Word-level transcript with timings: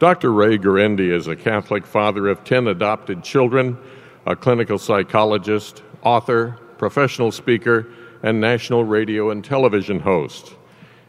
Dr. 0.00 0.32
Ray 0.32 0.56
Guarendi 0.56 1.12
is 1.12 1.26
a 1.26 1.36
Catholic 1.36 1.86
father 1.86 2.28
of 2.28 2.42
10 2.42 2.68
adopted 2.68 3.22
children, 3.22 3.76
a 4.24 4.34
clinical 4.34 4.78
psychologist, 4.78 5.82
author, 6.00 6.56
professional 6.78 7.30
speaker, 7.30 7.86
and 8.22 8.40
national 8.40 8.84
radio 8.84 9.28
and 9.28 9.44
television 9.44 10.00
host. 10.00 10.56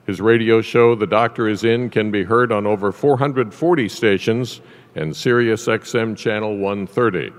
His 0.05 0.19
radio 0.19 0.59
show, 0.59 0.93
The 0.93 1.07
Doctor 1.07 1.47
Is 1.47 1.63
In, 1.63 1.89
can 1.89 2.11
be 2.11 2.25
heard 2.25 2.51
on 2.51 2.67
over 2.67 2.91
440 2.91 3.87
stations 3.87 4.59
and 4.95 5.15
Sirius 5.15 5.67
XM 5.67 6.17
Channel 6.17 6.57
130. 6.57 7.31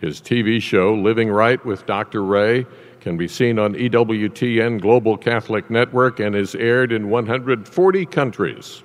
His 0.00 0.20
TV 0.20 0.60
show, 0.60 0.94
Living 0.94 1.30
Right 1.30 1.64
with 1.64 1.86
Dr. 1.86 2.24
Ray, 2.24 2.66
can 2.98 3.16
be 3.16 3.28
seen 3.28 3.60
on 3.60 3.74
EWTN 3.74 4.80
Global 4.80 5.16
Catholic 5.16 5.70
Network 5.70 6.18
and 6.18 6.34
is 6.34 6.56
aired 6.56 6.90
in 6.90 7.08
140 7.08 8.06
countries. 8.06 8.82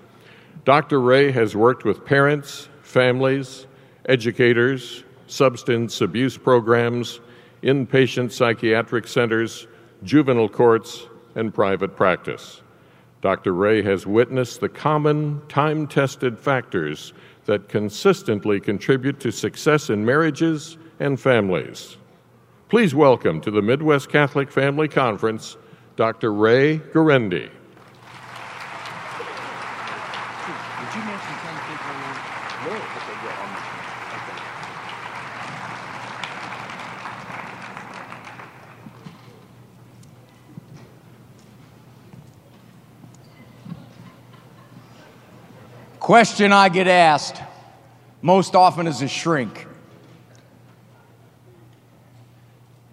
Dr. 0.68 0.99
Ray 0.99 1.31
has 1.31 1.55
worked 1.55 1.86
with 1.86 2.04
parents, 2.04 2.67
families, 2.81 3.67
educators, 4.09 5.05
substance 5.27 6.02
abuse 6.02 6.38
programs, 6.38 7.21
inpatient 7.63 8.34
psychiatric 8.34 9.07
centers, 9.07 9.66
juvenile 10.03 10.49
courts, 10.49 11.07
and 11.35 11.53
private 11.53 11.95
practice. 11.95 12.63
Dr. 13.21 13.53
Ray 13.53 13.81
has 13.84 14.05
witnessed 14.05 14.59
the 14.59 14.67
common, 14.67 15.41
time 15.48 15.88
tested 15.88 16.38
factors 16.38 17.13
that 17.45 17.70
consistently 17.70 18.59
contribute 18.59 19.21
to 19.21 19.31
success 19.31 19.90
in 19.90 20.04
marriages 20.04 20.77
and 20.99 21.18
families. 21.18 21.95
Please 22.68 22.93
welcome 22.93 23.40
to 23.40 23.52
the 23.52 23.62
Midwest 23.62 24.09
Catholic 24.09 24.52
Family 24.52 24.90
Conference 24.90 25.55
Dr. 25.95 26.34
Ray 26.34 26.79
Guarendi. 26.79 27.52
Question 46.08 46.54
I 46.54 46.70
get 46.70 46.88
asked 46.88 47.36
most 48.22 48.55
often 48.55 48.88
as 48.88 49.02
a 49.02 49.10
shrink 49.10 49.68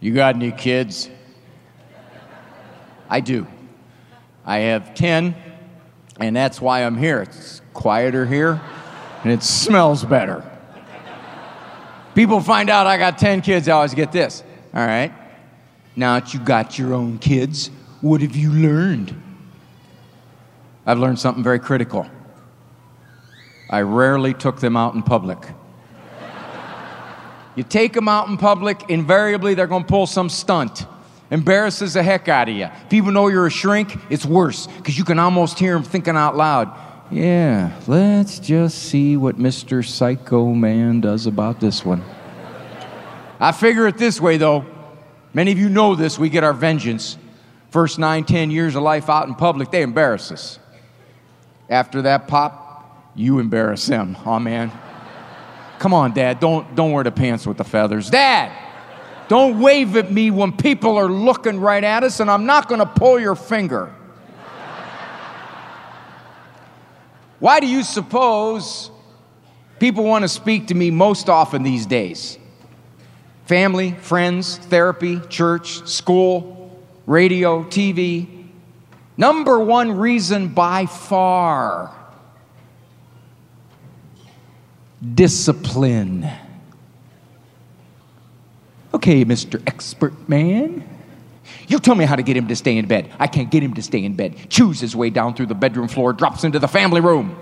You 0.00 0.12
got 0.12 0.34
any 0.34 0.50
kids? 0.50 1.08
I 3.08 3.20
do. 3.20 3.46
I 4.44 4.58
have 4.58 4.96
10, 4.96 5.36
and 6.18 6.34
that's 6.34 6.60
why 6.60 6.84
I'm 6.84 6.98
here. 6.98 7.22
It's 7.22 7.62
quieter 7.72 8.26
here, 8.26 8.60
and 9.22 9.32
it 9.32 9.44
smells 9.44 10.04
better. 10.04 10.44
People 12.16 12.40
find 12.40 12.68
out 12.68 12.88
I 12.88 12.98
got 12.98 13.16
10 13.16 13.42
kids, 13.42 13.68
I 13.68 13.74
always 13.74 13.94
get 13.94 14.10
this. 14.10 14.42
All 14.74 14.84
right. 14.84 15.12
Now 15.94 16.18
that 16.18 16.34
you 16.34 16.40
got 16.40 16.80
your 16.80 16.92
own 16.94 17.20
kids, 17.20 17.70
what 18.00 18.22
have 18.22 18.34
you 18.34 18.50
learned? 18.50 19.14
I've 20.84 20.98
learned 20.98 21.20
something 21.20 21.44
very 21.44 21.60
critical. 21.60 22.10
I 23.68 23.80
rarely 23.80 24.34
took 24.34 24.60
them 24.60 24.76
out 24.76 24.94
in 24.94 25.02
public. 25.02 25.38
You 27.56 27.62
take 27.62 27.92
them 27.92 28.08
out 28.08 28.28
in 28.28 28.36
public, 28.36 28.90
invariably 28.90 29.54
they're 29.54 29.66
going 29.66 29.84
to 29.84 29.88
pull 29.88 30.06
some 30.06 30.28
stunt. 30.28 30.86
Embarrasses 31.30 31.94
the 31.94 32.02
heck 32.02 32.28
out 32.28 32.48
of 32.48 32.56
you. 32.56 32.68
People 32.90 33.12
know 33.12 33.28
you're 33.28 33.46
a 33.46 33.50
shrink, 33.50 33.96
it's 34.10 34.26
worse 34.26 34.66
because 34.66 34.98
you 34.98 35.04
can 35.04 35.18
almost 35.18 35.58
hear 35.58 35.74
them 35.74 35.82
thinking 35.82 36.16
out 36.16 36.36
loud. 36.36 36.76
Yeah, 37.10 37.78
let's 37.86 38.38
just 38.38 38.78
see 38.78 39.16
what 39.16 39.38
Mr. 39.38 39.86
Psycho 39.86 40.52
Man 40.52 41.00
does 41.00 41.26
about 41.26 41.60
this 41.60 41.84
one. 41.84 42.02
I 43.38 43.52
figure 43.52 43.86
it 43.86 43.98
this 43.98 44.20
way, 44.20 44.36
though. 44.36 44.64
Many 45.32 45.52
of 45.52 45.58
you 45.58 45.68
know 45.68 45.94
this. 45.94 46.18
We 46.18 46.28
get 46.28 46.44
our 46.44 46.52
vengeance. 46.52 47.18
First 47.70 47.98
nine, 47.98 48.24
ten 48.24 48.50
years 48.50 48.74
of 48.74 48.82
life 48.82 49.10
out 49.10 49.28
in 49.28 49.34
public, 49.34 49.70
they 49.70 49.82
embarrass 49.82 50.30
us. 50.32 50.58
After 51.68 52.02
that 52.02 52.28
pop, 52.28 52.63
you 53.14 53.38
embarrass 53.38 53.86
them. 53.86 54.16
Oh, 54.24 54.38
man. 54.38 54.72
Come 55.78 55.92
on, 55.92 56.12
Dad, 56.12 56.40
don't, 56.40 56.74
don't 56.74 56.92
wear 56.92 57.04
the 57.04 57.12
pants 57.12 57.46
with 57.46 57.56
the 57.56 57.64
feathers. 57.64 58.10
Dad, 58.10 58.52
don't 59.28 59.60
wave 59.60 59.96
at 59.96 60.10
me 60.10 60.30
when 60.30 60.52
people 60.52 60.96
are 60.96 61.08
looking 61.08 61.60
right 61.60 61.82
at 61.82 62.04
us, 62.04 62.20
and 62.20 62.30
I'm 62.30 62.46
not 62.46 62.68
going 62.68 62.78
to 62.78 62.86
pull 62.86 63.18
your 63.18 63.34
finger. 63.34 63.92
Why 67.40 67.60
do 67.60 67.66
you 67.66 67.82
suppose 67.82 68.90
people 69.78 70.04
want 70.04 70.22
to 70.22 70.28
speak 70.28 70.68
to 70.68 70.74
me 70.74 70.90
most 70.90 71.28
often 71.28 71.62
these 71.62 71.84
days? 71.84 72.38
Family, 73.46 73.92
friends, 73.92 74.56
therapy, 74.56 75.20
church, 75.28 75.86
school, 75.86 76.82
radio, 77.04 77.64
TV. 77.64 78.46
Number 79.18 79.58
one 79.58 79.98
reason 79.98 80.48
by 80.48 80.86
far 80.86 81.94
discipline. 85.14 86.28
Okay, 88.92 89.24
Mr. 89.24 89.62
Expert 89.66 90.28
Man. 90.28 90.88
You 91.68 91.78
tell 91.78 91.94
me 91.94 92.04
how 92.04 92.16
to 92.16 92.22
get 92.22 92.36
him 92.36 92.48
to 92.48 92.56
stay 92.56 92.78
in 92.78 92.86
bed. 92.86 93.10
I 93.18 93.26
can't 93.26 93.50
get 93.50 93.62
him 93.62 93.74
to 93.74 93.82
stay 93.82 94.02
in 94.04 94.14
bed. 94.14 94.48
Chews 94.48 94.80
his 94.80 94.96
way 94.96 95.10
down 95.10 95.34
through 95.34 95.46
the 95.46 95.54
bedroom 95.54 95.88
floor, 95.88 96.12
drops 96.12 96.44
into 96.44 96.58
the 96.58 96.68
family 96.68 97.00
room. 97.00 97.36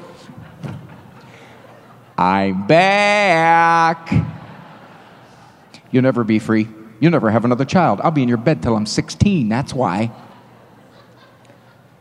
I'm 2.19 2.67
back. 2.67 4.13
You'll 5.91 6.03
never 6.03 6.25
be 6.25 6.39
free. 6.39 6.69
You'll 7.01 7.13
never 7.13 7.31
have 7.31 7.45
another 7.45 7.65
child. 7.65 8.01
I'll 8.01 8.11
be 8.11 8.23
in 8.23 8.29
your 8.29 8.39
bed 8.39 8.63
till 8.63 8.77
I'm 8.77 8.87
16. 8.87 9.49
That's 9.49 9.75
why. 9.75 10.11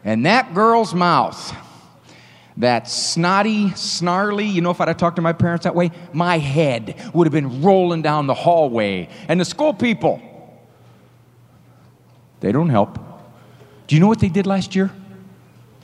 And 0.03 0.25
that 0.25 0.53
girl's 0.53 0.93
mouth 0.93 1.55
that 2.57 2.89
snotty, 2.89 3.71
snarly, 3.71 4.45
you 4.45 4.61
know, 4.61 4.71
if 4.71 4.81
I'd 4.81 4.87
have 4.87 4.97
talked 4.97 5.15
to 5.15 5.21
my 5.21 5.33
parents 5.33 5.63
that 5.63 5.75
way, 5.75 5.91
my 6.13 6.37
head 6.37 6.95
would 7.13 7.25
have 7.25 7.33
been 7.33 7.61
rolling 7.61 8.01
down 8.01 8.27
the 8.27 8.33
hallway. 8.33 9.09
And 9.27 9.39
the 9.39 9.45
school 9.45 9.73
people, 9.73 10.21
they 12.41 12.51
don't 12.51 12.69
help. 12.69 12.99
Do 13.87 13.95
you 13.95 14.01
know 14.01 14.07
what 14.07 14.19
they 14.19 14.29
did 14.29 14.47
last 14.47 14.75
year? 14.75 14.91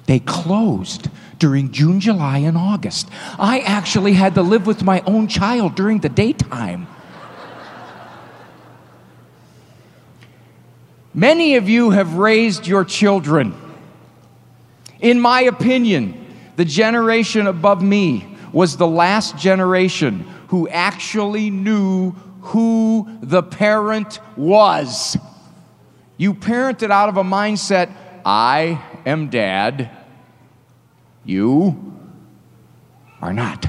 They 0.06 0.20
closed 0.20 1.10
during 1.40 1.72
June, 1.72 2.00
July, 2.00 2.40
and 2.40 2.58
August. 2.58 3.10
I 3.38 3.60
actually 3.60 4.14
had 4.14 4.36
to 4.36 4.42
live 4.42 4.66
with 4.66 4.84
my 4.84 5.02
own 5.06 5.28
child 5.28 5.76
during 5.76 6.00
the 6.00 6.10
daytime. 6.10 6.88
Many 11.14 11.56
of 11.56 11.68
you 11.68 11.90
have 11.90 12.14
raised 12.14 12.68
your 12.68 12.86
children. 12.86 13.56
In 15.00 15.20
my 15.20 15.42
opinion, 15.42 16.27
the 16.58 16.66
generation 16.66 17.48
above 17.48 17.82
me 17.82 18.36
was 18.52 18.78
the 18.78 18.88
last 18.88 19.38
generation 19.38 20.22
who 20.50 20.68
actually 20.68 21.50
knew 21.50 22.12
who 22.42 23.08
the 23.22 23.44
parent 23.44 24.20
was. 24.36 25.16
You 26.18 26.34
parented 26.34 26.90
out 26.90 27.10
of 27.10 27.18
a 27.18 27.24
mindset 27.24 27.94
I 28.26 28.84
am 29.06 29.30
dad, 29.30 29.90
you 31.24 31.94
are 33.22 33.34
not. 33.34 33.68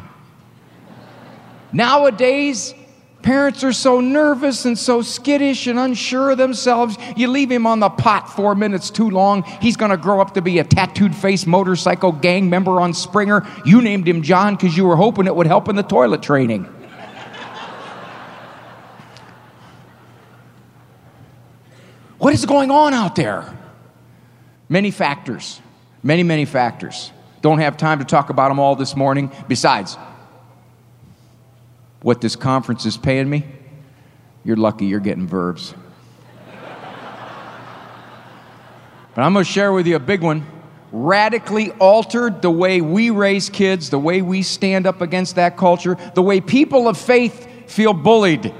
Nowadays, 1.72 2.72
Parents 3.28 3.62
are 3.62 3.75
so 3.75 4.00
nervous 4.00 4.65
and 4.65 4.78
so 4.78 5.03
skittish 5.03 5.66
and 5.66 5.78
unsure 5.78 6.31
of 6.31 6.39
themselves. 6.39 6.97
You 7.15 7.28
leave 7.28 7.53
him 7.53 7.66
on 7.66 7.78
the 7.78 7.91
pot 7.91 8.34
four 8.34 8.55
minutes 8.55 8.89
too 8.89 9.11
long. 9.11 9.43
He's 9.61 9.77
going 9.77 9.91
to 9.91 9.99
grow 9.99 10.22
up 10.22 10.33
to 10.33 10.41
be 10.41 10.61
a 10.61 10.65
tattooed 10.65 11.15
face 11.15 11.44
motorcycle 11.44 12.12
gang 12.12 12.49
member 12.49 12.81
on 12.81 12.94
Springer. 12.94 13.47
You 13.66 13.83
named 13.83 14.09
him 14.09 14.22
John 14.22 14.56
because 14.56 14.75
you 14.78 14.87
were 14.87 14.97
hoping 14.97 15.27
it 15.27 15.37
would 15.37 15.47
help 15.47 15.69
in 15.69 15.77
the 15.77 15.83
toilet 15.83 16.22
training. 16.22 16.65
what 22.16 22.33
is 22.33 22.47
going 22.47 22.71
on 22.71 22.95
out 22.95 23.15
there? 23.15 23.54
Many 24.71 24.91
factors, 24.91 25.60
many, 26.03 26.22
many 26.22 26.47
factors. 26.47 27.13
Don't 27.42 27.59
have 27.59 27.77
time 27.77 27.98
to 27.98 28.07
talk 28.07 28.30
about 28.30 28.48
them 28.48 28.59
all 28.59 28.75
this 28.75 28.97
morning. 28.97 29.30
Besides, 29.48 29.98
what 32.03 32.21
this 32.21 32.36
conference 32.36 32.86
is 32.86 32.97
paying 32.97 33.28
me, 33.28 33.45
you're 34.45 34.56
lucky 34.56 34.86
you're 34.86 35.00
getting 35.00 35.27
verbs. 35.27 35.74
but 39.15 39.22
I'm 39.22 39.33
going 39.33 39.45
to 39.45 39.50
share 39.50 39.72
with 39.72 39.86
you 39.86 39.97
a 39.97 40.00
big 40.00 40.22
one. 40.22 40.47
Radically 40.91 41.71
altered 41.72 42.41
the 42.41 42.50
way 42.50 42.80
we 42.80 43.10
raise 43.10 43.50
kids, 43.50 43.91
the 43.91 43.98
way 43.98 44.22
we 44.22 44.42
stand 44.42 44.86
up 44.86 45.03
against 45.03 45.34
that 45.34 45.56
culture, 45.56 45.98
the 46.15 46.22
way 46.22 46.41
people 46.41 46.89
of 46.89 46.97
faith 46.97 47.71
feel 47.71 47.92
bullied. 47.92 48.54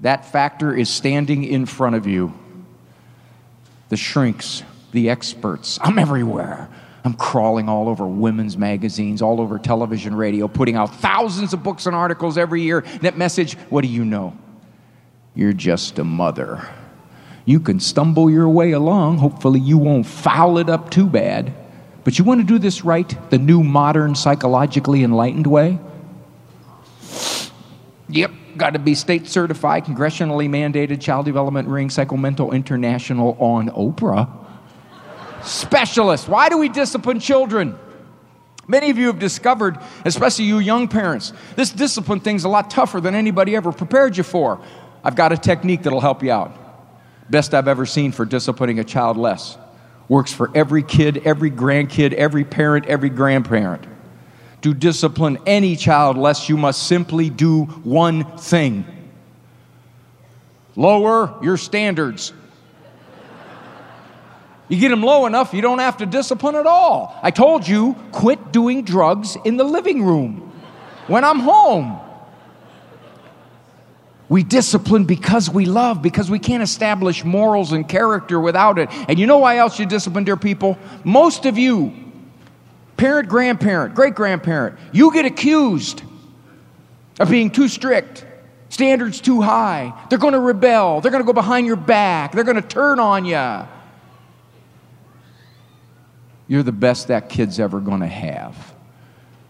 That 0.00 0.26
factor 0.26 0.74
is 0.74 0.90
standing 0.90 1.44
in 1.44 1.64
front 1.66 1.94
of 1.96 2.06
you. 2.06 2.34
The 3.88 3.96
shrinks, 3.96 4.64
the 4.90 5.10
experts. 5.10 5.78
I'm 5.80 5.98
everywhere. 5.98 6.68
I'm 7.06 7.14
crawling 7.14 7.68
all 7.68 7.88
over 7.88 8.04
women's 8.04 8.58
magazines, 8.58 9.22
all 9.22 9.40
over 9.40 9.60
television, 9.60 10.12
radio, 10.12 10.48
putting 10.48 10.74
out 10.74 10.92
thousands 10.92 11.52
of 11.52 11.62
books 11.62 11.86
and 11.86 11.94
articles 11.94 12.36
every 12.36 12.62
year. 12.62 12.80
That 13.00 13.16
message, 13.16 13.54
what 13.70 13.82
do 13.82 13.88
you 13.88 14.04
know? 14.04 14.36
You're 15.32 15.52
just 15.52 16.00
a 16.00 16.04
mother. 16.04 16.68
You 17.44 17.60
can 17.60 17.78
stumble 17.78 18.28
your 18.28 18.48
way 18.48 18.72
along. 18.72 19.18
Hopefully, 19.18 19.60
you 19.60 19.78
won't 19.78 20.04
foul 20.04 20.58
it 20.58 20.68
up 20.68 20.90
too 20.90 21.06
bad. 21.06 21.54
But 22.02 22.18
you 22.18 22.24
want 22.24 22.40
to 22.40 22.46
do 22.46 22.58
this 22.58 22.84
right, 22.84 23.30
the 23.30 23.38
new, 23.38 23.62
modern, 23.62 24.16
psychologically 24.16 25.04
enlightened 25.04 25.46
way? 25.46 25.78
Yep, 28.08 28.32
got 28.56 28.70
to 28.70 28.80
be 28.80 28.96
state 28.96 29.28
certified, 29.28 29.84
congressionally 29.84 30.48
mandated 30.48 31.00
child 31.00 31.24
development 31.24 31.68
ring, 31.68 31.88
Psychomental 31.88 32.50
International 32.50 33.36
on 33.38 33.68
Oprah. 33.68 34.45
Specialist. 35.46 36.28
Why 36.28 36.48
do 36.48 36.58
we 36.58 36.68
discipline 36.68 37.20
children? 37.20 37.78
Many 38.68 38.90
of 38.90 38.98
you 38.98 39.06
have 39.06 39.18
discovered, 39.18 39.78
especially 40.04 40.46
you 40.46 40.58
young 40.58 40.88
parents, 40.88 41.32
this 41.54 41.70
discipline 41.70 42.20
thing's 42.20 42.44
a 42.44 42.48
lot 42.48 42.68
tougher 42.68 43.00
than 43.00 43.14
anybody 43.14 43.54
ever 43.54 43.70
prepared 43.70 44.16
you 44.16 44.24
for. 44.24 44.60
I've 45.04 45.14
got 45.14 45.32
a 45.32 45.36
technique 45.36 45.84
that'll 45.84 46.00
help 46.00 46.22
you 46.22 46.32
out. 46.32 46.52
Best 47.30 47.54
I've 47.54 47.68
ever 47.68 47.86
seen 47.86 48.10
for 48.10 48.24
disciplining 48.24 48.80
a 48.80 48.84
child 48.84 49.16
less. 49.16 49.56
Works 50.08 50.32
for 50.32 50.50
every 50.54 50.82
kid, 50.82 51.22
every 51.24 51.50
grandkid, 51.50 52.12
every 52.12 52.44
parent, 52.44 52.86
every 52.86 53.10
grandparent. 53.10 53.86
To 54.62 54.74
discipline 54.74 55.38
any 55.46 55.76
child 55.76 56.16
less, 56.16 56.48
you 56.48 56.56
must 56.56 56.88
simply 56.88 57.30
do 57.30 57.64
one 57.64 58.36
thing 58.36 58.84
lower 60.76 61.38
your 61.42 61.56
standards. 61.56 62.32
You 64.68 64.80
get 64.80 64.88
them 64.88 65.02
low 65.02 65.26
enough, 65.26 65.54
you 65.54 65.62
don't 65.62 65.78
have 65.78 65.98
to 65.98 66.06
discipline 66.06 66.56
at 66.56 66.66
all. 66.66 67.16
I 67.22 67.30
told 67.30 67.68
you, 67.68 67.94
quit 68.10 68.52
doing 68.52 68.82
drugs 68.82 69.36
in 69.44 69.56
the 69.56 69.64
living 69.64 70.04
room 70.04 70.52
when 71.06 71.24
I'm 71.24 71.38
home. 71.38 72.00
We 74.28 74.42
discipline 74.42 75.04
because 75.04 75.48
we 75.48 75.66
love, 75.66 76.02
because 76.02 76.28
we 76.28 76.40
can't 76.40 76.62
establish 76.62 77.24
morals 77.24 77.70
and 77.70 77.88
character 77.88 78.40
without 78.40 78.76
it. 78.80 78.88
And 79.08 79.20
you 79.20 79.26
know 79.26 79.38
why 79.38 79.58
else 79.58 79.78
you 79.78 79.86
discipline, 79.86 80.24
dear 80.24 80.36
people? 80.36 80.76
Most 81.04 81.46
of 81.46 81.56
you, 81.56 81.94
parent, 82.96 83.28
grandparent, 83.28 83.94
great 83.94 84.16
grandparent, 84.16 84.80
you 84.90 85.12
get 85.12 85.26
accused 85.26 86.02
of 87.20 87.30
being 87.30 87.50
too 87.50 87.68
strict, 87.68 88.26
standards 88.68 89.20
too 89.20 89.42
high. 89.42 89.94
They're 90.10 90.18
going 90.18 90.32
to 90.32 90.40
rebel, 90.40 91.00
they're 91.00 91.12
going 91.12 91.22
to 91.22 91.26
go 91.26 91.32
behind 91.32 91.68
your 91.68 91.76
back, 91.76 92.32
they're 92.32 92.42
going 92.42 92.60
to 92.60 92.68
turn 92.68 92.98
on 92.98 93.24
you. 93.24 93.68
You're 96.48 96.62
the 96.62 96.72
best 96.72 97.08
that 97.08 97.28
kid's 97.28 97.58
ever 97.58 97.80
going 97.80 98.00
to 98.00 98.06
have. 98.06 98.74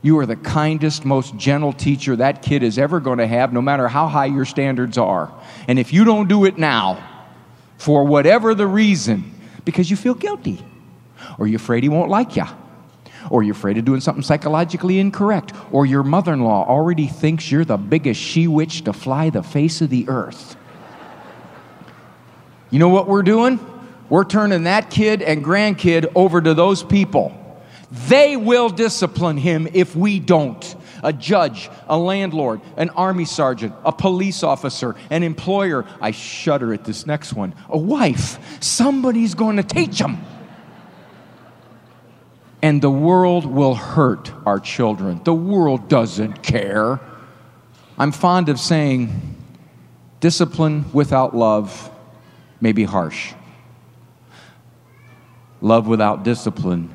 You 0.02 0.18
are 0.18 0.26
the 0.26 0.36
kindest, 0.36 1.04
most 1.04 1.36
gentle 1.36 1.72
teacher 1.72 2.16
that 2.16 2.42
kid 2.42 2.62
is 2.62 2.78
ever 2.78 3.00
going 3.00 3.18
to 3.18 3.26
have, 3.26 3.52
no 3.52 3.60
matter 3.60 3.88
how 3.88 4.06
high 4.06 4.26
your 4.26 4.44
standards 4.44 4.96
are. 4.98 5.32
And 5.68 5.78
if 5.78 5.92
you 5.92 6.04
don't 6.04 6.28
do 6.28 6.44
it 6.44 6.58
now, 6.58 7.02
for 7.76 8.04
whatever 8.04 8.54
the 8.54 8.66
reason, 8.66 9.34
because 9.64 9.90
you 9.90 9.96
feel 9.96 10.14
guilty, 10.14 10.64
or 11.38 11.46
you're 11.46 11.56
afraid 11.56 11.82
he 11.82 11.88
won't 11.88 12.08
like 12.08 12.36
you, 12.36 12.44
or 13.30 13.42
you're 13.42 13.54
afraid 13.54 13.76
of 13.78 13.84
doing 13.84 14.00
something 14.00 14.22
psychologically 14.22 14.98
incorrect, 14.98 15.52
or 15.72 15.84
your 15.84 16.02
mother 16.02 16.32
in 16.32 16.42
law 16.42 16.64
already 16.66 17.08
thinks 17.08 17.50
you're 17.50 17.64
the 17.64 17.76
biggest 17.76 18.20
she 18.20 18.46
witch 18.46 18.84
to 18.84 18.92
fly 18.92 19.28
the 19.30 19.42
face 19.42 19.82
of 19.82 19.90
the 19.90 20.08
earth. 20.08 20.56
You 22.70 22.78
know 22.78 22.88
what 22.88 23.08
we're 23.08 23.22
doing? 23.22 23.58
We're 24.08 24.24
turning 24.24 24.64
that 24.64 24.90
kid 24.90 25.22
and 25.22 25.44
grandkid 25.44 26.12
over 26.14 26.40
to 26.40 26.54
those 26.54 26.82
people. 26.82 27.36
They 28.08 28.36
will 28.36 28.68
discipline 28.68 29.36
him 29.36 29.68
if 29.72 29.96
we 29.96 30.20
don't. 30.20 30.76
A 31.02 31.12
judge, 31.12 31.70
a 31.88 31.96
landlord, 31.96 32.60
an 32.76 32.90
army 32.90 33.26
sergeant, 33.26 33.74
a 33.84 33.92
police 33.92 34.42
officer, 34.42 34.96
an 35.10 35.22
employer. 35.22 35.84
I 36.00 36.10
shudder 36.10 36.72
at 36.72 36.84
this 36.84 37.06
next 37.06 37.32
one. 37.32 37.54
A 37.68 37.78
wife. 37.78 38.62
Somebody's 38.62 39.34
going 39.34 39.56
to 39.56 39.62
teach 39.62 39.98
them. 39.98 40.24
And 42.62 42.82
the 42.82 42.90
world 42.90 43.44
will 43.44 43.74
hurt 43.74 44.32
our 44.44 44.58
children. 44.58 45.20
The 45.22 45.34
world 45.34 45.88
doesn't 45.88 46.42
care. 46.42 46.98
I'm 47.98 48.10
fond 48.10 48.48
of 48.48 48.58
saying 48.58 49.36
discipline 50.20 50.86
without 50.92 51.36
love 51.36 51.90
may 52.60 52.72
be 52.72 52.84
harsh. 52.84 53.34
Love 55.66 55.88
without 55.88 56.22
discipline 56.22 56.88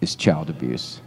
is 0.00 0.14
child 0.14 0.48
abuse. 0.48 1.00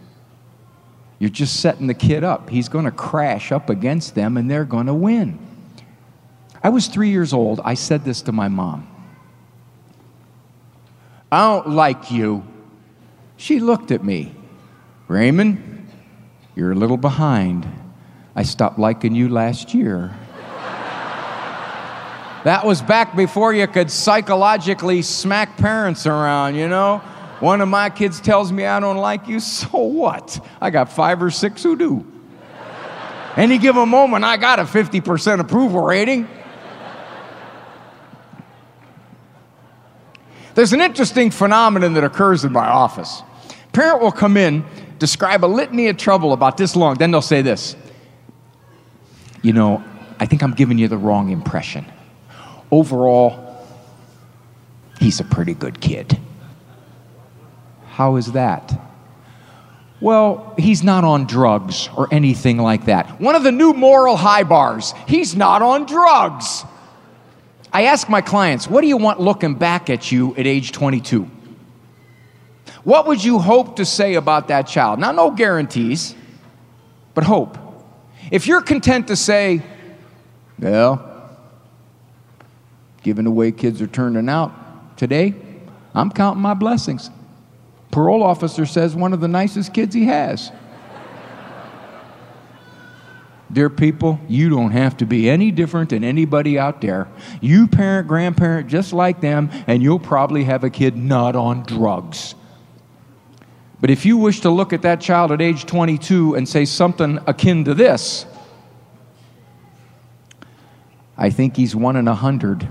You're 1.18 1.30
just 1.30 1.62
setting 1.62 1.88
the 1.88 1.94
kid 1.94 2.26
up. 2.26 2.50
He's 2.50 2.68
going 2.68 2.84
to 2.84 2.92
crash 2.92 3.54
up 3.54 3.70
against 3.70 4.16
them 4.16 4.36
and 4.36 4.52
they're 4.52 4.66
going 4.66 4.88
to 4.88 4.94
win. 4.94 5.40
I 6.62 6.68
was 6.68 6.88
three 6.88 7.10
years 7.10 7.32
old. 7.32 7.62
I 7.64 7.76
said 7.76 8.04
this 8.04 8.22
to 8.24 8.34
my 8.34 8.50
mom 8.50 8.86
I 11.32 11.54
don't 11.54 11.70
like 11.70 12.12
you. 12.12 12.46
She 13.38 13.62
looked 13.62 13.92
at 13.92 14.04
me. 14.04 14.36
Raymond, 15.08 15.90
you're 16.54 16.74
a 16.74 16.76
little 16.76 16.98
behind. 16.98 17.66
I 18.36 18.44
stopped 18.44 18.78
liking 18.78 19.16
you 19.16 19.30
last 19.30 19.74
year. 19.74 20.14
That 22.44 22.66
was 22.66 22.82
back 22.82 23.16
before 23.16 23.54
you 23.54 23.66
could 23.68 23.90
psychologically 23.90 25.02
smack 25.02 25.56
parents 25.58 26.06
around, 26.06 26.56
you 26.56 26.68
know? 26.68 26.98
One 27.40 27.62
of 27.62 27.70
my 27.70 27.90
kids 27.90 28.20
tells 28.20 28.52
me 28.52 28.66
I 28.66 28.80
don't 28.82 28.98
like 28.98 29.28
you, 29.28 29.40
so 29.40 29.78
what? 29.78 30.46
I 30.60 30.70
got 30.70 30.92
five 30.92 31.24
or 31.24 31.32
six 31.32 31.64
who 31.64 31.78
do. 31.78 32.06
Any 33.36 33.58
given 33.58 33.90
moment, 33.90 34.26
I 34.26 34.38
got 34.38 34.60
a 34.60 34.64
50% 34.64 35.40
approval 35.40 35.82
rating. 35.82 36.28
There's 40.54 40.74
an 40.74 40.82
interesting 40.82 41.32
phenomenon 41.32 41.94
that 41.94 42.04
occurs 42.04 42.46
in 42.46 42.52
my 42.52 42.68
office. 42.68 43.24
Parent 43.72 44.02
will 44.02 44.12
come 44.12 44.38
in, 44.38 44.64
describe 45.00 45.44
a 45.44 45.48
litany 45.48 45.88
of 45.88 45.98
trouble 45.98 46.32
about 46.32 46.58
this 46.58 46.76
long, 46.76 46.96
then 46.96 47.10
they'll 47.10 47.22
say 47.22 47.42
this 47.42 47.76
You 49.42 49.54
know, 49.54 49.84
I 50.20 50.26
think 50.26 50.44
I'm 50.44 50.54
giving 50.54 50.78
you 50.78 50.88
the 50.88 50.98
wrong 50.98 51.32
impression 51.32 51.86
overall, 52.74 53.68
he's 55.00 55.20
a 55.20 55.24
pretty 55.24 55.54
good 55.54 55.80
kid. 55.80 56.20
How 57.92 58.16
is 58.16 58.32
that? 58.32 58.74
Well, 60.02 60.56
he's 60.58 60.84
not 60.84 61.04
on 61.04 61.28
drugs 61.28 61.88
or 61.96 62.08
anything 62.12 62.58
like 62.58 62.86
that. 62.86 63.22
One 63.22 63.36
of 63.36 63.44
the 63.44 63.52
new 63.52 63.74
moral 63.74 64.18
high 64.18 64.44
bars, 64.44 64.94
he's 65.08 65.36
not 65.36 65.62
on 65.62 65.86
drugs. 65.86 66.66
I 67.72 67.84
ask 67.84 68.10
my 68.10 68.22
clients, 68.22 68.68
what 68.68 68.82
do 68.82 68.88
you 68.88 68.98
want 68.98 69.20
looking 69.20 69.54
back 69.54 69.92
at 69.92 70.12
you 70.12 70.36
at 70.36 70.48
age 70.48 70.72
22? 70.72 71.30
What 72.84 73.06
would 73.08 73.24
you 73.24 73.38
hope 73.38 73.76
to 73.76 73.86
say 73.86 74.16
about 74.16 74.48
that 74.48 74.64
child? 74.64 75.00
Now, 75.00 75.12
no 75.12 75.30
guarantees, 75.30 76.16
but 77.14 77.24
hope. 77.24 77.58
If 78.32 78.48
you're 78.48 78.62
content 78.62 79.08
to 79.08 79.16
say, 79.16 79.62
well, 80.60 81.13
given 83.04 83.26
the 83.26 83.32
way 83.32 83.52
kids 83.52 83.82
are 83.82 83.88
turning 83.88 84.30
out 84.30 84.98
today, 84.98 85.36
I'm 85.94 86.10
counting 86.10 86.42
my 86.42 86.54
blessings. 86.54 87.10
Parole 87.92 88.24
officer 88.24 88.66
says 88.66 88.96
one 88.96 89.14
of 89.14 89.22
the 89.22 89.28
nicest 89.28 89.74
kids 89.74 89.94
he 89.94 90.06
has. 90.06 90.52
Dear 93.52 93.70
people, 93.70 94.20
you 94.28 94.50
don't 94.50 94.72
have 94.72 94.98
to 94.98 95.06
be 95.06 95.30
any 95.30 95.52
different 95.52 95.92
than 95.92 96.04
anybody 96.04 96.58
out 96.58 96.82
there. 96.82 97.08
You 97.40 97.68
parent, 97.68 98.08
grandparent, 98.08 98.68
just 98.68 98.94
like 98.94 99.22
them, 99.22 99.52
and 99.68 99.84
you'll 99.84 100.00
probably 100.00 100.46
have 100.46 100.64
a 100.64 100.72
kid 100.72 100.98
not 100.98 101.36
on 101.36 101.62
drugs. 101.62 102.34
But 103.80 103.92
if 103.92 104.08
you 104.08 104.18
wish 104.18 104.40
to 104.40 104.50
look 104.50 104.74
at 104.74 104.82
that 104.84 105.02
child 105.02 105.32
at 105.32 105.40
age 105.40 105.68
22 105.68 106.34
and 106.34 106.50
say 106.50 106.66
something 106.66 107.20
akin 107.28 107.66
to 107.66 107.76
this, 107.76 108.26
I 111.16 111.30
think 111.30 111.56
he's 111.56 111.76
one 111.76 111.96
in 111.96 112.08
a 112.08 112.16
hundred 112.16 112.68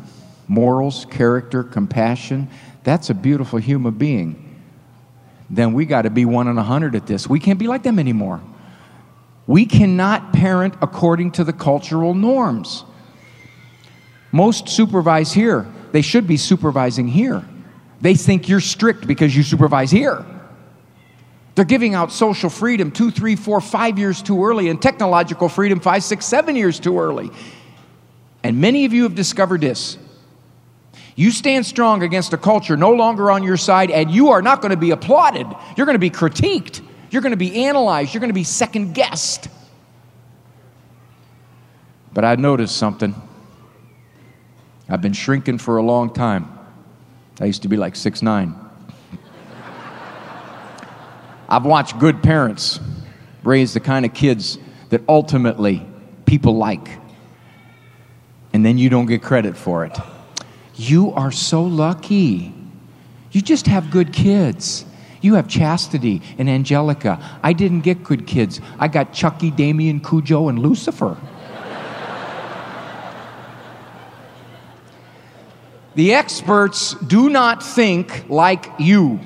morals, 0.49 1.07
character, 1.11 1.63
compassion, 1.63 2.49
that's 2.85 3.11
a 3.11 3.15
beautiful 3.15 3.59
human 3.59 3.95
being. 3.95 4.61
Then 5.49 5.73
we 5.73 5.85
got 5.85 6.03
to 6.03 6.11
be 6.11 6.25
one 6.25 6.49
in 6.49 6.59
a 6.59 6.63
hundred 6.63 6.95
at 6.95 7.07
this. 7.07 7.29
We 7.29 7.39
can't 7.39 7.59
be 7.59 7.69
like 7.69 7.83
them 7.83 7.99
anymore. 7.99 8.41
We 9.47 9.67
cannot 9.67 10.33
parent 10.33 10.75
according 10.81 11.33
to 11.33 11.45
the 11.45 11.53
cultural 11.53 12.15
norms. 12.15 12.85
Most 14.31 14.69
supervise 14.69 15.33
here. 15.33 15.67
They 15.93 16.03
should 16.03 16.27
be 16.27 16.39
supervising 16.39 17.09
here. 17.09 17.45
They 18.01 18.15
think 18.15 18.49
you're 18.49 18.61
strict 18.61 19.07
because 19.07 19.37
you 19.37 19.43
supervise 19.43 19.91
here. 19.91 20.25
They're 21.55 21.67
giving 21.67 21.95
out 21.95 22.13
social 22.13 22.49
freedom 22.49 22.91
two, 22.91 23.11
three, 23.11 23.37
four, 23.37 23.61
five 23.61 23.99
years 23.99 24.23
too 24.23 24.43
early, 24.43 24.71
and 24.71 24.81
technological 24.81 25.51
freedom 25.51 25.81
five, 25.81 26.03
six, 26.03 26.25
seven 26.25 26.57
years 26.57 26.81
too 26.81 26.99
early. 26.99 27.31
And 28.43 28.61
many 28.61 28.87
of 28.87 28.95
you 28.95 29.03
have 29.03 29.15
discovered 29.15 29.61
this 29.61 29.99
You 31.15 31.31
stand 31.31 31.67
strong 31.67 32.03
against 32.03 32.33
a 32.33 32.39
culture 32.39 32.77
no 32.77 32.93
longer 32.93 33.31
on 33.31 33.43
your 33.43 33.57
side, 33.57 33.91
and 33.91 34.11
you 34.11 34.31
are 34.31 34.41
not 34.41 34.63
going 34.63 34.71
to 34.71 34.77
be 34.77 34.91
applauded. 34.91 35.47
You're 35.77 35.87
going 35.87 35.95
to 35.95 35.99
be 35.99 36.11
critiqued. 36.11 36.83
You're 37.11 37.23
going 37.23 37.33
to 37.33 37.37
be 37.37 37.67
analyzed. 37.67 38.15
You're 38.15 38.21
going 38.21 38.31
to 38.31 38.35
be 38.35 38.45
second 38.45 38.95
guessed. 38.95 39.49
But 42.15 42.25
I 42.25 42.35
noticed 42.37 42.77
something. 42.77 43.15
I've 44.89 45.03
been 45.03 45.13
shrinking 45.13 45.59
for 45.59 45.77
a 45.77 45.83
long 45.83 46.13
time. 46.13 46.59
I 47.41 47.47
used 47.47 47.63
to 47.63 47.69
be 47.69 47.77
like 47.77 47.97
six 47.97 48.23
nine. 48.23 48.55
I've 51.49 51.65
watched 51.65 51.99
good 51.99 52.23
parents 52.23 52.81
raise 53.43 53.75
the 53.75 53.81
kind 53.81 54.05
of 54.05 54.15
kids 54.15 54.59
that 54.91 55.03
ultimately 55.09 55.85
people 56.27 56.57
like. 56.57 56.89
And 58.53 58.65
then 58.65 58.79
you 58.79 58.91
don't 58.91 59.07
get 59.07 59.23
credit 59.23 59.57
for 59.57 59.85
it. 59.85 59.99
You 60.83 61.13
are 61.13 61.31
so 61.31 61.63
lucky. 61.63 62.53
You 63.31 63.41
just 63.41 63.67
have 63.69 63.93
good 63.93 64.13
kids. 64.13 64.85
You 65.21 65.35
have 65.35 65.47
Chastity 65.47 66.21
and 66.39 66.51
Angelica. 66.51 67.39
I 67.41 67.53
didn't 67.53 67.83
get 67.83 68.03
good 68.03 68.27
kids. 68.27 68.61
I 68.81 68.89
got 68.89 69.13
Chucky, 69.13 69.53
Damien, 69.53 70.01
Cujo, 70.01 70.49
and 70.49 70.59
Lucifer. 70.59 71.17
the 75.95 76.15
experts 76.15 76.95
do 76.95 77.31
not 77.31 77.63
think 77.63 78.29
like 78.29 78.67
you. 78.81 79.21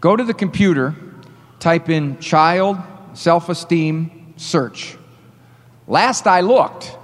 Go 0.00 0.16
to 0.16 0.24
the 0.24 0.32
computer, 0.32 0.94
type 1.60 1.90
in 1.90 2.18
child 2.18 2.78
self 3.12 3.50
esteem 3.50 4.32
search. 4.38 4.96
Last 5.86 6.26
I 6.26 6.40
looked, 6.40 6.96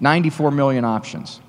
94 0.00 0.50
million 0.50 0.84
options. 0.84 1.40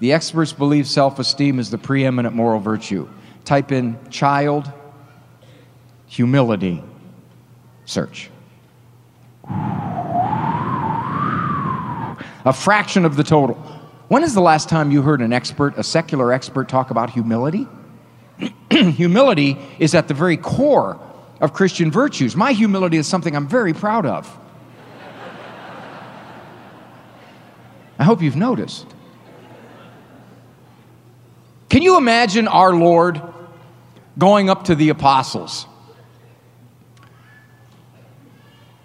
The 0.00 0.12
experts 0.12 0.52
believe 0.52 0.86
self 0.86 1.18
esteem 1.18 1.58
is 1.58 1.70
the 1.70 1.78
preeminent 1.78 2.34
moral 2.34 2.60
virtue. 2.60 3.08
Type 3.44 3.72
in 3.72 3.98
child 4.10 4.70
humility 6.06 6.82
search. 7.84 8.30
A 12.46 12.52
fraction 12.52 13.04
of 13.04 13.16
the 13.16 13.24
total. 13.24 13.54
When 14.08 14.22
is 14.22 14.34
the 14.34 14.40
last 14.40 14.68
time 14.68 14.90
you 14.90 15.02
heard 15.02 15.22
an 15.22 15.32
expert, 15.32 15.78
a 15.78 15.82
secular 15.82 16.32
expert, 16.32 16.68
talk 16.68 16.90
about 16.90 17.10
humility? 17.10 17.66
humility 18.70 19.56
is 19.78 19.94
at 19.94 20.08
the 20.08 20.14
very 20.14 20.36
core 20.36 21.00
of 21.40 21.52
Christian 21.52 21.90
virtues. 21.90 22.36
My 22.36 22.52
humility 22.52 22.96
is 22.96 23.06
something 23.06 23.34
I'm 23.34 23.48
very 23.48 23.72
proud 23.72 24.06
of. 24.06 24.38
I 27.98 28.04
hope 28.04 28.22
you've 28.22 28.36
noticed. 28.36 28.93
Can 31.74 31.82
you 31.82 31.98
imagine 31.98 32.46
our 32.46 32.72
Lord 32.72 33.20
going 34.16 34.48
up 34.48 34.66
to 34.66 34.76
the 34.76 34.90
apostles? 34.90 35.66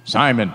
Simon, 0.06 0.52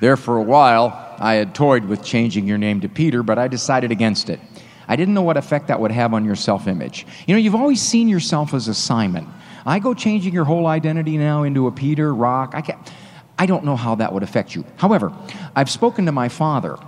there 0.00 0.16
for 0.16 0.38
a 0.38 0.42
while, 0.42 1.14
I 1.18 1.34
had 1.34 1.54
toyed 1.54 1.84
with 1.84 2.02
changing 2.02 2.46
your 2.46 2.56
name 2.56 2.80
to 2.80 2.88
Peter, 2.88 3.22
but 3.22 3.38
I 3.38 3.48
decided 3.48 3.90
against 3.90 4.30
it. 4.30 4.40
I 4.88 4.96
didn't 4.96 5.12
know 5.12 5.20
what 5.20 5.36
effect 5.36 5.68
that 5.68 5.78
would 5.78 5.92
have 5.92 6.14
on 6.14 6.24
your 6.24 6.36
self 6.36 6.66
image. 6.66 7.06
You 7.26 7.34
know, 7.34 7.38
you've 7.38 7.54
always 7.54 7.82
seen 7.82 8.08
yourself 8.08 8.54
as 8.54 8.66
a 8.66 8.72
Simon. 8.72 9.30
I 9.66 9.78
go 9.78 9.92
changing 9.92 10.32
your 10.32 10.46
whole 10.46 10.66
identity 10.66 11.18
now 11.18 11.42
into 11.42 11.66
a 11.66 11.70
Peter, 11.70 12.14
Rock. 12.14 12.52
I, 12.54 12.62
can't, 12.62 12.92
I 13.38 13.44
don't 13.44 13.66
know 13.66 13.76
how 13.76 13.96
that 13.96 14.10
would 14.14 14.22
affect 14.22 14.54
you. 14.54 14.64
However, 14.76 15.12
I've 15.54 15.68
spoken 15.68 16.06
to 16.06 16.12
my 16.12 16.30
father, 16.30 16.78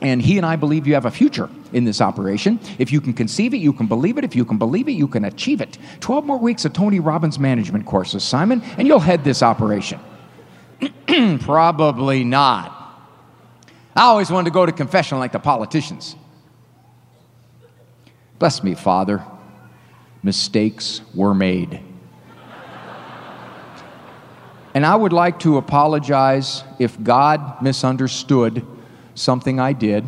and 0.00 0.22
he 0.22 0.38
and 0.38 0.46
I 0.46 0.56
believe 0.56 0.86
you 0.86 0.94
have 0.94 1.04
a 1.04 1.10
future 1.10 1.50
in 1.72 1.84
this 1.84 2.00
operation. 2.00 2.58
If 2.78 2.90
you 2.90 3.00
can 3.00 3.12
conceive 3.12 3.52
it, 3.52 3.58
you 3.58 3.72
can 3.72 3.86
believe 3.86 4.16
it. 4.16 4.24
If 4.24 4.34
you 4.34 4.44
can 4.44 4.56
believe 4.56 4.88
it, 4.88 4.92
you 4.92 5.06
can 5.06 5.24
achieve 5.24 5.60
it. 5.60 5.78
12 6.00 6.24
more 6.24 6.38
weeks 6.38 6.64
of 6.64 6.72
Tony 6.72 7.00
Robbins 7.00 7.38
management 7.38 7.84
courses, 7.86 8.24
Simon, 8.24 8.62
and 8.78 8.88
you'll 8.88 9.00
head 9.00 9.24
this 9.24 9.42
operation. 9.42 10.00
Probably 11.40 12.24
not. 12.24 12.76
I 13.94 14.04
always 14.04 14.30
wanted 14.30 14.46
to 14.46 14.54
go 14.54 14.64
to 14.64 14.72
confession 14.72 15.18
like 15.18 15.32
the 15.32 15.38
politicians. 15.38 16.16
Bless 18.38 18.62
me, 18.62 18.74
Father. 18.74 19.22
Mistakes 20.22 21.02
were 21.14 21.34
made. 21.34 21.80
and 24.74 24.86
I 24.86 24.96
would 24.96 25.12
like 25.12 25.40
to 25.40 25.58
apologize 25.58 26.64
if 26.78 27.02
God 27.02 27.60
misunderstood 27.60 28.64
something 29.20 29.60
I 29.60 29.72
did, 29.72 30.04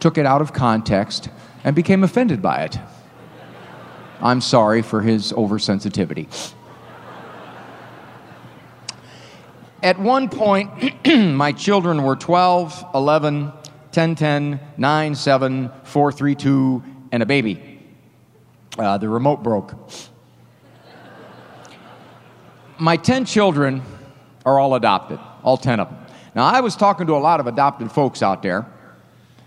took 0.00 0.18
it 0.18 0.26
out 0.26 0.42
of 0.42 0.52
context, 0.52 1.28
and 1.64 1.74
became 1.74 2.04
offended 2.04 2.42
by 2.42 2.64
it. 2.64 2.78
I'm 4.20 4.40
sorry 4.40 4.82
for 4.82 5.02
his 5.02 5.32
oversensitivity. 5.32 6.52
At 9.82 9.98
one 9.98 10.28
point, 10.28 10.70
my 11.06 11.52
children 11.52 12.02
were 12.02 12.16
12, 12.16 12.86
11, 12.94 13.52
10, 13.92 14.14
10, 14.14 14.60
9, 14.76 15.14
7, 15.14 15.70
4, 15.84 16.12
3, 16.12 16.34
2, 16.34 16.84
and 17.12 17.22
a 17.22 17.26
baby. 17.26 17.80
Uh, 18.78 18.98
the 18.98 19.08
remote 19.08 19.42
broke. 19.42 19.74
My 22.78 22.96
10 22.96 23.24
children 23.24 23.82
are 24.44 24.58
all 24.58 24.74
adopted, 24.74 25.18
all 25.42 25.56
10 25.56 25.80
of 25.80 25.90
them. 25.90 26.05
Now, 26.36 26.44
I 26.44 26.60
was 26.60 26.76
talking 26.76 27.06
to 27.06 27.14
a 27.14 27.18
lot 27.18 27.40
of 27.40 27.46
adopted 27.46 27.90
folks 27.90 28.22
out 28.22 28.42
there. 28.42 28.66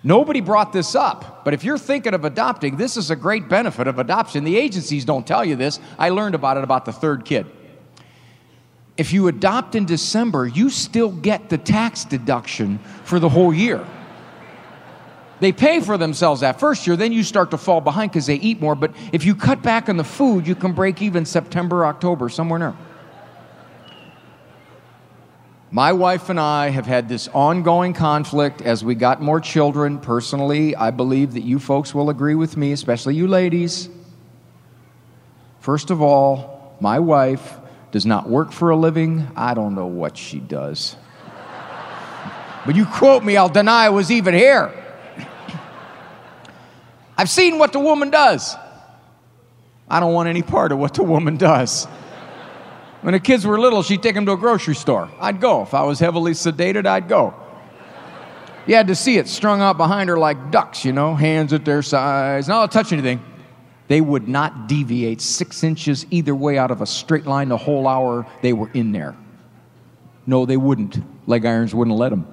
Nobody 0.03 0.41
brought 0.41 0.73
this 0.73 0.95
up, 0.95 1.45
but 1.45 1.53
if 1.53 1.63
you're 1.63 1.77
thinking 1.77 2.15
of 2.15 2.25
adopting, 2.25 2.77
this 2.77 2.97
is 2.97 3.11
a 3.11 3.15
great 3.15 3.47
benefit 3.47 3.85
of 3.85 3.99
adoption. 3.99 4.43
The 4.43 4.57
agencies 4.57 5.05
don't 5.05 5.27
tell 5.27 5.45
you 5.45 5.55
this. 5.55 5.79
I 5.99 6.09
learned 6.09 6.33
about 6.33 6.57
it 6.57 6.63
about 6.63 6.85
the 6.85 6.91
third 6.91 7.25
kid. 7.25 7.45
If 8.97 9.13
you 9.13 9.27
adopt 9.27 9.75
in 9.75 9.85
December, 9.85 10.47
you 10.47 10.71
still 10.71 11.11
get 11.11 11.49
the 11.49 11.59
tax 11.59 12.05
deduction 12.05 12.79
for 13.03 13.19
the 13.19 13.29
whole 13.29 13.53
year. 13.53 13.85
They 15.41 15.51
pay 15.51 15.81
for 15.81 15.97
themselves 15.97 16.41
that 16.41 16.59
first 16.59 16.87
year, 16.87 16.95
then 16.95 17.13
you 17.13 17.23
start 17.23 17.51
to 17.51 17.57
fall 17.57 17.81
behind 17.81 18.11
because 18.11 18.25
they 18.25 18.35
eat 18.35 18.59
more. 18.59 18.73
But 18.73 18.95
if 19.13 19.25
you 19.25 19.35
cut 19.35 19.61
back 19.61 19.89
on 19.89 19.97
the 19.97 20.03
food, 20.03 20.47
you 20.47 20.55
can 20.55 20.73
break 20.73 21.01
even 21.03 21.25
September, 21.25 21.85
October, 21.85 22.29
somewhere 22.29 22.59
there. 22.59 22.75
My 25.71 25.93
wife 25.93 26.29
and 26.29 26.39
I 26.39 26.69
have 26.69 26.87
had 26.87 27.07
this 27.07 27.27
ongoing 27.27 27.93
conflict 27.93 28.63
as 28.63 28.83
we 28.83 28.95
got 28.95 29.21
more 29.21 29.39
children. 29.39 29.99
Personally, 29.99 30.75
I 30.75 30.89
believe 30.89 31.33
that 31.33 31.43
you 31.43 31.59
folks 31.59 31.93
will 31.93 32.09
agree 32.09 32.33
with 32.33 32.57
me, 32.57 32.71
especially 32.71 33.13
you 33.13 33.27
ladies. 33.27 33.87
First 35.59 35.91
of 35.91 36.01
all, 36.01 36.75
my 36.79 36.97
wife 36.97 37.57
does 37.91 38.03
not 38.03 38.27
work 38.27 38.51
for 38.51 38.71
a 38.71 38.75
living. 38.75 39.27
I 39.35 39.53
don't 39.53 39.75
know 39.75 39.85
what 39.85 40.17
she 40.17 40.39
does. 40.39 40.95
but 42.65 42.75
you 42.75 42.87
quote 42.87 43.23
me, 43.23 43.37
I'll 43.37 43.47
deny 43.47 43.85
I 43.85 43.89
was 43.89 44.09
even 44.09 44.33
here. 44.33 44.73
I've 47.15 47.29
seen 47.29 47.59
what 47.59 47.73
the 47.73 47.79
woman 47.79 48.09
does. 48.09 48.55
I 49.87 49.99
don't 49.99 50.13
want 50.13 50.29
any 50.29 50.41
part 50.41 50.71
of 50.71 50.79
what 50.79 50.95
the 50.95 51.03
woman 51.03 51.37
does. 51.37 51.87
When 53.01 53.13
the 53.13 53.19
kids 53.19 53.45
were 53.45 53.59
little, 53.59 53.81
she'd 53.81 54.03
take 54.03 54.15
them 54.15 54.25
to 54.25 54.33
a 54.33 54.37
grocery 54.37 54.75
store. 54.75 55.09
I'd 55.19 55.39
go. 55.39 55.61
If 55.61 55.73
I 55.73 55.83
was 55.83 55.99
heavily 55.99 56.33
sedated, 56.33 56.85
I'd 56.85 57.07
go. 57.07 57.33
You 58.67 58.75
had 58.75 58.87
to 58.87 58.95
see 58.95 59.17
it 59.17 59.27
strung 59.27 59.61
out 59.61 59.77
behind 59.77 60.09
her 60.09 60.17
like 60.17 60.51
ducks, 60.51 60.83
you 60.83 60.91
know, 60.91 61.15
hands 61.15 61.53
at 61.53 61.65
their 61.65 61.81
sides, 61.81 62.47
Not 62.47 62.69
to 62.69 62.77
touch 62.77 62.91
anything. 62.91 63.23
They 63.87 64.01
would 64.01 64.27
not 64.27 64.67
deviate 64.67 65.21
six 65.21 65.63
inches 65.63 66.05
either 66.11 66.35
way 66.35 66.59
out 66.59 66.69
of 66.69 66.81
a 66.81 66.85
straight 66.85 67.25
line 67.25 67.49
the 67.49 67.57
whole 67.57 67.87
hour 67.87 68.27
they 68.43 68.53
were 68.53 68.69
in 68.73 68.91
there. 68.91 69.15
No, 70.27 70.45
they 70.45 70.57
wouldn't. 70.57 70.99
Leg 71.27 71.45
irons 71.45 71.73
wouldn't 71.73 71.97
let 71.97 72.09
them. 72.09 72.27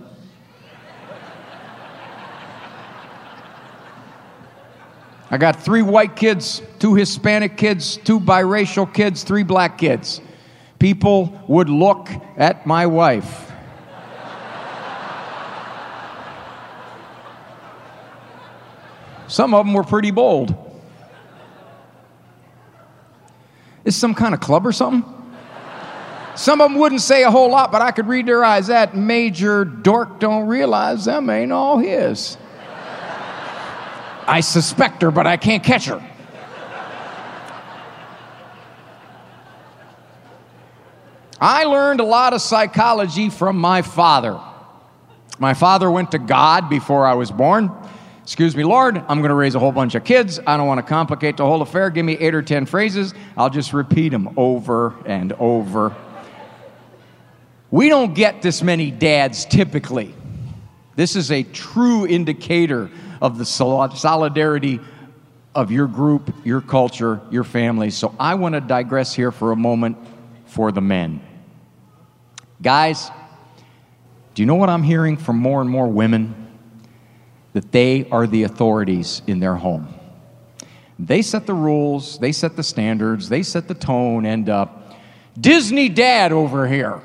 I 5.30 5.38
got 5.38 5.62
three 5.62 5.82
white 5.82 6.14
kids, 6.14 6.60
two 6.78 6.94
Hispanic 6.94 7.56
kids, 7.56 7.96
two 7.96 8.20
biracial 8.20 8.92
kids, 8.92 9.22
three 9.22 9.42
black 9.42 9.78
kids. 9.78 10.20
People 10.86 11.36
would 11.48 11.68
look 11.68 12.08
at 12.36 12.64
my 12.64 12.86
wife. 12.86 13.50
Some 19.26 19.52
of 19.52 19.66
them 19.66 19.74
were 19.74 19.82
pretty 19.82 20.12
bold. 20.12 20.54
Is 23.84 23.96
some 23.96 24.14
kind 24.14 24.32
of 24.32 24.38
club 24.38 24.64
or 24.64 24.70
something? 24.70 25.12
Some 26.36 26.60
of 26.60 26.70
them 26.70 26.78
wouldn't 26.78 27.00
say 27.00 27.24
a 27.24 27.32
whole 27.32 27.50
lot, 27.50 27.72
but 27.72 27.82
I 27.82 27.90
could 27.90 28.06
read 28.06 28.26
their 28.26 28.44
eyes. 28.44 28.68
That 28.68 28.94
major 28.94 29.64
dork 29.64 30.20
don't 30.20 30.46
realize 30.46 31.06
them 31.06 31.28
ain't 31.30 31.50
all 31.50 31.78
his. 31.78 32.38
I 34.24 34.38
suspect 34.40 35.02
her, 35.02 35.10
but 35.10 35.26
I 35.26 35.36
can't 35.36 35.64
catch 35.64 35.86
her. 35.86 36.00
I 41.40 41.64
learned 41.64 42.00
a 42.00 42.04
lot 42.04 42.32
of 42.32 42.40
psychology 42.40 43.28
from 43.30 43.58
my 43.58 43.82
father. 43.82 44.40
My 45.38 45.54
father 45.54 45.90
went 45.90 46.12
to 46.12 46.18
God 46.18 46.70
before 46.70 47.06
I 47.06 47.14
was 47.14 47.30
born. 47.30 47.70
Excuse 48.22 48.56
me, 48.56 48.64
Lord, 48.64 48.96
I'm 48.96 49.18
going 49.18 49.28
to 49.28 49.34
raise 49.34 49.54
a 49.54 49.58
whole 49.58 49.70
bunch 49.70 49.94
of 49.94 50.02
kids. 50.02 50.40
I 50.46 50.56
don't 50.56 50.66
want 50.66 50.78
to 50.78 50.82
complicate 50.82 51.36
the 51.36 51.44
whole 51.44 51.62
affair. 51.62 51.90
Give 51.90 52.04
me 52.04 52.14
eight 52.14 52.34
or 52.34 52.42
ten 52.42 52.66
phrases. 52.66 53.14
I'll 53.36 53.50
just 53.50 53.72
repeat 53.72 54.08
them 54.08 54.30
over 54.36 54.94
and 55.04 55.32
over. 55.34 55.94
We 57.70 57.88
don't 57.88 58.14
get 58.14 58.42
this 58.42 58.62
many 58.62 58.90
dads 58.90 59.44
typically. 59.44 60.14
This 60.94 61.16
is 61.16 61.30
a 61.30 61.42
true 61.42 62.06
indicator 62.06 62.90
of 63.20 63.38
the 63.38 63.44
solidarity 63.44 64.80
of 65.54 65.70
your 65.70 65.86
group, 65.86 66.34
your 66.44 66.60
culture, 66.60 67.20
your 67.30 67.44
family. 67.44 67.90
So 67.90 68.14
I 68.18 68.34
want 68.34 68.54
to 68.54 68.60
digress 68.60 69.14
here 69.14 69.30
for 69.30 69.52
a 69.52 69.56
moment 69.56 69.98
for 70.46 70.72
the 70.72 70.80
men. 70.80 71.20
Guys, 72.62 73.10
do 74.34 74.42
you 74.42 74.46
know 74.46 74.54
what 74.54 74.68
I'm 74.68 74.82
hearing 74.82 75.16
from 75.16 75.36
more 75.36 75.60
and 75.60 75.68
more 75.68 75.88
women? 75.88 76.34
That 77.52 77.72
they 77.72 78.08
are 78.10 78.26
the 78.26 78.44
authorities 78.44 79.22
in 79.26 79.40
their 79.40 79.56
home. 79.56 79.88
They 80.98 81.22
set 81.22 81.46
the 81.46 81.54
rules, 81.54 82.18
they 82.18 82.32
set 82.32 82.56
the 82.56 82.62
standards, 82.62 83.28
they 83.28 83.42
set 83.42 83.68
the 83.68 83.74
tone, 83.74 84.24
and 84.24 84.48
uh, 84.48 84.66
Disney 85.38 85.90
dad 85.90 86.32
over 86.32 86.66
here, 86.66 87.02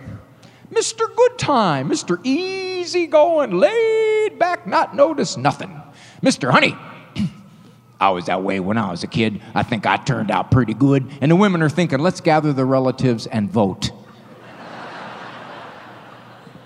Mr. 0.71 1.13
Good 1.13 1.37
Time, 1.37 1.89
Mr. 1.89 2.17
Easy 2.25 3.05
Going, 3.07 3.51
laid 3.51 4.39
back, 4.39 4.65
not 4.65 4.95
notice 4.95 5.35
nothing. 5.35 5.81
Mr. 6.23 6.49
Honey, 6.49 6.77
I 7.99 8.11
was 8.11 8.27
that 8.27 8.41
way 8.41 8.61
when 8.61 8.77
I 8.77 8.89
was 8.89 9.03
a 9.03 9.07
kid. 9.07 9.41
I 9.53 9.63
think 9.63 9.85
I 9.85 9.97
turned 9.97 10.31
out 10.31 10.51
pretty 10.51 10.73
good. 10.73 11.09
And 11.19 11.29
the 11.29 11.35
women 11.35 11.61
are 11.61 11.69
thinking, 11.69 11.99
let's 11.99 12.21
gather 12.21 12.53
the 12.53 12.63
relatives 12.63 13.27
and 13.27 13.49
vote. 13.49 13.91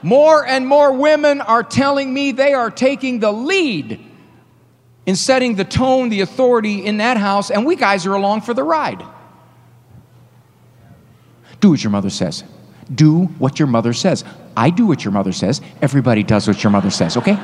More 0.06 0.46
and 0.46 0.68
more 0.68 0.94
women 0.94 1.42
are 1.42 1.64
telling 1.64 2.14
me 2.14 2.32
they 2.32 2.54
are 2.54 2.70
taking 2.70 3.22
the 3.22 3.32
lead 3.32 4.00
in 5.08 5.16
setting 5.16 5.56
the 5.56 5.66
tone, 5.66 6.10
the 6.10 6.22
authority 6.22 6.86
in 6.86 6.98
that 6.98 7.18
house, 7.18 7.50
and 7.50 7.66
we 7.66 7.76
guys 7.76 8.06
are 8.06 8.14
along 8.14 8.42
for 8.42 8.54
the 8.54 8.62
ride. 8.62 9.04
Do 11.60 11.72
what 11.72 11.84
your 11.84 11.90
mother 11.90 12.12
says. 12.12 12.44
Do 12.94 13.24
what 13.40 13.58
your 13.58 13.68
mother 13.68 13.94
says. 13.94 14.24
I 14.56 14.70
do 14.70 14.86
what 14.86 15.04
your 15.04 15.12
mother 15.12 15.32
says. 15.32 15.60
Everybody 15.82 16.22
does 16.22 16.48
what 16.48 16.64
your 16.64 16.70
mother 16.70 16.92
says, 16.92 17.18
okay? 17.18 17.40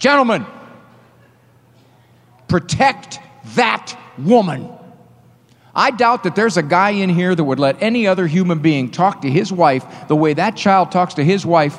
Gentlemen, 0.00 0.44
protect 2.48 3.20
that 3.54 3.96
woman. 4.18 4.68
I 5.74 5.90
doubt 5.90 6.24
that 6.24 6.36
there's 6.36 6.56
a 6.56 6.62
guy 6.62 6.90
in 6.90 7.08
here 7.08 7.34
that 7.34 7.42
would 7.42 7.58
let 7.58 7.82
any 7.82 8.06
other 8.06 8.26
human 8.26 8.58
being 8.58 8.90
talk 8.90 9.22
to 9.22 9.30
his 9.30 9.50
wife 9.50 10.06
the 10.08 10.16
way 10.16 10.34
that 10.34 10.56
child 10.56 10.92
talks 10.92 11.14
to 11.14 11.24
his 11.24 11.46
wife 11.46 11.78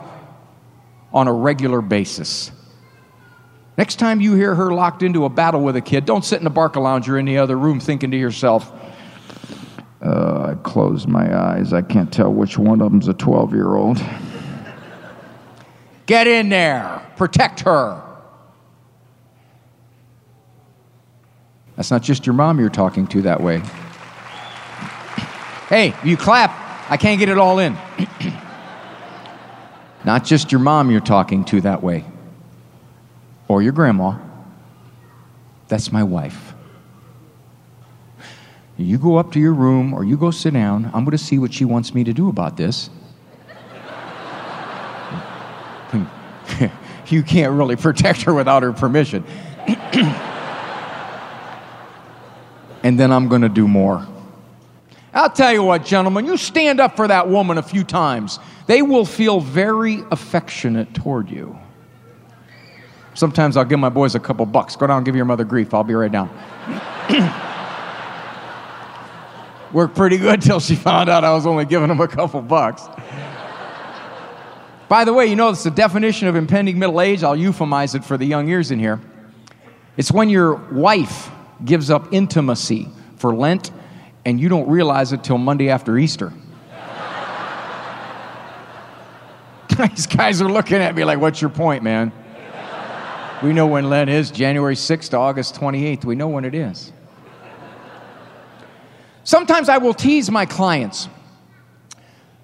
on 1.14 1.28
a 1.28 1.34
regular 1.34 1.82
basis. 1.82 2.52
Next 3.78 3.98
time 3.98 4.22
you 4.22 4.36
hear 4.36 4.56
her 4.56 4.74
locked 4.74 5.04
into 5.04 5.26
a 5.26 5.30
battle 5.30 5.62
with 5.62 5.76
a 5.76 5.82
kid, 5.82 6.06
don't 6.06 6.26
sit 6.26 6.40
in 6.40 6.44
the 6.44 6.52
Barcalounger 6.52 7.20
in 7.20 7.26
the 7.26 7.38
other 7.38 7.58
room 7.58 7.80
thinking 7.80 8.12
to 8.12 8.18
yourself, 8.18 8.72
uh, 10.02 10.52
I 10.52 10.56
closed 10.64 11.08
my 11.08 11.36
eyes. 11.36 11.72
I 11.72 11.82
can't 11.82 12.12
tell 12.12 12.32
which 12.32 12.58
one 12.58 12.82
of 12.82 12.92
them's 12.92 13.08
a 13.08 13.14
12 13.14 13.54
year 13.54 13.76
old. 13.76 14.04
Get 16.06 16.28
in 16.28 16.50
there, 16.50 17.02
protect 17.16 17.62
her. 17.62 18.02
That's 21.76 21.90
not 21.90 22.04
just 22.04 22.26
your 22.26 22.34
mom 22.34 22.60
you're 22.60 22.70
talking 22.70 23.08
to 23.08 23.22
that 23.24 23.42
way. 23.42 23.62
Hey, 25.74 25.96
you 26.04 26.18
clap. 26.18 26.52
I 26.88 26.98
can't 26.98 27.18
get 27.18 27.30
it 27.30 27.40
all 27.40 27.58
in. 27.58 27.76
Not 30.06 30.24
just 30.24 30.52
your 30.52 30.62
mom 30.62 30.92
you're 30.92 31.02
talking 31.02 31.44
to 31.46 31.62
that 31.62 31.82
way, 31.82 32.06
or 33.48 33.64
your 33.64 33.72
grandma. 33.72 34.20
That's 35.70 35.92
my 35.92 36.04
wife. 36.04 36.54
You 38.78 39.00
go 39.00 39.16
up 39.16 39.32
to 39.32 39.40
your 39.40 39.54
room 39.54 39.96
or 39.96 40.04
you 40.04 40.16
go 40.16 40.30
sit 40.30 40.54
down. 40.54 40.92
I'm 40.94 41.06
going 41.06 41.18
to 41.18 41.20
see 41.24 41.40
what 41.40 41.52
she 41.52 41.66
wants 41.66 41.96
me 41.96 42.04
to 42.04 42.14
do 42.14 42.30
about 42.30 42.56
this. 42.56 42.92
you 47.08 47.24
can't 47.24 47.54
really 47.54 47.78
protect 47.78 48.22
her 48.22 48.34
without 48.36 48.62
her 48.62 48.74
permission. 48.74 49.24
and 52.84 53.00
then 53.00 53.12
I'm 53.12 53.28
going 53.28 53.42
to 53.42 53.50
do 53.50 53.68
more. 53.68 54.08
I'll 55.14 55.30
tell 55.30 55.54
you 55.54 55.64
what, 55.64 55.86
gentlemen, 55.86 56.26
you 56.26 56.38
stand 56.38 56.80
up 56.80 56.96
for 56.96 57.08
that 57.08 57.30
woman 57.30 57.58
a 57.60 57.62
few 57.62 57.84
times, 57.84 58.40
they 58.66 58.82
will 58.82 59.06
feel 59.06 59.40
very 59.40 60.04
affectionate 60.12 60.94
toward 60.94 61.30
you. 61.30 61.58
Sometimes 63.14 63.58
I'll 63.58 63.66
give 63.66 63.80
my 63.80 63.90
boys 63.90 64.16
a 64.16 64.20
couple 64.20 64.46
bucks. 64.48 64.76
Go 64.76 64.88
down 64.88 64.98
and 64.98 65.06
give 65.06 65.16
your 65.16 65.26
mother 65.26 65.44
grief. 65.44 65.74
I'll 65.74 65.84
be 65.84 65.94
right 65.94 66.12
down. 66.12 66.30
Worked 69.72 69.96
pretty 69.96 70.18
good 70.18 70.42
till 70.42 70.60
she 70.60 70.76
found 70.76 71.10
out 71.10 71.24
I 71.24 71.32
was 71.34 71.46
only 71.46 71.66
giving 71.66 71.90
them 71.90 72.00
a 72.00 72.08
couple 72.08 72.42
bucks. 72.42 72.88
By 74.90 75.06
the 75.06 75.14
way, 75.14 75.28
you 75.28 75.36
know 75.36 75.50
it's 75.50 75.64
the 75.64 75.72
definition 75.72 76.28
of 76.28 76.36
impending 76.36 76.80
middle 76.80 77.02
age. 77.02 77.24
I'll 77.24 77.38
euphemize 77.38 77.96
it 77.96 78.04
for 78.04 78.18
the 78.18 78.26
young 78.26 78.50
ears 78.50 78.72
in 78.72 78.80
here. 78.80 79.00
It's 79.96 80.12
when 80.12 80.30
your 80.30 80.56
wife 80.72 81.30
gives 81.64 81.90
up 81.92 82.12
intimacy 82.14 82.90
for 83.18 83.34
Lent 83.34 83.72
and 84.26 84.40
you 84.40 84.50
don't 84.50 84.68
realize 84.70 85.14
it 85.14 85.24
till 85.24 85.38
Monday 85.38 85.70
after 85.70 85.98
Easter. 85.98 86.34
These 89.78 90.08
guys 90.08 90.42
are 90.42 90.52
looking 90.52 90.78
at 90.78 90.96
me 90.96 91.04
like, 91.04 91.20
what's 91.20 91.42
your 91.42 91.50
point, 91.50 91.84
man? 91.84 92.12
We 93.42 93.52
know 93.52 93.68
when 93.68 93.90
Lent 93.90 94.10
is 94.10 94.32
January 94.32 94.76
6th 94.76 95.10
to 95.10 95.18
August 95.18 95.56
28th. 95.56 96.06
We 96.06 96.16
know 96.16 96.30
when 96.30 96.46
it 96.46 96.56
is. 96.56 96.94
Sometimes 99.26 99.68
I 99.68 99.78
will 99.78 99.94
tease 99.94 100.32
my 100.32 100.46
clients. 100.46 101.10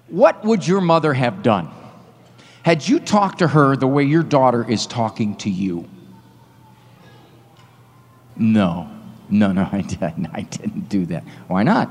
What 0.08 0.44
would 0.44 0.66
your 0.66 0.80
mother 0.80 1.14
have 1.14 1.42
done 1.42 1.70
had 2.62 2.86
you 2.86 3.00
talked 3.00 3.38
to 3.38 3.48
her 3.48 3.76
the 3.76 3.86
way 3.86 4.04
your 4.04 4.22
daughter 4.22 4.68
is 4.68 4.86
talking 4.86 5.36
to 5.36 5.48
you? 5.48 5.88
No. 8.36 8.90
No, 9.30 9.52
no, 9.52 9.68
I, 9.72 9.82
didn't. 9.82 10.28
I 10.32 10.42
didn't 10.42 10.88
do 10.88 11.06
that. 11.06 11.24
Why 11.48 11.62
not? 11.62 11.90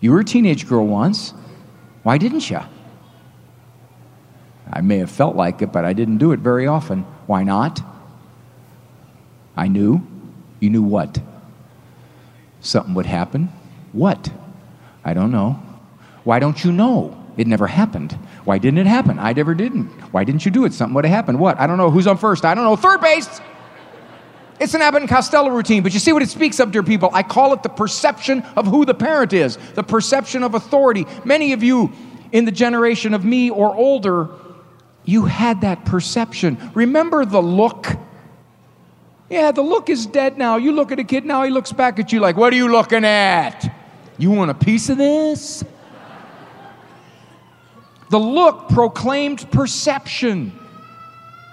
You 0.00 0.12
were 0.12 0.20
a 0.20 0.24
teenage 0.24 0.68
girl 0.68 0.86
once. 0.86 1.32
Why 2.02 2.18
didn't 2.18 2.50
you? 2.50 2.60
I 4.72 4.80
may 4.80 4.98
have 4.98 5.10
felt 5.10 5.36
like 5.36 5.62
it, 5.62 5.72
but 5.72 5.84
I 5.84 5.92
didn't 5.92 6.18
do 6.18 6.32
it 6.32 6.40
very 6.40 6.66
often. 6.66 7.02
Why 7.26 7.44
not? 7.44 7.80
I 9.56 9.68
knew. 9.68 10.00
You 10.60 10.70
knew 10.70 10.82
what? 10.82 11.20
Something 12.60 12.94
would 12.94 13.06
happen. 13.06 13.52
What? 13.92 14.30
I 15.04 15.14
don't 15.14 15.30
know. 15.30 15.60
Why 16.24 16.38
don't 16.38 16.64
you 16.64 16.72
know? 16.72 17.18
It 17.36 17.46
never 17.46 17.66
happened. 17.66 18.12
Why 18.44 18.58
didn't 18.58 18.78
it 18.78 18.86
happen? 18.86 19.18
I 19.18 19.32
never 19.32 19.54
didn't. 19.54 19.86
Why 20.12 20.24
didn't 20.24 20.44
you 20.44 20.50
do 20.50 20.64
it? 20.64 20.72
Something 20.72 20.94
would 20.94 21.04
have 21.04 21.14
happened. 21.14 21.38
What? 21.38 21.58
I 21.58 21.66
don't 21.66 21.78
know. 21.78 21.90
Who's 21.90 22.06
on 22.06 22.16
first? 22.18 22.44
I 22.44 22.54
don't 22.54 22.64
know. 22.64 22.76
Third 22.76 23.00
base. 23.00 23.40
It's 24.62 24.74
an 24.74 24.80
Abbott 24.80 25.02
and 25.02 25.10
Costello 25.10 25.48
routine, 25.48 25.82
but 25.82 25.92
you 25.92 25.98
see 25.98 26.12
what 26.12 26.22
it 26.22 26.28
speaks 26.28 26.60
of, 26.60 26.70
dear 26.70 26.84
people? 26.84 27.10
I 27.12 27.24
call 27.24 27.52
it 27.52 27.64
the 27.64 27.68
perception 27.68 28.42
of 28.54 28.64
who 28.64 28.84
the 28.84 28.94
parent 28.94 29.32
is, 29.32 29.56
the 29.74 29.82
perception 29.82 30.44
of 30.44 30.54
authority. 30.54 31.04
Many 31.24 31.52
of 31.52 31.64
you 31.64 31.90
in 32.30 32.44
the 32.44 32.52
generation 32.52 33.12
of 33.12 33.24
me 33.24 33.50
or 33.50 33.74
older, 33.74 34.28
you 35.04 35.24
had 35.24 35.62
that 35.62 35.84
perception. 35.84 36.70
Remember 36.74 37.24
the 37.24 37.42
look? 37.42 37.88
Yeah, 39.28 39.50
the 39.50 39.62
look 39.62 39.90
is 39.90 40.06
dead 40.06 40.38
now. 40.38 40.58
You 40.58 40.70
look 40.70 40.92
at 40.92 41.00
a 41.00 41.04
kid 41.04 41.26
now, 41.26 41.42
he 41.42 41.50
looks 41.50 41.72
back 41.72 41.98
at 41.98 42.12
you 42.12 42.20
like, 42.20 42.36
What 42.36 42.52
are 42.52 42.56
you 42.56 42.70
looking 42.70 43.04
at? 43.04 43.68
You 44.16 44.30
want 44.30 44.52
a 44.52 44.54
piece 44.54 44.88
of 44.88 44.96
this? 44.96 45.64
The 48.10 48.20
look 48.20 48.68
proclaimed 48.68 49.50
perception. 49.50 50.56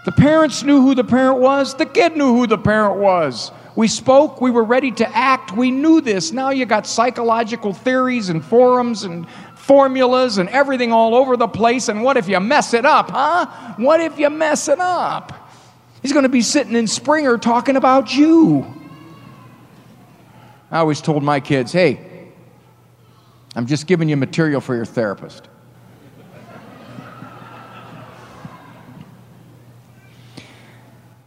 The 0.06 0.12
parents 0.12 0.64
knew 0.64 0.82
who 0.82 0.96
the 0.96 1.04
parent 1.04 1.40
was, 1.40 1.76
the 1.76 1.86
kid 1.86 2.16
knew 2.16 2.34
who 2.34 2.48
the 2.48 2.58
parent 2.58 3.00
was. 3.00 3.52
We 3.76 3.88
spoke, 3.88 4.42
we 4.42 4.52
were 4.52 4.64
ready 4.64 4.92
to 4.92 5.16
act, 5.16 5.52
we 5.52 5.72
knew 5.72 6.02
this. 6.02 6.32
Now 6.32 6.50
you 6.50 6.66
got 6.66 6.88
psychological 6.88 7.74
theories 7.74 8.30
and 8.30 8.44
forums 8.44 9.04
and 9.04 9.28
formulas 9.56 10.38
and 10.38 10.50
everything 10.50 10.92
all 10.92 11.16
over 11.16 11.38
the 11.38 11.48
place. 11.48 11.90
And 11.90 12.02
what 12.02 12.18
if 12.18 12.28
you 12.28 12.40
mess 12.40 12.74
it 12.74 12.86
up, 12.86 13.12
huh? 13.12 13.46
What 13.78 14.00
if 14.00 14.18
you 14.18 14.30
mess 14.30 14.68
it 14.68 14.80
up? 14.80 15.50
He's 16.02 16.14
going 16.14 16.24
to 16.24 16.30
be 16.30 16.42
sitting 16.42 16.76
in 16.76 16.88
Springer 16.88 17.38
talking 17.38 17.76
about 17.76 18.16
you. 18.16 18.66
I 20.72 20.80
always 20.80 21.02
told 21.02 21.24
my 21.24 21.40
kids, 21.40 21.72
hey, 21.72 22.32
I'm 23.56 23.66
just 23.66 23.86
giving 23.86 24.10
you 24.10 24.18
material 24.18 24.62
for 24.62 24.76
your 24.76 24.86
therapist. 24.86 25.48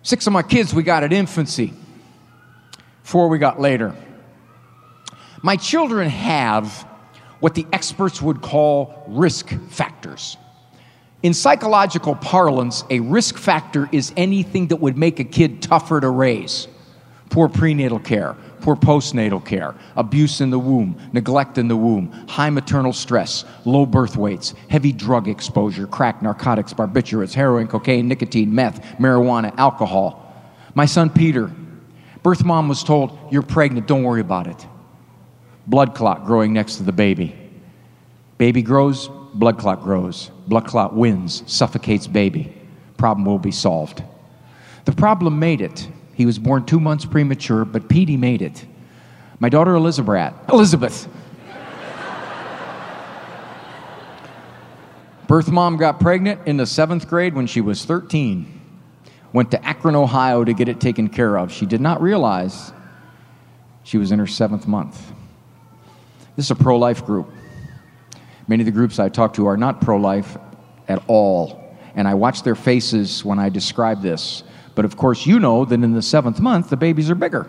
Six 0.02 0.26
of 0.26 0.32
my 0.32 0.42
kids 0.42 0.74
we 0.74 0.82
got 0.82 1.04
at 1.04 1.12
infancy, 1.12 1.72
four 3.02 3.28
we 3.28 3.38
got 3.38 3.60
later. 3.60 3.94
My 5.42 5.56
children 5.56 6.08
have 6.08 6.86
what 7.40 7.54
the 7.54 7.66
experts 7.72 8.20
would 8.20 8.42
call 8.42 9.04
risk 9.08 9.48
factors. 9.70 10.36
In 11.22 11.34
psychological 11.34 12.16
parlance, 12.16 12.84
a 12.90 12.98
risk 12.98 13.36
factor 13.36 13.88
is 13.92 14.12
anything 14.16 14.68
that 14.68 14.76
would 14.76 14.96
make 14.96 15.20
a 15.20 15.24
kid 15.24 15.62
tougher 15.62 16.00
to 16.00 16.08
raise. 16.08 16.66
Poor 17.30 17.48
prenatal 17.48 18.00
care, 18.00 18.36
poor 18.62 18.76
postnatal 18.76 19.44
care, 19.44 19.74
abuse 19.96 20.40
in 20.40 20.50
the 20.50 20.58
womb, 20.58 20.96
neglect 21.12 21.58
in 21.58 21.68
the 21.68 21.76
womb, 21.76 22.10
high 22.28 22.50
maternal 22.50 22.92
stress, 22.92 23.44
low 23.64 23.84
birth 23.84 24.16
weights, 24.16 24.54
heavy 24.68 24.92
drug 24.92 25.28
exposure, 25.28 25.86
crack, 25.86 26.22
narcotics, 26.22 26.72
barbiturates, 26.72 27.34
heroin, 27.34 27.66
cocaine, 27.66 28.08
nicotine, 28.08 28.54
meth, 28.54 28.80
marijuana, 28.98 29.52
alcohol. 29.58 30.18
My 30.74 30.86
son 30.86 31.10
Peter, 31.10 31.50
birth 32.22 32.44
mom 32.44 32.68
was 32.68 32.82
told, 32.82 33.18
You're 33.30 33.42
pregnant, 33.42 33.86
don't 33.86 34.04
worry 34.04 34.20
about 34.20 34.46
it. 34.46 34.66
Blood 35.66 35.94
clot 35.94 36.24
growing 36.24 36.52
next 36.52 36.76
to 36.76 36.82
the 36.82 36.92
baby. 36.92 37.36
Baby 38.38 38.62
grows, 38.62 39.08
blood 39.34 39.58
clot 39.58 39.82
grows. 39.82 40.30
Blood 40.48 40.66
clot 40.66 40.94
wins, 40.94 41.42
suffocates 41.46 42.06
baby. 42.06 42.52
Problem 42.96 43.24
will 43.24 43.38
be 43.38 43.52
solved. 43.52 44.02
The 44.84 44.92
problem 44.92 45.38
made 45.38 45.60
it. 45.60 45.88
He 46.14 46.26
was 46.26 46.38
born 46.38 46.64
two 46.66 46.80
months 46.80 47.04
premature, 47.04 47.64
but 47.64 47.88
Petey 47.88 48.16
made 48.16 48.42
it. 48.42 48.64
My 49.38 49.48
daughter 49.48 49.74
Elizabeth, 49.74 50.34
Elizabeth. 50.48 51.08
Birth 55.26 55.50
mom 55.50 55.78
got 55.78 55.98
pregnant 55.98 56.46
in 56.46 56.58
the 56.58 56.66
seventh 56.66 57.08
grade 57.08 57.34
when 57.34 57.46
she 57.46 57.60
was 57.60 57.84
13. 57.84 58.60
Went 59.32 59.50
to 59.52 59.64
Akron, 59.64 59.96
Ohio 59.96 60.44
to 60.44 60.52
get 60.52 60.68
it 60.68 60.78
taken 60.78 61.08
care 61.08 61.38
of. 61.38 61.50
She 61.50 61.64
did 61.64 61.80
not 61.80 62.02
realize 62.02 62.72
she 63.82 63.96
was 63.96 64.12
in 64.12 64.18
her 64.18 64.26
seventh 64.26 64.66
month. 64.66 65.10
This 66.36 66.46
is 66.46 66.50
a 66.50 66.54
pro 66.54 66.76
life 66.76 67.06
group. 67.06 67.30
Many 68.46 68.62
of 68.62 68.66
the 68.66 68.72
groups 68.72 68.98
I 68.98 69.08
talk 69.08 69.34
to 69.34 69.46
are 69.46 69.56
not 69.56 69.80
pro 69.80 69.96
life 69.96 70.36
at 70.88 71.02
all. 71.06 71.76
And 71.94 72.06
I 72.06 72.14
watch 72.14 72.42
their 72.42 72.54
faces 72.54 73.24
when 73.24 73.38
I 73.38 73.48
describe 73.48 74.02
this. 74.02 74.44
But 74.74 74.84
of 74.84 74.96
course, 74.96 75.26
you 75.26 75.38
know 75.38 75.64
that 75.64 75.74
in 75.74 75.92
the 75.92 76.02
seventh 76.02 76.40
month, 76.40 76.70
the 76.70 76.76
babies 76.76 77.10
are 77.10 77.14
bigger. 77.14 77.48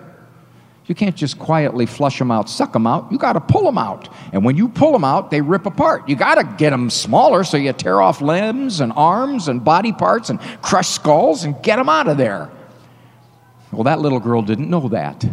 You 0.86 0.96
can't 0.96 1.16
just 1.16 1.40
quietly 1.40 1.86
flush 1.86 2.20
them 2.20 2.30
out, 2.30 2.50
suck 2.50 2.74
them 2.74 2.86
out. 2.86 3.10
You 3.10 3.18
got 3.18 3.34
to 3.34 3.40
pull 3.40 3.64
them 3.64 3.78
out. 3.78 4.10
And 4.34 4.44
when 4.44 4.58
you 4.58 4.68
pull 4.68 4.92
them 4.92 5.06
out, 5.06 5.32
they 5.32 5.40
rip 5.40 5.66
apart. 5.66 6.10
You 6.10 6.18
got 6.18 6.36
to 6.36 6.44
get 6.58 6.72
them 6.72 6.90
smaller 6.90 7.46
so 7.46 7.56
you 7.56 7.72
tear 7.72 8.02
off 8.02 8.22
limbs 8.22 8.82
and 8.82 8.92
arms 8.94 9.48
and 9.48 9.64
body 9.64 9.94
parts 9.94 10.30
and 10.30 10.42
crush 10.62 10.90
skulls 10.90 11.46
and 11.46 11.62
get 11.64 11.78
them 11.78 11.88
out 11.88 12.10
of 12.10 12.18
there. 12.18 12.52
Well, 13.72 13.84
that 13.84 14.02
little 14.02 14.20
girl 14.20 14.42
didn't 14.42 14.70
know 14.70 14.90
that. 14.90 15.24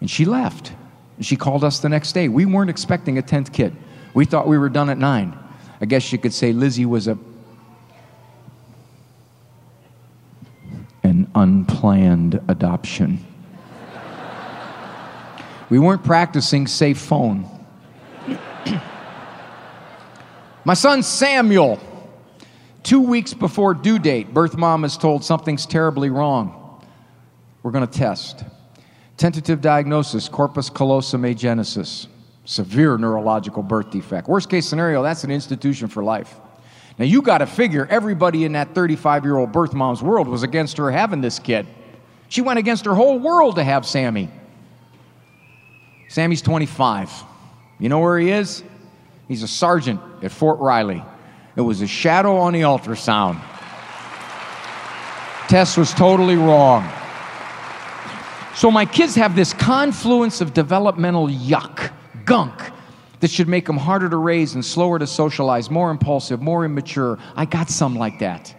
And 0.00 0.10
she 0.10 0.26
left. 0.26 0.72
And 1.16 1.24
she 1.24 1.36
called 1.36 1.64
us 1.64 1.78
the 1.78 1.88
next 1.88 2.12
day. 2.12 2.28
We 2.28 2.44
weren't 2.44 2.70
expecting 2.70 3.16
a 3.16 3.22
10th 3.22 3.52
kid. 3.54 3.74
We 4.12 4.26
thought 4.26 4.46
we 4.46 4.58
were 4.58 4.68
done 4.68 4.90
at 4.90 4.98
nine. 4.98 5.38
I 5.80 5.86
guess 5.86 6.12
you 6.12 6.18
could 6.18 6.34
say 6.34 6.52
Lizzie 6.52 6.86
was 6.86 7.08
a 7.08 7.18
an 11.02 11.30
unplanned 11.34 12.40
adoption. 12.48 13.24
we 15.70 15.78
weren't 15.78 16.04
practicing 16.04 16.66
safe 16.66 16.98
phone. 16.98 17.48
My 20.64 20.74
son 20.74 21.02
Samuel, 21.02 21.80
two 22.82 23.00
weeks 23.00 23.34
before 23.34 23.74
due 23.74 23.98
date, 23.98 24.32
birth 24.32 24.56
mom 24.56 24.84
is 24.84 24.96
told 24.96 25.24
something's 25.24 25.66
terribly 25.66 26.10
wrong. 26.10 26.84
We're 27.62 27.72
going 27.72 27.86
to 27.86 27.98
test. 27.98 28.44
Tentative 29.16 29.60
diagnosis 29.60 30.28
corpus 30.28 30.70
callosum 30.70 31.22
agenesis 31.22 32.06
severe 32.44 32.98
neurological 32.98 33.62
birth 33.62 33.90
defect. 33.90 34.28
Worst 34.28 34.50
case 34.50 34.66
scenario, 34.66 35.02
that's 35.02 35.24
an 35.24 35.30
institution 35.30 35.88
for 35.88 36.02
life. 36.02 36.34
Now 37.02 37.08
you 37.08 37.20
got 37.20 37.38
to 37.38 37.46
figure 37.46 37.84
everybody 37.90 38.44
in 38.44 38.52
that 38.52 38.76
35 38.76 39.24
year 39.24 39.36
old 39.36 39.50
birth 39.50 39.74
mom's 39.74 40.00
world 40.00 40.28
was 40.28 40.44
against 40.44 40.76
her 40.76 40.88
having 40.88 41.20
this 41.20 41.40
kid. 41.40 41.66
She 42.28 42.42
went 42.42 42.60
against 42.60 42.84
her 42.84 42.94
whole 42.94 43.18
world 43.18 43.56
to 43.56 43.64
have 43.64 43.84
Sammy. 43.84 44.30
Sammy's 46.08 46.40
25. 46.42 47.10
You 47.80 47.88
know 47.88 47.98
where 47.98 48.20
he 48.20 48.30
is? 48.30 48.62
He's 49.26 49.42
a 49.42 49.48
sergeant 49.48 50.00
at 50.22 50.30
Fort 50.30 50.60
Riley. 50.60 51.02
It 51.56 51.62
was 51.62 51.80
a 51.80 51.88
shadow 51.88 52.36
on 52.36 52.52
the 52.52 52.60
ultrasound. 52.60 53.42
Tess 55.48 55.76
was 55.76 55.92
totally 55.92 56.36
wrong. 56.36 56.88
So 58.54 58.70
my 58.70 58.84
kids 58.84 59.16
have 59.16 59.34
this 59.34 59.52
confluence 59.52 60.40
of 60.40 60.54
developmental 60.54 61.26
yuck 61.26 61.90
gunk 62.24 62.71
that 63.22 63.30
should 63.30 63.46
make 63.46 63.66
them 63.66 63.76
harder 63.76 64.08
to 64.08 64.16
raise 64.16 64.56
and 64.56 64.64
slower 64.64 64.98
to 64.98 65.06
socialize, 65.06 65.70
more 65.70 65.92
impulsive, 65.92 66.42
more 66.42 66.64
immature. 66.64 67.20
I 67.36 67.44
got 67.44 67.70
some 67.70 67.94
like 67.94 68.18
that. 68.18 68.52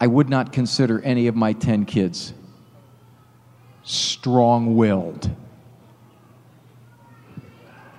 I 0.00 0.06
would 0.06 0.30
not 0.30 0.50
consider 0.50 0.98
any 1.02 1.26
of 1.26 1.36
my 1.36 1.52
10 1.52 1.84
kids 1.84 2.32
strong 3.84 4.76
willed. 4.76 5.30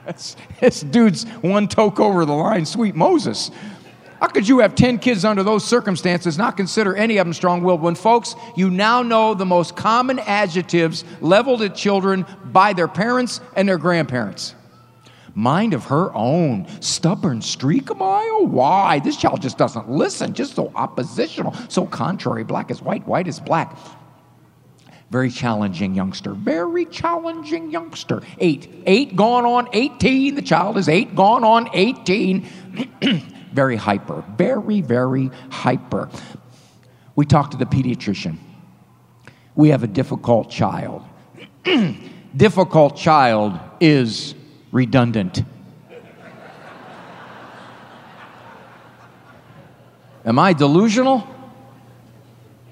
This 0.59 0.81
dude's 0.81 1.25
one 1.41 1.67
toke 1.67 1.99
over 1.99 2.25
the 2.25 2.33
line, 2.33 2.65
sweet 2.65 2.95
Moses. 2.95 3.51
How 4.19 4.27
could 4.27 4.47
you 4.47 4.59
have 4.59 4.75
10 4.75 4.99
kids 4.99 5.25
under 5.25 5.43
those 5.43 5.65
circumstances, 5.65 6.37
not 6.37 6.55
consider 6.55 6.95
any 6.95 7.17
of 7.17 7.25
them 7.25 7.33
strong 7.33 7.63
willed? 7.63 7.81
When, 7.81 7.95
folks, 7.95 8.35
you 8.55 8.69
now 8.69 9.01
know 9.01 9.33
the 9.33 9.45
most 9.45 9.75
common 9.75 10.19
adjectives 10.19 11.03
leveled 11.21 11.61
at 11.61 11.75
children 11.75 12.25
by 12.45 12.73
their 12.73 12.87
parents 12.87 13.41
and 13.55 13.67
their 13.67 13.77
grandparents. 13.77 14.55
Mind 15.37 15.73
of 15.73 15.83
her 15.85 16.13
own, 16.15 16.65
stubborn 16.79 17.41
streak 17.41 17.89
of 17.89 17.97
a 17.97 17.99
mile. 17.99 18.47
Why? 18.47 18.99
This 18.99 19.17
child 19.17 19.41
just 19.41 19.57
doesn't 19.57 19.89
listen, 19.89 20.33
just 20.33 20.55
so 20.55 20.71
oppositional, 20.75 21.53
so 21.67 21.85
contrary. 21.85 22.45
Black 22.45 22.71
is 22.71 22.81
white, 22.81 23.05
white 23.05 23.27
is 23.27 23.41
black. 23.41 23.77
Very 25.11 25.29
challenging 25.29 25.93
youngster. 25.93 26.33
Very 26.33 26.85
challenging 26.85 27.69
youngster. 27.69 28.21
Eight. 28.39 28.83
Eight 28.85 29.15
gone 29.15 29.45
on 29.45 29.67
18. 29.73 30.35
The 30.35 30.41
child 30.41 30.77
is 30.77 30.87
eight 30.87 31.15
gone 31.15 31.43
on 31.43 31.69
18. 31.73 32.47
very 33.55 33.77
hyper, 33.77 34.23
very, 34.37 34.81
very 34.81 35.31
hyper. 35.49 36.09
We 37.15 37.25
talked 37.25 37.51
to 37.51 37.57
the 37.57 37.65
pediatrician. 37.65 38.37
We 39.55 39.69
have 39.69 39.83
a 39.83 39.87
difficult 39.87 40.51
child. 40.51 41.03
difficult 42.35 42.97
child 42.97 43.57
is 43.79 44.35
redundant. 44.71 45.43
Am 50.25 50.39
I 50.39 50.53
delusional? 50.53 51.25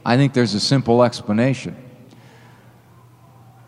I 0.05 0.17
think 0.17 0.33
there's 0.33 0.53
a 0.53 0.59
simple 0.59 1.03
explanation. 1.03 1.77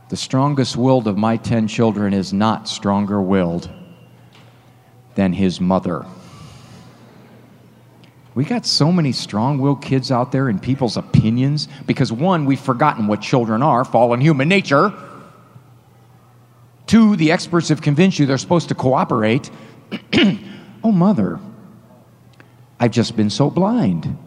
The 0.09 0.17
strongest 0.17 0.75
willed 0.75 1.07
of 1.07 1.17
my 1.17 1.37
10 1.37 1.67
children 1.67 2.13
is 2.13 2.33
not 2.33 2.67
stronger 2.67 3.21
willed 3.21 3.69
than 5.15 5.33
his 5.33 5.61
mother. 5.61 6.05
We 8.35 8.43
got 8.43 8.65
so 8.65 8.91
many 8.91 9.13
strong 9.13 9.59
willed 9.59 9.81
kids 9.81 10.11
out 10.11 10.33
there 10.33 10.49
in 10.49 10.59
people's 10.59 10.97
opinions 10.97 11.69
because 11.87 12.11
one, 12.11 12.45
we've 12.45 12.59
forgotten 12.59 13.07
what 13.07 13.21
children 13.21 13.63
are 13.63 13.85
fallen 13.85 14.19
human 14.19 14.49
nature. 14.49 14.93
Two, 16.85 17.15
the 17.15 17.31
experts 17.31 17.69
have 17.69 17.81
convinced 17.81 18.19
you 18.19 18.25
they're 18.25 18.37
supposed 18.37 18.67
to 18.69 18.75
cooperate. 18.75 19.49
oh, 20.83 20.91
mother, 20.91 21.39
I've 22.77 22.91
just 22.91 23.15
been 23.15 23.29
so 23.29 23.49
blind. 23.49 24.17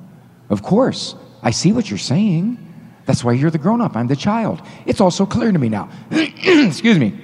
Of 0.48 0.62
course, 0.62 1.14
I 1.42 1.50
see 1.50 1.72
what 1.72 1.90
you're 1.90 1.98
saying. 1.98 2.64
That's 3.04 3.22
why 3.22 3.32
you're 3.32 3.50
the 3.50 3.58
grown 3.58 3.82
up. 3.82 3.94
I'm 3.94 4.06
the 4.06 4.16
child. 4.16 4.62
It's 4.86 5.02
all 5.02 5.10
so 5.10 5.26
clear 5.26 5.52
to 5.52 5.58
me 5.58 5.68
now. 5.68 5.90
Excuse 6.10 6.98
me. 6.98 7.18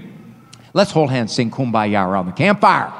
Let's 0.74 0.90
hold 0.90 1.10
hands, 1.10 1.32
sing 1.32 1.50
kumbaya 1.50 2.06
around 2.06 2.26
the 2.26 2.32
campfire. 2.32 2.92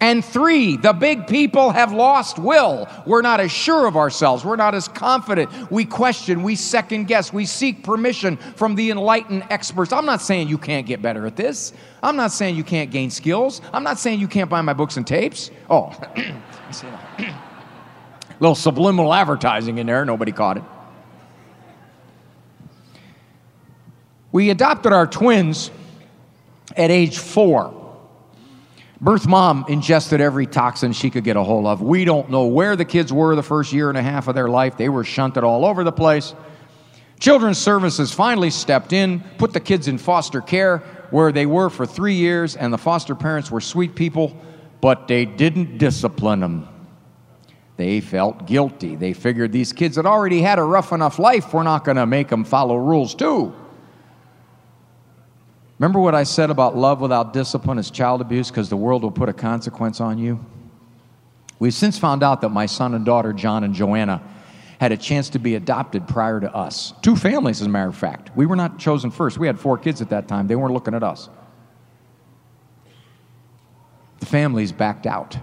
And 0.00 0.22
three, 0.22 0.76
the 0.76 0.92
big 0.92 1.26
people 1.26 1.70
have 1.70 1.92
lost 1.92 2.38
will. 2.38 2.86
We're 3.06 3.22
not 3.22 3.40
as 3.40 3.50
sure 3.50 3.86
of 3.86 3.96
ourselves. 3.96 4.44
We're 4.44 4.56
not 4.56 4.74
as 4.74 4.88
confident. 4.88 5.70
We 5.70 5.86
question, 5.86 6.42
we 6.42 6.54
second 6.54 7.04
guess, 7.08 7.32
we 7.32 7.46
seek 7.46 7.82
permission 7.82 8.36
from 8.36 8.74
the 8.74 8.90
enlightened 8.90 9.44
experts. 9.48 9.92
I'm 9.92 10.04
not 10.04 10.20
saying 10.20 10.48
you 10.48 10.58
can't 10.58 10.86
get 10.86 11.00
better 11.00 11.26
at 11.26 11.36
this. 11.36 11.72
I'm 12.02 12.16
not 12.16 12.30
saying 12.30 12.56
you 12.56 12.64
can't 12.64 12.90
gain 12.90 13.10
skills. 13.10 13.62
I'm 13.72 13.82
not 13.82 13.98
saying 13.98 14.20
you 14.20 14.28
can't 14.28 14.50
buy 14.50 14.60
my 14.60 14.74
books 14.74 14.98
and 14.98 15.06
tapes. 15.06 15.50
Oh, 15.70 15.92
little 18.40 18.54
subliminal 18.54 19.14
advertising 19.14 19.78
in 19.78 19.86
there, 19.86 20.04
nobody 20.04 20.32
caught 20.32 20.58
it. 20.58 20.64
We 24.30 24.50
adopted 24.50 24.92
our 24.92 25.06
twins 25.06 25.70
at 26.76 26.90
age 26.90 27.16
four. 27.16 27.72
Birth 29.00 29.26
mom 29.26 29.66
ingested 29.68 30.22
every 30.22 30.46
toxin 30.46 30.92
she 30.92 31.10
could 31.10 31.24
get 31.24 31.36
a 31.36 31.42
hold 31.42 31.66
of. 31.66 31.82
We 31.82 32.04
don't 32.06 32.30
know 32.30 32.46
where 32.46 32.76
the 32.76 32.84
kids 32.84 33.12
were 33.12 33.36
the 33.36 33.42
first 33.42 33.72
year 33.72 33.90
and 33.90 33.98
a 33.98 34.02
half 34.02 34.26
of 34.26 34.34
their 34.34 34.48
life. 34.48 34.78
They 34.78 34.88
were 34.88 35.04
shunted 35.04 35.44
all 35.44 35.66
over 35.66 35.84
the 35.84 35.92
place. 35.92 36.34
Children's 37.20 37.58
Services 37.58 38.12
finally 38.12 38.50
stepped 38.50 38.92
in, 38.92 39.20
put 39.38 39.52
the 39.52 39.60
kids 39.60 39.88
in 39.88 39.98
foster 39.98 40.40
care 40.40 40.78
where 41.10 41.30
they 41.30 41.46
were 41.46 41.70
for 41.70 41.86
three 41.86 42.14
years, 42.14 42.56
and 42.56 42.72
the 42.72 42.78
foster 42.78 43.14
parents 43.14 43.50
were 43.50 43.60
sweet 43.60 43.94
people, 43.94 44.36
but 44.80 45.08
they 45.08 45.24
didn't 45.24 45.78
discipline 45.78 46.40
them. 46.40 46.68
They 47.76 48.00
felt 48.00 48.46
guilty. 48.46 48.96
They 48.96 49.12
figured 49.12 49.52
these 49.52 49.72
kids 49.72 49.96
had 49.96 50.06
already 50.06 50.40
had 50.40 50.58
a 50.58 50.62
rough 50.62 50.92
enough 50.92 51.18
life, 51.18 51.52
we're 51.52 51.62
not 51.62 51.84
going 51.84 51.96
to 51.96 52.06
make 52.06 52.28
them 52.28 52.44
follow 52.44 52.76
rules 52.76 53.14
too. 53.14 53.54
Remember 55.78 56.00
what 56.00 56.14
I 56.14 56.22
said 56.22 56.50
about 56.50 56.76
love 56.76 57.00
without 57.00 57.32
discipline 57.32 57.78
is 57.78 57.90
child 57.90 58.20
abuse 58.20 58.50
because 58.50 58.70
the 58.70 58.76
world 58.76 59.02
will 59.02 59.10
put 59.10 59.28
a 59.28 59.34
consequence 59.34 60.00
on 60.00 60.18
you? 60.18 60.44
We've 61.58 61.74
since 61.74 61.98
found 61.98 62.22
out 62.22 62.40
that 62.42 62.50
my 62.50 62.66
son 62.66 62.94
and 62.94 63.04
daughter, 63.04 63.32
John 63.32 63.64
and 63.64 63.74
Joanna, 63.74 64.22
had 64.80 64.92
a 64.92 64.96
chance 64.96 65.30
to 65.30 65.38
be 65.38 65.54
adopted 65.54 66.06
prior 66.06 66.40
to 66.40 66.54
us. 66.54 66.92
Two 67.02 67.16
families, 67.16 67.60
as 67.60 67.66
a 67.66 67.70
matter 67.70 67.88
of 67.88 67.96
fact. 67.96 68.30
We 68.36 68.46
were 68.46 68.56
not 68.56 68.78
chosen 68.78 69.10
first. 69.10 69.38
We 69.38 69.46
had 69.46 69.58
four 69.58 69.78
kids 69.78 70.02
at 70.02 70.10
that 70.10 70.28
time. 70.28 70.46
They 70.46 70.56
weren't 70.56 70.74
looking 70.74 70.94
at 70.94 71.02
us. 71.02 71.28
The 74.20 74.26
families 74.26 74.72
backed 74.72 75.06
out. 75.06 75.38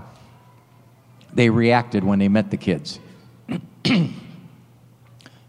They 1.34 1.50
reacted 1.50 2.04
when 2.04 2.20
they 2.20 2.28
met 2.28 2.52
the 2.52 2.58
kids. 2.58 3.00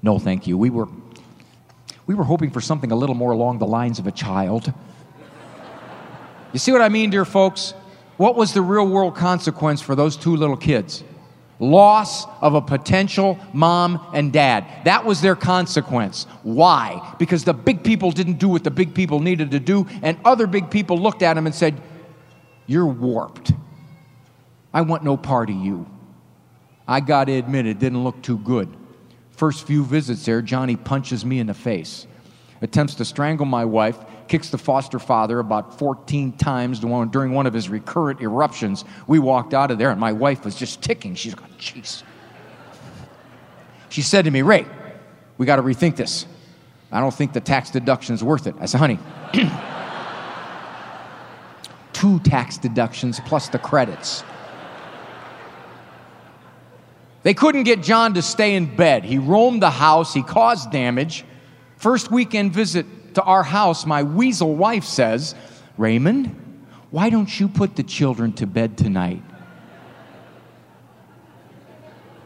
no, 0.03 0.19
thank 0.19 0.47
you. 0.47 0.57
We 0.57 0.71
were, 0.71 0.89
we 2.07 2.15
were 2.15 2.25
hoping 2.25 2.51
for 2.51 2.61
something 2.61 2.91
a 2.93 2.97
little 2.97 3.15
more 3.15 3.33
along 3.33 3.59
the 3.59 3.67
lines 3.67 3.99
of 3.99 4.07
a 4.07 4.13
child. 4.13 4.73
You 6.53 6.59
see 6.59 6.73
what 6.73 6.83
I 6.83 6.89
mean, 6.89 7.11
dear 7.11 7.25
folks? 7.25 7.75
What 8.17 8.37
was 8.37 8.53
the 8.53 8.63
real 8.63 8.87
world 8.87 9.17
consequence 9.17 9.81
for 9.81 9.95
those 9.95 10.17
two 10.17 10.37
little 10.37 10.57
kids? 10.57 11.03
Loss 11.59 12.27
of 12.41 12.55
a 12.55 12.61
potential 12.61 13.39
mom 13.53 14.05
and 14.13 14.33
dad. 14.33 14.67
That 14.85 15.05
was 15.05 15.21
their 15.21 15.35
consequence. 15.35 16.27
Why? 16.43 17.15
Because 17.19 17.45
the 17.45 17.55
big 17.55 17.83
people 17.83 18.11
didn't 18.11 18.39
do 18.39 18.49
what 18.49 18.65
the 18.65 18.71
big 18.71 18.95
people 18.95 19.21
needed 19.21 19.51
to 19.53 19.61
do, 19.61 19.87
and 20.03 20.19
other 20.25 20.47
big 20.47 20.71
people 20.71 20.99
looked 20.99 21.23
at 21.23 21.35
them 21.35 21.47
and 21.47 21.55
said, 21.55 21.81
You're 22.67 22.87
warped. 22.87 23.53
I 24.73 24.83
want 24.83 25.05
no 25.05 25.17
part 25.17 25.51
of 25.51 25.57
you. 25.57 25.87
I 26.87 27.01
got 27.01 27.25
to 27.25 27.33
admit, 27.33 27.67
it 27.67 27.79
didn't 27.79 28.05
look 28.05 28.21
too 28.23 28.39
good. 28.39 28.69
First 29.37 29.67
few 29.67 29.85
visits 29.85 30.25
there, 30.25 30.41
Johnny 30.43 30.77
punches 30.77 31.25
me 31.25 31.41
in 31.41 31.49
the 31.49 31.55
face, 31.55 32.07
attempts 32.63 32.95
to 32.97 33.05
strangle 33.05 33.47
my 33.47 33.65
wife, 33.65 33.99
kicks 34.29 34.51
the 34.51 34.59
foster 34.59 34.99
father 34.99 35.41
about 35.41 35.79
14 35.79 36.33
times 36.33 36.79
during 36.79 37.33
one 37.33 37.47
of 37.47 37.53
his 37.53 37.69
recurrent 37.69 38.21
eruptions. 38.21 38.85
We 39.07 39.19
walked 39.19 39.53
out 39.53 39.71
of 39.71 39.79
there, 39.79 39.91
and 39.91 39.99
my 39.99 40.13
wife 40.13 40.45
was 40.45 40.55
just 40.55 40.83
ticking. 40.83 41.17
She's 41.17 41.35
going, 41.35 41.51
jeez. 41.59 42.05
She 43.89 44.03
said 44.03 44.25
to 44.25 44.31
me, 44.31 44.43
Ray, 44.43 44.67
we 45.37 45.47
got 45.47 45.57
to 45.57 45.63
rethink 45.63 45.97
this. 45.97 46.27
I 46.93 47.01
don't 47.01 47.15
think 47.15 47.33
the 47.33 47.41
tax 47.41 47.71
deduction's 47.71 48.23
worth 48.23 48.47
it. 48.47 48.55
I 48.61 48.67
said, 48.67 48.79
honey, 48.79 48.99
two 51.93 52.21
tax 52.21 52.57
deductions 52.57 53.21
plus 53.27 53.49
the 53.49 53.59
credits. 53.59 54.23
They 57.25 57.35
couldn't 57.35 57.65
get 57.65 57.83
John 57.83 58.15
to 58.15 58.23
stay 58.23 58.55
in 58.55 58.77
bed. 58.77 59.03
He 59.03 59.19
roamed 59.19 59.63
the 59.63 59.71
house, 59.71 60.15
he 60.15 60.23
caused 60.23 60.71
damage. 60.71 61.25
First 61.79 62.11
weekend 62.11 62.53
visit 62.53 62.87
to 63.15 63.23
our 63.23 63.43
house, 63.43 63.87
my 63.87 64.03
weasel 64.03 64.55
wife 64.55 64.85
says, 64.85 65.35
Raymond, 65.79 66.37
why 66.91 67.11
don't 67.11 67.41
you 67.41 67.49
put 67.49 67.77
the 67.77 67.83
children 67.83 68.35
to 68.35 68.47
bed 68.47 68.77
tonight? 68.77 69.23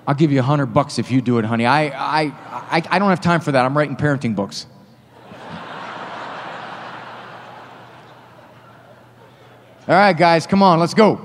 I'll 0.06 0.14
give 0.14 0.32
you 0.32 0.40
a 0.40 0.42
hundred 0.42 0.66
bucks 0.66 0.98
if 0.98 1.10
you 1.10 1.20
do 1.20 1.38
it, 1.38 1.44
honey. 1.44 1.64
I, 1.64 1.86
I, 1.88 2.22
I, 2.70 2.82
I 2.90 2.98
don't 2.98 3.10
have 3.10 3.20
time 3.20 3.40
for 3.40 3.52
that. 3.52 3.64
I'm 3.64 3.76
writing 3.76 3.94
parenting 3.94 4.34
books. 4.34 4.66
All 9.86 9.94
right, 9.94 10.16
guys, 10.16 10.46
come 10.46 10.62
on, 10.62 10.80
let's 10.80 10.94
go. 10.94 11.20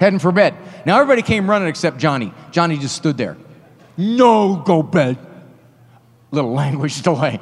Heading 0.00 0.18
for 0.18 0.32
bed. 0.32 0.54
Now 0.86 1.00
everybody 1.00 1.22
came 1.22 1.48
running 1.48 1.68
except 1.68 1.98
Johnny. 1.98 2.32
Johnny 2.50 2.78
just 2.78 2.96
stood 2.96 3.16
there. 3.16 3.36
No, 3.96 4.56
go 4.56 4.82
bed. 4.82 5.18
Little 6.30 6.52
language 6.64 7.02
delay. 7.02 7.40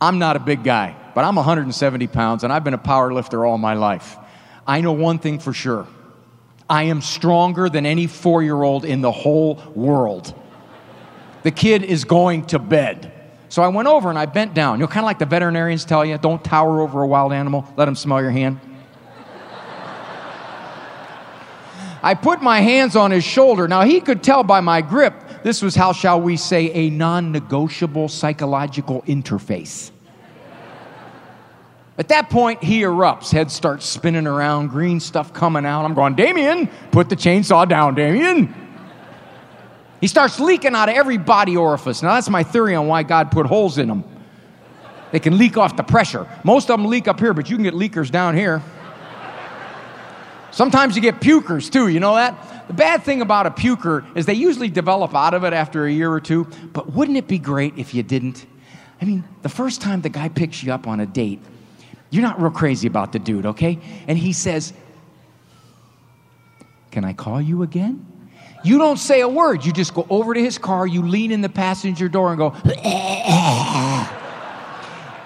I'm 0.00 0.18
not 0.18 0.36
a 0.36 0.40
big 0.40 0.64
guy, 0.64 0.96
but 1.14 1.24
I'm 1.24 1.36
170 1.36 2.06
pounds 2.08 2.44
and 2.44 2.52
I've 2.52 2.64
been 2.64 2.74
a 2.74 2.78
power 2.78 3.12
lifter 3.12 3.44
all 3.44 3.58
my 3.58 3.74
life. 3.74 4.16
I 4.66 4.80
know 4.80 4.92
one 4.92 5.18
thing 5.18 5.38
for 5.38 5.52
sure 5.52 5.86
I 6.68 6.84
am 6.84 7.02
stronger 7.02 7.68
than 7.68 7.84
any 7.84 8.06
four 8.06 8.42
year 8.42 8.62
old 8.62 8.84
in 8.84 9.00
the 9.00 9.12
whole 9.12 9.62
world. 9.74 10.34
The 11.42 11.50
kid 11.50 11.82
is 11.82 12.04
going 12.04 12.46
to 12.46 12.58
bed. 12.58 13.12
So 13.50 13.62
I 13.62 13.68
went 13.68 13.86
over 13.86 14.08
and 14.08 14.18
I 14.18 14.26
bent 14.26 14.54
down. 14.54 14.78
You 14.78 14.84
know, 14.84 14.88
kind 14.88 15.04
of 15.04 15.06
like 15.06 15.18
the 15.18 15.26
veterinarians 15.26 15.84
tell 15.84 16.04
you 16.04 16.16
don't 16.18 16.42
tower 16.42 16.80
over 16.80 17.02
a 17.02 17.06
wild 17.06 17.32
animal, 17.32 17.70
let 17.76 17.86
him 17.86 17.94
smell 17.94 18.20
your 18.20 18.30
hand. 18.30 18.58
I 22.04 22.12
put 22.12 22.42
my 22.42 22.60
hands 22.60 22.96
on 22.96 23.10
his 23.10 23.24
shoulder. 23.24 23.66
Now, 23.66 23.82
he 23.82 23.98
could 23.98 24.22
tell 24.22 24.42
by 24.42 24.60
my 24.60 24.82
grip, 24.82 25.14
this 25.42 25.62
was 25.62 25.74
how 25.74 25.94
shall 25.94 26.20
we 26.20 26.36
say, 26.36 26.70
a 26.72 26.90
non 26.90 27.32
negotiable 27.32 28.10
psychological 28.10 29.00
interface. 29.02 29.90
At 31.96 32.08
that 32.08 32.28
point, 32.28 32.62
he 32.62 32.82
erupts. 32.82 33.32
Head 33.32 33.50
starts 33.50 33.86
spinning 33.86 34.26
around, 34.26 34.68
green 34.68 35.00
stuff 35.00 35.32
coming 35.32 35.64
out. 35.64 35.86
I'm 35.86 35.94
going, 35.94 36.14
Damien, 36.14 36.68
put 36.90 37.08
the 37.08 37.16
chainsaw 37.16 37.66
down, 37.66 37.94
Damien. 37.94 38.54
He 40.02 40.06
starts 40.06 40.38
leaking 40.38 40.74
out 40.74 40.90
of 40.90 40.96
every 40.96 41.16
body 41.16 41.56
orifice. 41.56 42.02
Now, 42.02 42.16
that's 42.16 42.28
my 42.28 42.42
theory 42.42 42.74
on 42.74 42.86
why 42.86 43.02
God 43.02 43.30
put 43.30 43.46
holes 43.46 43.78
in 43.78 43.88
them. 43.88 44.04
They 45.10 45.20
can 45.20 45.38
leak 45.38 45.56
off 45.56 45.74
the 45.74 45.82
pressure. 45.82 46.28
Most 46.44 46.68
of 46.68 46.78
them 46.78 46.90
leak 46.90 47.08
up 47.08 47.18
here, 47.18 47.32
but 47.32 47.48
you 47.48 47.56
can 47.56 47.62
get 47.62 47.72
leakers 47.72 48.10
down 48.10 48.36
here. 48.36 48.62
Sometimes 50.54 50.94
you 50.94 51.02
get 51.02 51.18
pukers 51.18 51.68
too, 51.68 51.88
you 51.88 51.98
know 51.98 52.14
that? 52.14 52.68
The 52.68 52.74
bad 52.74 53.02
thing 53.02 53.20
about 53.20 53.46
a 53.46 53.50
puker 53.50 54.06
is 54.16 54.24
they 54.24 54.34
usually 54.34 54.68
develop 54.68 55.12
out 55.12 55.34
of 55.34 55.42
it 55.42 55.52
after 55.52 55.84
a 55.84 55.90
year 55.90 56.12
or 56.12 56.20
two, 56.20 56.46
but 56.72 56.92
wouldn't 56.92 57.18
it 57.18 57.26
be 57.26 57.38
great 57.40 57.76
if 57.76 57.92
you 57.92 58.04
didn't? 58.04 58.46
I 59.02 59.04
mean, 59.04 59.24
the 59.42 59.48
first 59.48 59.80
time 59.80 60.00
the 60.02 60.10
guy 60.10 60.28
picks 60.28 60.62
you 60.62 60.72
up 60.72 60.86
on 60.86 61.00
a 61.00 61.06
date, 61.06 61.40
you're 62.10 62.22
not 62.22 62.40
real 62.40 62.52
crazy 62.52 62.86
about 62.86 63.10
the 63.10 63.18
dude, 63.18 63.46
okay? 63.46 63.80
And 64.06 64.16
he 64.16 64.32
says, 64.32 64.72
Can 66.92 67.04
I 67.04 67.14
call 67.14 67.42
you 67.42 67.64
again? 67.64 68.06
You 68.62 68.78
don't 68.78 68.98
say 68.98 69.22
a 69.22 69.28
word. 69.28 69.64
You 69.64 69.72
just 69.72 69.92
go 69.92 70.06
over 70.08 70.34
to 70.34 70.40
his 70.40 70.56
car, 70.56 70.86
you 70.86 71.02
lean 71.02 71.32
in 71.32 71.40
the 71.40 71.48
passenger 71.48 72.08
door 72.08 72.28
and 72.28 72.38
go, 72.38 72.54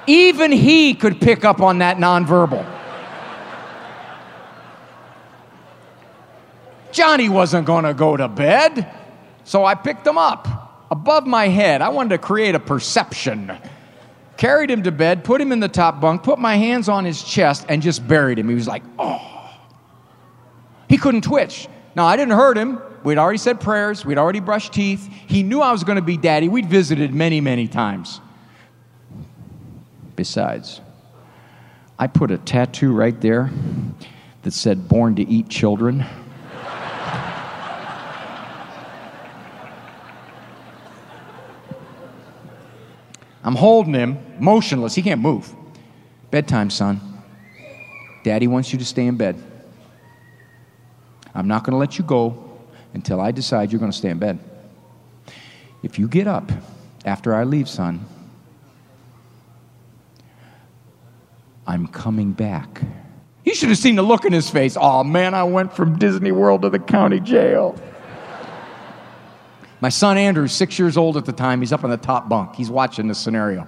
Even 0.07 0.53
he 0.53 0.95
could 0.95 1.21
pick 1.21 1.45
up 1.45 1.61
on 1.61 1.81
that 1.81 1.99
nonverbal. 1.99 2.78
Johnny 6.99 7.29
wasn't 7.29 7.65
going 7.65 7.85
to 7.85 7.95
go 7.95 8.17
to 8.17 8.27
bed. 8.27 8.93
So 9.45 9.65
I 9.65 9.77
picked 9.77 10.05
him 10.05 10.19
up 10.19 10.87
above 10.91 11.29
my 11.29 11.47
head. 11.47 11.81
I 11.81 11.91
wanted 11.91 12.09
to 12.11 12.19
create 12.19 12.57
a 12.57 12.61
perception. 12.61 13.57
Carried 14.37 14.69
him 14.69 14.83
to 14.83 14.91
bed, 14.91 15.23
put 15.23 15.41
him 15.41 15.53
in 15.53 15.61
the 15.61 15.69
top 15.69 16.01
bunk, 16.01 16.25
put 16.25 16.41
my 16.41 16.57
hands 16.57 16.89
on 16.89 17.05
his 17.05 17.23
chest, 17.23 17.67
and 17.69 17.83
just 17.83 18.07
buried 18.09 18.37
him. 18.37 18.49
He 18.49 18.55
was 18.57 18.67
like, 18.67 18.83
oh. 18.99 19.49
He 20.89 20.99
couldn't 20.99 21.23
twitch. 21.23 21.69
Now, 21.95 22.05
I 22.05 22.17
didn't 22.17 22.35
hurt 22.35 22.59
him. 22.59 22.81
We'd 23.05 23.17
already 23.17 23.39
said 23.39 23.61
prayers, 23.61 24.05
we'd 24.05 24.19
already 24.19 24.41
brushed 24.41 24.73
teeth. 24.73 25.09
He 25.29 25.45
knew 25.45 25.61
I 25.61 25.71
was 25.71 25.85
going 25.85 25.97
to 25.97 26.03
be 26.03 26.17
daddy. 26.17 26.49
We'd 26.49 26.69
visited 26.69 27.15
many, 27.15 27.41
many 27.41 27.69
times. 27.69 28.21
Besides, 30.17 30.81
I 31.97 32.09
put 32.09 32.33
a 32.33 32.39
tattoo 32.39 32.93
right 32.93 33.21
there 33.21 33.53
that 34.43 34.53
said, 34.53 34.89
Born 34.89 35.15
to 35.15 35.23
Eat 35.23 35.49
Children. 35.49 36.05
I'm 43.43 43.55
holding 43.55 43.95
him, 43.95 44.19
motionless. 44.39 44.95
He 44.95 45.03
can't 45.03 45.21
move. 45.21 45.55
Bedtime, 46.31 46.71
son. 46.71 47.01
Daddy 48.25 48.47
wants 48.47 48.73
you 48.73 48.79
to 48.79 48.85
stay 48.85 49.07
in 49.07 49.17
bed. 49.17 49.43
I'm 51.35 51.49
not 51.49 51.65
going 51.65 51.73
to 51.73 51.79
let 51.79 51.99
you 51.99 52.05
go 52.05 52.45
until 52.95 53.21
I 53.21 53.31
decide 53.31 53.71
you're 53.71 53.79
going 53.79 53.93
to 53.93 53.97
stay 53.97 54.11
in 54.11 54.19
bed. 54.19 54.39
If 55.83 55.99
you 55.99 56.09
get 56.09 56.27
up 56.27 56.51
after 57.05 57.35
I 57.35 57.45
leave, 57.45 57.69
son, 57.69 58.05
I'm 61.67 61.87
coming 61.87 62.33
back. 62.33 62.83
You 63.45 63.55
should 63.55 63.69
have 63.69 63.79
seen 63.79 63.97
the 63.97 64.03
look 64.03 64.25
in 64.25 64.33
his 64.33 64.51
face. 64.51 64.77
Oh 64.79 65.05
man, 65.05 65.35
I 65.35 65.45
went 65.45 65.73
from 65.73 65.99
Disney 65.99 66.33
World 66.33 66.63
to 66.63 66.71
the 66.71 66.79
county 66.79 67.21
jail. 67.21 67.79
My 69.81 69.89
son 69.89 70.19
Andrew, 70.19 70.49
six 70.49 70.79
years 70.79 70.97
old 70.97 71.17
at 71.17 71.25
the 71.25 71.33
time, 71.33 71.61
he's 71.61 71.73
up 71.73 71.85
on 71.85 71.91
the 71.91 71.97
top 71.97 72.29
bunk. 72.29 72.57
He's 72.57 72.71
watching 72.71 73.09
this 73.09 73.19
scenario. 73.19 73.67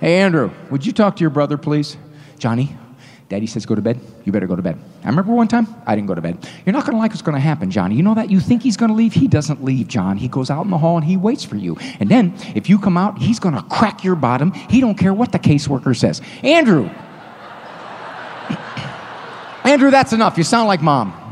Hey, 0.00 0.20
Andrew, 0.20 0.50
would 0.70 0.86
you 0.86 0.92
talk 0.92 1.16
to 1.16 1.20
your 1.20 1.30
brother, 1.30 1.56
please? 1.56 1.96
Johnny, 2.38 2.76
Daddy 3.28 3.46
says 3.46 3.66
go 3.66 3.74
to 3.74 3.82
bed. 3.82 4.00
You 4.24 4.32
better 4.32 4.46
go 4.46 4.56
to 4.56 4.62
bed. 4.62 4.78
I 5.02 5.08
remember 5.08 5.32
one 5.32 5.48
time, 5.48 5.66
I 5.86 5.94
didn't 5.94 6.08
go 6.08 6.14
to 6.14 6.20
bed. 6.20 6.48
You're 6.64 6.72
not 6.72 6.84
going 6.84 6.94
to 6.94 6.98
like 6.98 7.10
what's 7.10 7.22
going 7.22 7.34
to 7.34 7.40
happen, 7.40 7.70
Johnny. 7.70 7.96
You 7.96 8.02
know 8.02 8.14
that? 8.14 8.30
You 8.30 8.40
think 8.40 8.62
he's 8.62 8.76
going 8.76 8.90
to 8.90 8.94
leave? 8.94 9.12
He 9.12 9.26
doesn't 9.26 9.64
leave, 9.64 9.88
John. 9.88 10.16
He 10.16 10.28
goes 10.28 10.50
out 10.50 10.64
in 10.64 10.70
the 10.70 10.78
hall 10.78 10.96
and 10.96 11.04
he 11.04 11.16
waits 11.16 11.44
for 11.44 11.56
you. 11.56 11.76
And 11.98 12.08
then, 12.08 12.34
if 12.54 12.68
you 12.68 12.78
come 12.78 12.96
out, 12.96 13.18
he's 13.18 13.38
going 13.38 13.54
to 13.54 13.62
crack 13.62 14.04
your 14.04 14.14
bottom. 14.14 14.52
He 14.52 14.80
don't 14.80 14.96
care 14.96 15.12
what 15.12 15.32
the 15.32 15.38
caseworker 15.38 15.96
says. 15.96 16.22
Andrew. 16.42 16.84
Andrew, 19.64 19.90
that's 19.90 20.12
enough. 20.12 20.38
You 20.38 20.44
sound 20.44 20.68
like 20.68 20.80
mom. 20.80 21.27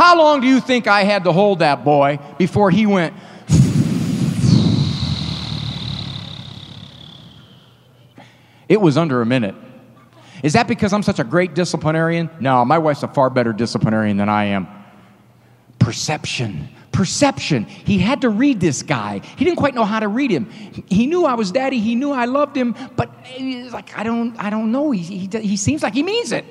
How 0.00 0.16
long 0.16 0.40
do 0.40 0.46
you 0.46 0.60
think 0.60 0.86
I 0.86 1.04
had 1.04 1.24
to 1.24 1.32
hold 1.32 1.58
that 1.58 1.84
boy 1.84 2.18
before 2.38 2.70
he 2.70 2.86
went, 2.86 3.12
It 8.66 8.80
was 8.80 8.96
under 8.96 9.20
a 9.20 9.26
minute. 9.26 9.54
Is 10.42 10.54
that 10.54 10.66
because 10.68 10.94
I'm 10.94 11.02
such 11.02 11.18
a 11.18 11.24
great 11.24 11.54
disciplinarian? 11.54 12.30
No, 12.40 12.64
my 12.64 12.78
wife's 12.78 13.02
a 13.02 13.08
far 13.08 13.28
better 13.28 13.52
disciplinarian 13.52 14.16
than 14.16 14.30
I 14.30 14.44
am. 14.44 14.68
Perception. 15.78 16.70
Perception. 16.92 17.64
He 17.64 17.98
had 17.98 18.22
to 18.22 18.30
read 18.30 18.58
this 18.58 18.82
guy. 18.82 19.20
He 19.36 19.44
didn't 19.44 19.58
quite 19.58 19.74
know 19.74 19.84
how 19.84 20.00
to 20.00 20.08
read 20.08 20.30
him. 20.30 20.48
He 20.88 21.06
knew 21.08 21.26
I 21.26 21.34
was 21.34 21.52
daddy. 21.52 21.78
He 21.78 21.94
knew 21.94 22.12
I 22.12 22.24
loved 22.24 22.56
him, 22.56 22.74
but 22.96 23.12
he's 23.24 23.74
like, 23.74 23.98
I 23.98 24.02
don't, 24.02 24.34
I 24.42 24.48
don't 24.48 24.72
know. 24.72 24.92
He, 24.92 25.26
he, 25.26 25.40
he 25.40 25.56
seems 25.58 25.82
like 25.82 25.92
he 25.92 26.02
means 26.02 26.32
it. 26.32 26.46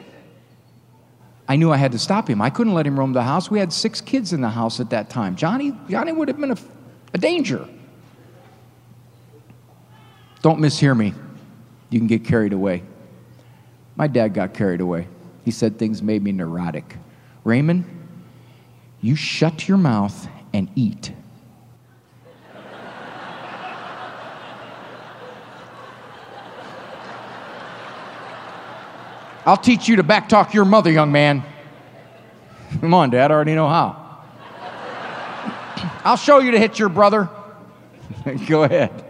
I 1.50 1.56
knew 1.56 1.72
I 1.72 1.78
had 1.78 1.92
to 1.94 2.00
stop 2.00 2.30
him. 2.30 2.44
I 2.44 2.52
couldn't 2.52 2.76
let 2.76 2.86
him 2.86 2.98
roam 2.98 3.12
the 3.12 3.24
house. 3.24 3.50
We 3.50 3.58
had 3.58 3.74
six 3.74 4.00
kids 4.00 4.34
in 4.34 4.42
the 4.42 4.50
house 4.50 4.80
at 4.80 4.92
that 4.92 5.10
time. 5.10 5.36
Johnny, 5.36 5.74
Johnny 5.90 6.12
would 6.12 6.28
have 6.28 6.40
been 6.40 6.52
a, 6.52 6.58
a 7.16 7.18
danger. 7.18 7.68
Don't 10.44 10.60
mishear 10.60 10.96
me 10.96 11.14
you 11.90 12.00
can 12.00 12.08
get 12.08 12.24
carried 12.24 12.54
away. 12.54 12.84
My 13.96 14.08
dad 14.08 14.34
got 14.36 14.54
carried 14.54 14.80
away. 14.80 15.08
He 15.44 15.52
said 15.52 15.80
things 15.80 16.04
made 16.04 16.24
me 16.24 16.32
neurotic. 16.32 16.98
Raymond, 17.44 17.84
you 19.02 19.16
shut 19.16 19.68
your 19.68 19.78
mouth 19.78 20.30
and 20.54 20.70
eat. 20.76 21.14
I'll 29.50 29.58
teach 29.58 29.88
you 29.88 29.96
to 29.96 30.04
backtalk 30.04 30.54
your 30.54 30.64
mother, 30.64 30.92
young 30.92 31.12
man. 31.12 31.44
Come 32.82 32.94
on, 32.94 33.10
Dad, 33.10 33.32
I 33.32 33.34
already 33.34 33.56
know 33.56 33.68
how. 33.68 34.22
I'll 36.06 36.18
show 36.18 36.38
you 36.38 36.52
to 36.52 36.60
hit 36.60 36.78
your 36.78 36.90
brother. 36.90 37.32
Go 38.48 38.62
ahead. 38.62 39.06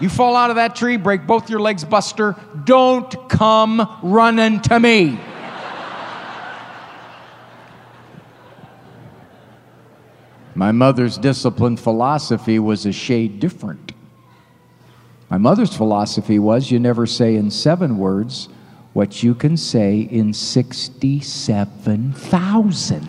You 0.00 0.08
fall 0.08 0.34
out 0.34 0.50
of 0.50 0.56
that 0.56 0.74
tree, 0.74 0.96
break 0.96 1.28
both 1.28 1.48
your 1.48 1.60
legs, 1.60 1.84
Buster. 1.84 2.34
Don't 2.64 3.28
come 3.28 4.00
running 4.02 4.58
to 4.62 4.80
me. 4.80 5.16
My 10.56 10.72
mother's 10.72 11.18
discipline 11.18 11.76
philosophy 11.76 12.58
was 12.58 12.84
a 12.84 12.90
shade 12.90 13.38
different. 13.38 13.92
My 15.30 15.38
mother's 15.38 15.72
philosophy 15.72 16.40
was 16.40 16.72
you 16.72 16.80
never 16.80 17.06
say 17.06 17.36
in 17.36 17.48
seven 17.48 17.96
words 17.96 18.48
what 18.92 19.22
you 19.22 19.34
can 19.34 19.56
say 19.56 20.00
in 20.00 20.34
67,000. 20.34 23.08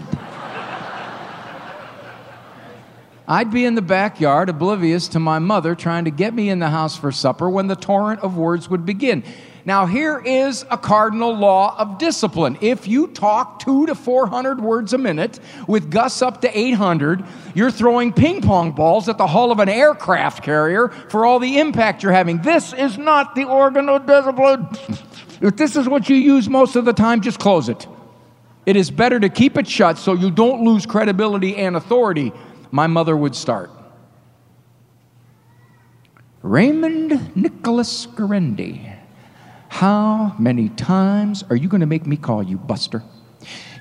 I'd 3.25 3.51
be 3.51 3.63
in 3.65 3.75
the 3.75 3.81
backyard, 3.81 4.49
oblivious 4.49 5.07
to 5.09 5.19
my 5.19 5.39
mother 5.39 5.75
trying 5.75 6.05
to 6.05 6.11
get 6.11 6.33
me 6.33 6.49
in 6.49 6.59
the 6.59 6.69
house 6.69 6.97
for 6.97 7.11
supper 7.11 7.49
when 7.49 7.67
the 7.67 7.75
torrent 7.75 8.21
of 8.21 8.37
words 8.37 8.69
would 8.69 8.85
begin. 8.85 9.25
Now, 9.65 9.85
here 9.85 10.19
is 10.19 10.65
a 10.69 10.77
cardinal 10.77 11.33
law 11.33 11.73
of 11.77 11.97
discipline. 11.97 12.57
If 12.59 12.85
you 12.85 13.07
talk 13.07 13.59
two 13.59 13.85
to 13.85 13.95
400 13.95 14.59
words 14.59 14.91
a 14.91 14.97
minute, 14.97 15.39
with 15.69 15.89
Gus 15.89 16.21
up 16.21 16.41
to 16.41 16.57
800, 16.57 17.23
you're 17.55 17.71
throwing 17.71 18.11
ping 18.11 18.41
pong 18.41 18.73
balls 18.73 19.07
at 19.07 19.17
the 19.17 19.27
hull 19.27 19.53
of 19.53 19.59
an 19.59 19.69
aircraft 19.69 20.43
carrier 20.43 20.89
for 21.07 21.25
all 21.25 21.39
the 21.39 21.59
impact 21.59 22.03
you're 22.03 22.11
having. 22.11 22.41
This 22.41 22.73
is 22.73 22.97
not 22.97 23.35
the 23.35 23.45
organ 23.45 23.87
of 23.87 24.05
discipline. 24.05 24.67
if 25.43 25.57
this 25.57 25.75
is 25.75 25.89
what 25.89 26.09
you 26.09 26.15
use 26.15 26.47
most 26.49 26.75
of 26.77 26.85
the 26.85 26.93
time, 26.93 27.21
just 27.21 27.37
close 27.37 27.67
it. 27.67 27.85
It 28.65 28.77
is 28.77 28.89
better 28.89 29.19
to 29.19 29.27
keep 29.27 29.57
it 29.57 29.67
shut 29.67 29.97
so 29.97 30.13
you 30.13 30.31
don't 30.31 30.63
lose 30.63 30.85
credibility 30.85 31.57
and 31.57 31.75
authority 31.75 32.31
my 32.71 32.87
mother 32.87 33.15
would 33.15 33.35
start. 33.35 33.69
Raymond 36.41 37.35
Nicholas 37.35 38.07
Guarendi, 38.07 38.97
how 39.67 40.35
many 40.39 40.69
times 40.69 41.43
are 41.49 41.55
you 41.55 41.67
going 41.67 41.81
to 41.81 41.87
make 41.87 42.07
me 42.07 42.15
call 42.15 42.41
you 42.41 42.57
Buster? 42.57 43.03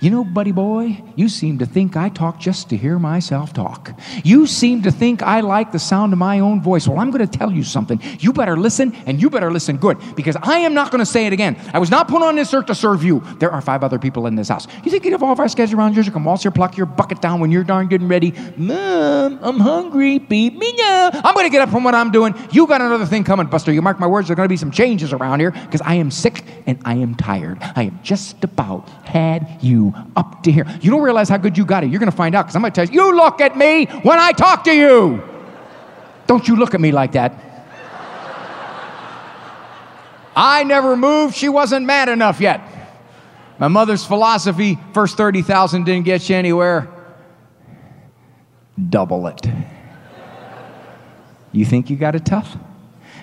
You 0.02 0.10
know, 0.10 0.24
buddy 0.24 0.50
boy, 0.50 1.00
you 1.14 1.28
seem 1.28 1.58
to 1.58 1.64
think 1.64 1.96
I 1.96 2.08
talk 2.08 2.40
just 2.40 2.68
to 2.70 2.76
hear 2.76 2.98
myself 2.98 3.52
talk. 3.52 3.96
You 4.24 4.48
seem 4.48 4.82
to 4.82 4.90
think 4.90 5.22
I 5.22 5.42
like 5.42 5.70
the 5.70 5.78
sound 5.78 6.12
of 6.12 6.18
my 6.18 6.40
own 6.40 6.60
voice. 6.60 6.88
Well, 6.88 6.98
I'm 6.98 7.12
going 7.12 7.24
to 7.24 7.38
tell 7.38 7.52
you 7.52 7.62
something. 7.62 8.00
You 8.18 8.32
better 8.32 8.56
listen, 8.56 8.96
and 9.06 9.22
you 9.22 9.30
better 9.30 9.52
listen 9.52 9.76
good, 9.76 9.98
because 10.16 10.34
I 10.42 10.58
am 10.58 10.74
not 10.74 10.90
going 10.90 10.98
to 10.98 11.06
say 11.06 11.28
it 11.28 11.32
again. 11.32 11.56
I 11.72 11.78
was 11.78 11.88
not 11.88 12.08
put 12.08 12.20
on 12.20 12.34
this 12.34 12.52
earth 12.52 12.66
to 12.66 12.74
serve 12.74 13.04
you. 13.04 13.22
There 13.38 13.52
are 13.52 13.60
five 13.60 13.84
other 13.84 14.00
people 14.00 14.26
in 14.26 14.34
this 14.34 14.48
house. 14.48 14.66
You 14.82 14.90
think 14.90 15.04
you'd 15.04 15.12
have 15.12 15.22
all 15.22 15.30
of 15.30 15.38
our 15.38 15.46
schedule 15.46 15.78
around 15.78 15.94
yours? 15.94 16.06
You 16.06 16.12
can 16.12 16.24
waltz 16.24 16.42
your 16.42 16.50
pluck 16.50 16.76
your 16.76 16.86
bucket 16.86 17.22
down 17.22 17.38
when 17.38 17.52
you're 17.52 17.62
darn 17.62 17.86
good 17.86 18.00
and 18.00 18.10
ready. 18.10 18.32
Mom, 18.56 19.38
I'm 19.40 19.60
hungry. 19.60 20.18
Beat 20.18 20.56
me 20.56 20.72
now. 20.78 21.10
I'm 21.12 21.34
going 21.34 21.46
to 21.46 21.52
get 21.52 21.62
up 21.62 21.70
from 21.70 21.84
what 21.84 21.94
I'm 21.94 22.10
doing. 22.10 22.34
You 22.50 22.66
got 22.66 22.80
another 22.80 23.06
thing 23.06 23.22
coming, 23.22 23.46
Buster. 23.46 23.72
You 23.72 23.82
mark 23.82 24.00
my 24.00 24.08
words, 24.08 24.26
there 24.26 24.32
are 24.32 24.36
going 24.36 24.48
to 24.48 24.52
be 24.52 24.56
some 24.56 24.72
changes 24.72 25.12
around 25.12 25.38
here 25.38 25.52
because 25.52 25.80
I 25.82 25.94
am 25.94 26.10
sick 26.10 26.42
and 26.66 26.80
I 26.84 26.96
am 26.96 27.14
tired. 27.14 27.58
I 27.76 27.84
have 27.84 28.02
just 28.02 28.42
about 28.42 28.88
had 29.06 29.58
you 29.60 29.91
up 30.16 30.42
to 30.44 30.52
here. 30.52 30.66
You 30.80 30.90
don't 30.90 31.02
realize 31.02 31.28
how 31.28 31.36
good 31.36 31.56
you 31.56 31.64
got 31.64 31.84
it. 31.84 31.90
You're 31.90 32.00
going 32.00 32.10
to 32.10 32.16
find 32.16 32.34
out 32.34 32.42
because 32.42 32.56
I'm 32.56 32.62
going 32.62 32.72
to 32.72 32.86
tell 32.86 32.94
you, 32.94 33.04
you 33.04 33.16
look 33.16 33.40
at 33.40 33.56
me 33.56 33.86
when 34.02 34.18
I 34.18 34.32
talk 34.32 34.64
to 34.64 34.72
you. 34.72 35.22
Don't 36.26 36.46
you 36.46 36.56
look 36.56 36.74
at 36.74 36.80
me 36.80 36.92
like 36.92 37.12
that. 37.12 37.34
I 40.34 40.64
never 40.64 40.96
moved. 40.96 41.36
She 41.36 41.48
wasn't 41.48 41.84
mad 41.84 42.08
enough 42.08 42.40
yet. 42.40 42.60
My 43.58 43.68
mother's 43.68 44.04
philosophy 44.04 44.78
first 44.94 45.16
30,000 45.16 45.84
didn't 45.84 46.04
get 46.04 46.28
you 46.28 46.36
anywhere. 46.36 46.88
Double 48.88 49.26
it. 49.26 49.46
You 51.52 51.66
think 51.66 51.90
you 51.90 51.96
got 51.96 52.14
it 52.14 52.24
tough? 52.24 52.56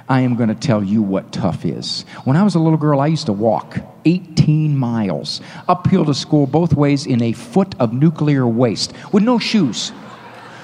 I 0.09 0.21
am 0.21 0.35
going 0.35 0.49
to 0.49 0.55
tell 0.55 0.83
you 0.83 1.03
what 1.03 1.31
tough 1.31 1.63
is. 1.63 2.01
When 2.23 2.35
I 2.35 2.41
was 2.41 2.55
a 2.55 2.59
little 2.59 2.79
girl, 2.79 2.99
I 2.99 3.05
used 3.07 3.27
to 3.27 3.33
walk 3.33 3.77
18 4.05 4.75
miles 4.75 5.39
uphill 5.67 6.03
to 6.05 6.15
school 6.15 6.47
both 6.47 6.73
ways 6.73 7.05
in 7.05 7.21
a 7.21 7.33
foot 7.33 7.75
of 7.79 7.93
nuclear 7.93 8.47
waste 8.47 8.91
with 9.13 9.21
no 9.21 9.37
shoes. 9.37 9.91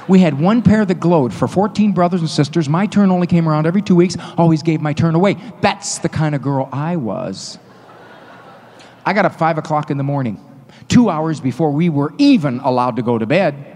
We 0.08 0.20
had 0.20 0.40
one 0.40 0.64
pair 0.64 0.84
that 0.84 1.00
glowed 1.00 1.32
for 1.32 1.48
14 1.48 1.92
brothers 1.92 2.22
and 2.22 2.30
sisters. 2.30 2.68
My 2.68 2.88
turn 2.88 3.12
only 3.12 3.28
came 3.28 3.48
around 3.48 3.68
every 3.68 3.84
two 3.84 3.96
weeks, 3.96 4.18
always 4.36 4.64
gave 4.64 4.82
my 4.82 4.94
turn 4.94 5.14
away. 5.14 5.38
That's 5.62 6.00
the 6.00 6.10
kind 6.10 6.34
of 6.34 6.42
girl 6.42 6.68
I 6.72 6.96
was. 6.96 7.60
I 9.06 9.14
got 9.14 9.26
up 9.26 9.36
5 9.36 9.60
o'clock 9.60 9.92
in 9.92 9.98
the 9.98 10.04
morning, 10.04 10.44
two 10.88 11.12
hours 11.12 11.40
before 11.40 11.70
we 11.70 11.90
were 11.90 12.14
even 12.18 12.60
allowed 12.62 12.96
to 12.96 13.04
go 13.04 13.20
to 13.20 13.28
bed. 13.28 13.75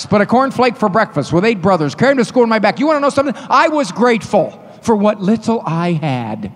Split 0.00 0.22
a 0.22 0.24
cornflake 0.24 0.78
for 0.78 0.88
breakfast 0.88 1.30
with 1.30 1.44
eight 1.44 1.60
brothers, 1.60 1.94
carried 1.94 2.12
him 2.12 2.16
to 2.16 2.24
school 2.24 2.42
in 2.42 2.48
my 2.48 2.58
back. 2.58 2.80
You 2.80 2.86
want 2.86 2.96
to 2.96 3.00
know 3.00 3.10
something? 3.10 3.34
I 3.50 3.68
was 3.68 3.92
grateful 3.92 4.50
for 4.80 4.96
what 4.96 5.20
little 5.20 5.62
I 5.66 5.92
had. 5.92 6.50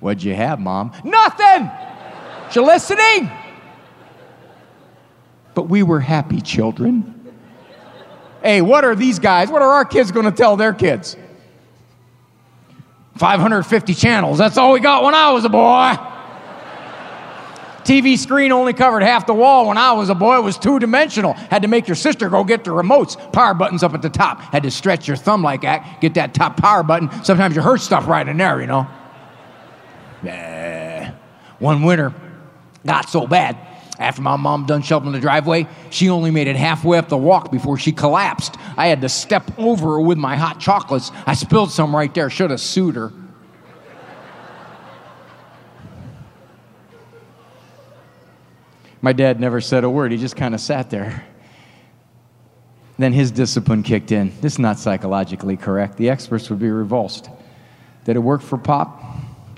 What'd 0.00 0.22
you 0.22 0.32
have, 0.32 0.58
Mom? 0.58 0.92
Nothing! 1.04 1.70
You 2.54 2.64
listening? 2.64 3.30
But 5.52 5.64
we 5.64 5.82
were 5.82 6.00
happy 6.00 6.40
children. 6.40 7.30
Hey, 8.42 8.62
what 8.62 8.86
are 8.86 8.94
these 8.94 9.18
guys? 9.18 9.50
What 9.50 9.60
are 9.60 9.70
our 9.70 9.84
kids 9.84 10.10
going 10.10 10.24
to 10.24 10.32
tell 10.32 10.56
their 10.56 10.72
kids? 10.72 11.18
550 13.18 13.92
channels. 13.92 14.38
That's 14.38 14.56
all 14.56 14.72
we 14.72 14.80
got 14.80 15.04
when 15.04 15.14
I 15.14 15.32
was 15.32 15.44
a 15.44 15.50
boy. 15.50 16.13
TV 17.84 18.18
screen 18.18 18.52
only 18.52 18.72
covered 18.72 19.02
half 19.02 19.26
the 19.26 19.34
wall 19.34 19.68
when 19.68 19.78
I 19.78 19.92
was 19.92 20.08
a 20.08 20.14
boy. 20.14 20.38
It 20.38 20.42
was 20.42 20.58
two 20.58 20.78
dimensional. 20.78 21.34
Had 21.34 21.62
to 21.62 21.68
make 21.68 21.86
your 21.86 21.94
sister 21.94 22.28
go 22.28 22.42
get 22.44 22.64
the 22.64 22.70
remotes. 22.70 23.32
Power 23.32 23.54
buttons 23.54 23.82
up 23.82 23.94
at 23.94 24.02
the 24.02 24.10
top. 24.10 24.40
Had 24.40 24.62
to 24.62 24.70
stretch 24.70 25.06
your 25.06 25.16
thumb 25.16 25.42
like 25.42 25.62
that, 25.62 26.00
get 26.00 26.14
that 26.14 26.34
top 26.34 26.56
power 26.56 26.82
button. 26.82 27.10
Sometimes 27.22 27.54
you 27.54 27.62
hurt 27.62 27.80
stuff 27.80 28.08
right 28.08 28.26
in 28.26 28.36
there, 28.36 28.60
you 28.60 28.66
know. 28.66 28.86
Yeah. 30.22 31.14
One 31.58 31.82
winter 31.82 32.14
got 32.84 33.08
so 33.08 33.26
bad. 33.26 33.56
After 33.98 34.22
my 34.22 34.36
mom 34.36 34.66
done 34.66 34.82
shoveling 34.82 35.12
the 35.12 35.20
driveway, 35.20 35.68
she 35.90 36.10
only 36.10 36.32
made 36.32 36.48
it 36.48 36.56
halfway 36.56 36.98
up 36.98 37.08
the 37.08 37.16
walk 37.16 37.52
before 37.52 37.78
she 37.78 37.92
collapsed. 37.92 38.56
I 38.76 38.88
had 38.88 39.00
to 39.02 39.08
step 39.08 39.56
over 39.56 39.92
her 39.92 40.00
with 40.00 40.18
my 40.18 40.34
hot 40.34 40.58
chocolates. 40.58 41.12
I 41.26 41.34
spilled 41.34 41.70
some 41.70 41.94
right 41.94 42.12
there. 42.12 42.28
Should 42.28 42.50
have 42.50 42.60
sued 42.60 42.96
her. 42.96 43.12
My 49.04 49.12
dad 49.12 49.38
never 49.38 49.60
said 49.60 49.84
a 49.84 49.90
word, 49.90 50.12
he 50.12 50.16
just 50.16 50.34
kind 50.34 50.54
of 50.54 50.62
sat 50.62 50.88
there. 50.88 51.26
Then 52.96 53.12
his 53.12 53.30
discipline 53.30 53.82
kicked 53.82 54.12
in. 54.12 54.32
This 54.40 54.54
is 54.54 54.58
not 54.58 54.78
psychologically 54.78 55.58
correct. 55.58 55.98
The 55.98 56.08
experts 56.08 56.48
would 56.48 56.58
be 56.58 56.70
revulsed. 56.70 57.28
Did 58.06 58.16
it 58.16 58.20
work 58.20 58.40
for 58.40 58.56
Pop? 58.56 59.02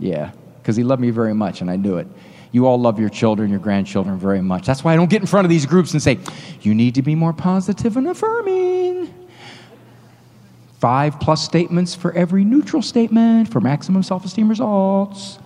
Yeah, 0.01 0.33
because 0.59 0.75
he 0.75 0.83
loved 0.83 1.01
me 1.01 1.11
very 1.11 1.33
much, 1.33 1.61
and 1.61 1.71
I 1.71 1.77
knew 1.77 1.97
it. 1.99 2.09
You 2.51 2.67
all 2.67 2.77
love 2.81 2.99
your 2.99 3.09
children, 3.09 3.49
your 3.49 3.61
grandchildren 3.61 4.19
very 4.19 4.43
much. 4.43 4.67
That's 4.67 4.83
why 4.83 4.95
I 4.95 4.97
don't 4.97 5.09
get 5.09 5.21
in 5.21 5.29
front 5.29 5.45
of 5.45 5.49
these 5.49 5.65
groups 5.65 5.93
and 5.93 6.03
say, 6.03 6.19
you 6.63 6.75
need 6.75 6.97
to 6.97 7.03
be 7.03 7.15
more 7.15 7.33
positive 7.33 7.97
and 7.97 8.09
affirming. 8.09 9.15
Five 10.81 11.21
plus 11.21 11.45
statements 11.45 11.95
for 11.95 12.13
every 12.15 12.43
neutral 12.43 12.83
statement 12.83 13.53
for 13.53 13.61
maximum 13.61 14.03
self 14.03 14.25
esteem 14.25 14.49
results. 14.49 15.39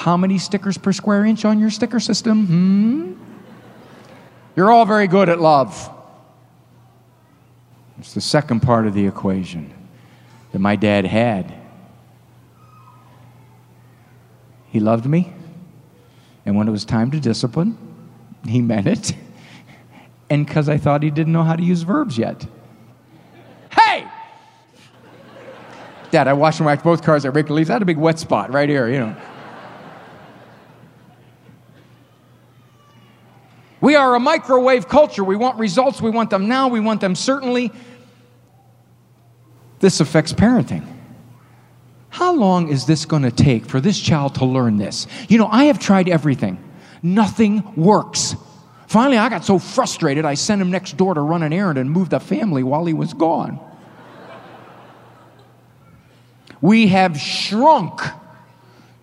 How 0.00 0.16
many 0.16 0.38
stickers 0.38 0.78
per 0.78 0.92
square 0.92 1.26
inch 1.26 1.44
on 1.44 1.60
your 1.60 1.68
sticker 1.68 2.00
system? 2.00 2.46
Hmm? 2.46 3.12
You're 4.56 4.72
all 4.72 4.86
very 4.86 5.06
good 5.06 5.28
at 5.28 5.42
love. 5.42 5.90
It's 7.98 8.14
the 8.14 8.22
second 8.22 8.60
part 8.60 8.86
of 8.86 8.94
the 8.94 9.06
equation 9.06 9.70
that 10.52 10.58
my 10.58 10.74
dad 10.74 11.04
had. 11.04 11.52
He 14.68 14.80
loved 14.80 15.04
me, 15.04 15.34
and 16.46 16.56
when 16.56 16.66
it 16.66 16.70
was 16.70 16.86
time 16.86 17.10
to 17.10 17.20
discipline, 17.20 17.76
he 18.46 18.62
meant 18.62 18.86
it. 18.86 19.12
And 20.30 20.46
because 20.46 20.68
I 20.68 20.78
thought 20.78 21.02
he 21.02 21.10
didn't 21.10 21.32
know 21.32 21.42
how 21.42 21.56
to 21.56 21.62
use 21.62 21.82
verbs 21.82 22.16
yet. 22.16 22.46
Hey! 23.72 24.06
Dad, 26.12 26.28
I 26.28 26.34
washed 26.34 26.60
and 26.60 26.66
waxed 26.66 26.84
both 26.84 27.02
cars 27.02 27.24
at 27.24 27.34
Baker 27.34 27.52
leaves. 27.52 27.66
That 27.66 27.74
had 27.74 27.82
a 27.82 27.84
big 27.84 27.96
wet 27.96 28.20
spot 28.20 28.52
right 28.52 28.68
here, 28.68 28.88
you 28.88 29.00
know. 29.00 29.16
We 33.90 33.96
are 33.96 34.14
a 34.14 34.20
microwave 34.20 34.86
culture. 34.86 35.24
We 35.24 35.34
want 35.34 35.58
results. 35.58 36.00
We 36.00 36.10
want 36.10 36.30
them 36.30 36.46
now. 36.46 36.68
We 36.68 36.78
want 36.78 37.00
them 37.00 37.16
certainly. 37.16 37.72
This 39.80 39.98
affects 39.98 40.32
parenting. 40.32 40.86
How 42.08 42.32
long 42.32 42.68
is 42.68 42.86
this 42.86 43.04
going 43.04 43.24
to 43.24 43.32
take 43.32 43.66
for 43.66 43.80
this 43.80 43.98
child 43.98 44.36
to 44.36 44.44
learn 44.44 44.76
this? 44.76 45.08
You 45.28 45.38
know, 45.38 45.48
I 45.50 45.64
have 45.64 45.80
tried 45.80 46.08
everything, 46.08 46.62
nothing 47.02 47.64
works. 47.74 48.36
Finally, 48.86 49.18
I 49.18 49.28
got 49.28 49.44
so 49.44 49.58
frustrated, 49.58 50.24
I 50.24 50.34
sent 50.34 50.62
him 50.62 50.70
next 50.70 50.96
door 50.96 51.14
to 51.14 51.20
run 51.20 51.42
an 51.42 51.52
errand 51.52 51.76
and 51.76 51.90
move 51.90 52.10
the 52.10 52.20
family 52.20 52.62
while 52.62 52.84
he 52.84 52.94
was 52.94 53.12
gone. 53.12 53.58
we 56.60 56.86
have 56.86 57.18
shrunk 57.18 58.02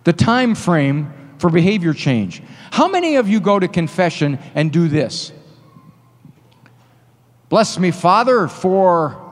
the 0.04 0.14
time 0.14 0.54
frame 0.54 1.12
for 1.38 1.50
behavior 1.50 1.92
change. 1.92 2.42
How 2.70 2.88
many 2.88 3.16
of 3.16 3.28
you 3.28 3.40
go 3.40 3.58
to 3.58 3.68
confession 3.68 4.38
and 4.54 4.72
do 4.72 4.88
this? 4.88 5.32
Bless 7.48 7.78
me, 7.78 7.90
Father, 7.90 8.46
for. 8.46 9.24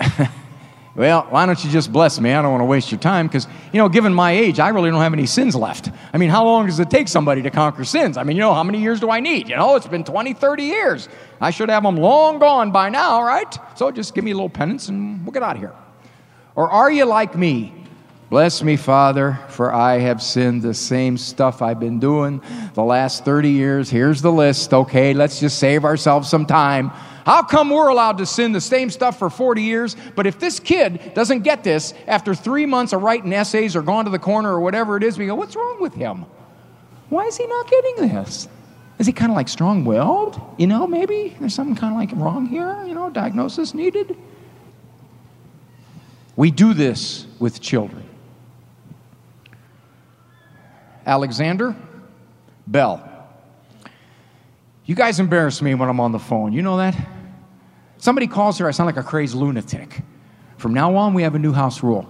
well, 0.96 1.26
why 1.28 1.44
don't 1.46 1.62
you 1.62 1.70
just 1.70 1.92
bless 1.92 2.18
me? 2.18 2.32
I 2.32 2.40
don't 2.40 2.50
want 2.50 2.62
to 2.62 2.66
waste 2.66 2.90
your 2.90 3.00
time 3.00 3.26
because, 3.26 3.46
you 3.72 3.78
know, 3.78 3.88
given 3.88 4.14
my 4.14 4.32
age, 4.32 4.58
I 4.58 4.70
really 4.70 4.90
don't 4.90 5.00
have 5.00 5.12
any 5.12 5.26
sins 5.26 5.54
left. 5.54 5.90
I 6.12 6.18
mean, 6.18 6.30
how 6.30 6.44
long 6.44 6.66
does 6.66 6.80
it 6.80 6.88
take 6.88 7.08
somebody 7.08 7.42
to 7.42 7.50
conquer 7.50 7.84
sins? 7.84 8.16
I 8.16 8.22
mean, 8.22 8.36
you 8.36 8.40
know, 8.40 8.54
how 8.54 8.64
many 8.64 8.80
years 8.80 9.00
do 9.00 9.10
I 9.10 9.20
need? 9.20 9.48
You 9.48 9.56
know, 9.56 9.76
it's 9.76 9.86
been 9.86 10.04
20, 10.04 10.32
30 10.32 10.62
years. 10.62 11.08
I 11.40 11.50
should 11.50 11.68
have 11.68 11.82
them 11.82 11.96
long 11.96 12.38
gone 12.38 12.70
by 12.70 12.88
now, 12.88 13.22
right? 13.22 13.58
So 13.76 13.90
just 13.90 14.14
give 14.14 14.24
me 14.24 14.30
a 14.30 14.34
little 14.34 14.48
penance 14.48 14.88
and 14.88 15.24
we'll 15.24 15.32
get 15.32 15.42
out 15.42 15.56
of 15.56 15.60
here. 15.60 15.74
Or 16.56 16.70
are 16.70 16.90
you 16.90 17.04
like 17.04 17.36
me? 17.36 17.83
Bless 18.34 18.64
me, 18.64 18.74
Father, 18.74 19.38
for 19.48 19.72
I 19.72 19.98
have 19.98 20.20
sinned 20.20 20.62
the 20.62 20.74
same 20.74 21.16
stuff 21.16 21.62
I've 21.62 21.78
been 21.78 22.00
doing 22.00 22.42
the 22.74 22.82
last 22.82 23.24
30 23.24 23.48
years. 23.48 23.88
Here's 23.88 24.22
the 24.22 24.32
list. 24.32 24.74
Okay, 24.74 25.14
let's 25.14 25.38
just 25.38 25.60
save 25.60 25.84
ourselves 25.84 26.28
some 26.28 26.44
time. 26.44 26.88
How 27.24 27.44
come 27.44 27.70
we're 27.70 27.86
allowed 27.86 28.18
to 28.18 28.26
sin 28.26 28.50
the 28.50 28.60
same 28.60 28.90
stuff 28.90 29.20
for 29.20 29.30
40 29.30 29.62
years, 29.62 29.94
but 30.16 30.26
if 30.26 30.40
this 30.40 30.58
kid 30.58 31.12
doesn't 31.14 31.42
get 31.42 31.62
this 31.62 31.94
after 32.08 32.34
three 32.34 32.66
months 32.66 32.92
of 32.92 33.02
writing 33.02 33.32
essays 33.32 33.76
or 33.76 33.82
gone 33.82 34.04
to 34.04 34.10
the 34.10 34.18
corner 34.18 34.52
or 34.52 34.58
whatever 34.58 34.96
it 34.96 35.04
is, 35.04 35.16
we 35.16 35.26
go, 35.26 35.36
what's 35.36 35.54
wrong 35.54 35.80
with 35.80 35.94
him? 35.94 36.26
Why 37.10 37.26
is 37.26 37.36
he 37.36 37.46
not 37.46 37.70
getting 37.70 38.08
this? 38.08 38.48
Is 38.98 39.06
he 39.06 39.12
kind 39.12 39.30
of 39.30 39.36
like 39.36 39.48
strong 39.48 39.84
willed? 39.84 40.40
You 40.58 40.66
know, 40.66 40.88
maybe 40.88 41.36
there's 41.38 41.54
something 41.54 41.76
kind 41.76 41.94
of 41.94 42.00
like 42.00 42.10
wrong 42.20 42.46
here, 42.46 42.84
you 42.84 42.94
know, 42.94 43.10
diagnosis 43.10 43.74
needed. 43.74 44.16
We 46.34 46.50
do 46.50 46.74
this 46.74 47.28
with 47.38 47.60
children. 47.60 48.03
Alexander 51.06 51.76
Bell. 52.66 53.10
You 54.86 54.94
guys 54.94 55.18
embarrass 55.20 55.62
me 55.62 55.74
when 55.74 55.88
I'm 55.88 56.00
on 56.00 56.12
the 56.12 56.18
phone. 56.18 56.52
You 56.52 56.62
know 56.62 56.76
that? 56.76 56.96
Somebody 57.98 58.26
calls 58.26 58.58
her, 58.58 58.68
I 58.68 58.70
sound 58.70 58.86
like 58.86 58.96
a 58.96 59.02
crazed 59.02 59.34
lunatic. 59.34 60.02
From 60.58 60.74
now 60.74 60.94
on, 60.96 61.14
we 61.14 61.22
have 61.22 61.34
a 61.34 61.38
new 61.38 61.52
house 61.52 61.82
rule. 61.82 62.06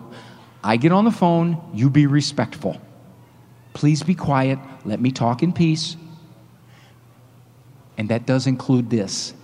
I 0.63 0.77
get 0.77 0.93
on 0.93 1.05
the 1.05 1.11
phone, 1.11 1.61
you 1.73 1.91
be 1.91 2.07
respectful. 2.07 2.81
Please 3.75 4.03
be 4.03 4.15
quiet, 4.15 4.59
let 4.85 5.01
me 5.01 5.13
talk 5.13 5.43
in 5.43 5.53
peace. 5.53 5.97
And 7.97 8.09
that 8.09 8.27
does 8.27 8.47
include 8.47 8.91
this. 8.91 9.35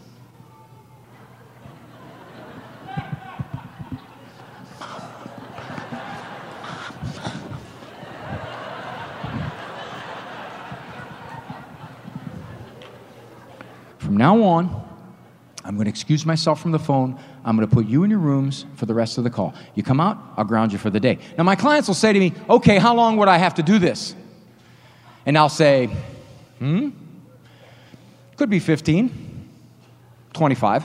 Now 14.21 14.43
on, 14.43 14.87
I'm 15.65 15.77
going 15.77 15.87
to 15.87 15.91
excuse 15.91 16.27
myself 16.27 16.61
from 16.61 16.73
the 16.73 16.79
phone. 16.79 17.19
I'm 17.43 17.57
going 17.57 17.67
to 17.67 17.75
put 17.75 17.87
you 17.87 18.05
in 18.05 18.11
your 18.11 18.19
rooms 18.19 18.67
for 18.77 18.85
the 18.85 18.93
rest 18.93 19.17
of 19.17 19.25
the 19.25 19.31
call. 19.31 19.55
You 19.75 19.83
come 19.83 19.99
out, 19.99 20.19
I'll 20.37 20.45
ground 20.45 20.73
you 20.73 20.79
for 20.79 20.91
the 20.91 21.01
day. 21.01 21.19
Now, 21.39 21.45
my 21.45 21.57
clients 21.57 21.89
will 21.89 21.95
say 21.95 22.13
to 22.13 22.19
me, 22.19 22.35
okay, 22.47 22.77
how 22.77 22.95
long 22.95 23.17
would 23.17 23.29
I 23.29 23.39
have 23.39 23.55
to 23.55 23.63
do 23.63 23.79
this? 23.79 24.15
And 25.25 25.39
I'll 25.39 25.49
say, 25.49 25.87
hmm, 26.59 26.91
could 28.37 28.51
be 28.51 28.59
15, 28.59 29.49
25, 30.35 30.83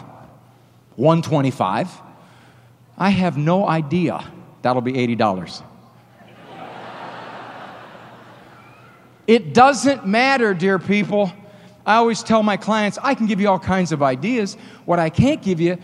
125. 0.95 2.01
I 2.97 3.09
have 3.09 3.37
no 3.37 3.67
idea. 3.67 4.23
That'll 4.61 4.81
be 4.81 4.93
$80. 4.93 5.61
it 9.27 9.53
doesn't 9.53 10.07
matter, 10.07 10.53
dear 10.53 10.79
people. 10.79 11.33
I 11.85 11.95
always 11.95 12.23
tell 12.23 12.41
my 12.41 12.57
clients, 12.57 12.97
I 13.01 13.13
can 13.13 13.27
give 13.27 13.39
you 13.39 13.47
all 13.47 13.59
kinds 13.59 13.91
of 13.91 14.01
ideas. 14.01 14.57
What 14.85 14.97
I 14.97 15.09
can't 15.09 15.41
give 15.41 15.59
you 15.59 15.77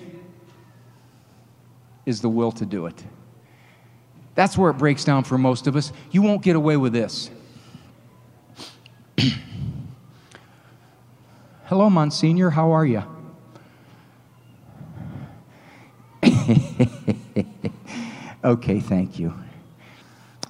is 2.05 2.21
the 2.21 2.29
will 2.29 2.51
to 2.53 2.65
do 2.65 2.87
it. 2.87 3.03
That's 4.33 4.57
where 4.57 4.71
it 4.71 4.75
breaks 4.75 5.03
down 5.03 5.25
for 5.25 5.37
most 5.37 5.67
of 5.67 5.75
us. 5.75 5.91
You 6.09 6.21
won't 6.21 6.41
get 6.41 6.55
away 6.55 6.77
with 6.77 6.93
this. 6.93 7.29
Hello, 11.65 11.89
Monsignor, 11.89 12.49
how 12.49 12.71
are 12.71 12.85
you? 12.85 13.03
okay, 18.43 18.79
thank 18.79 19.19
you. 19.19 19.33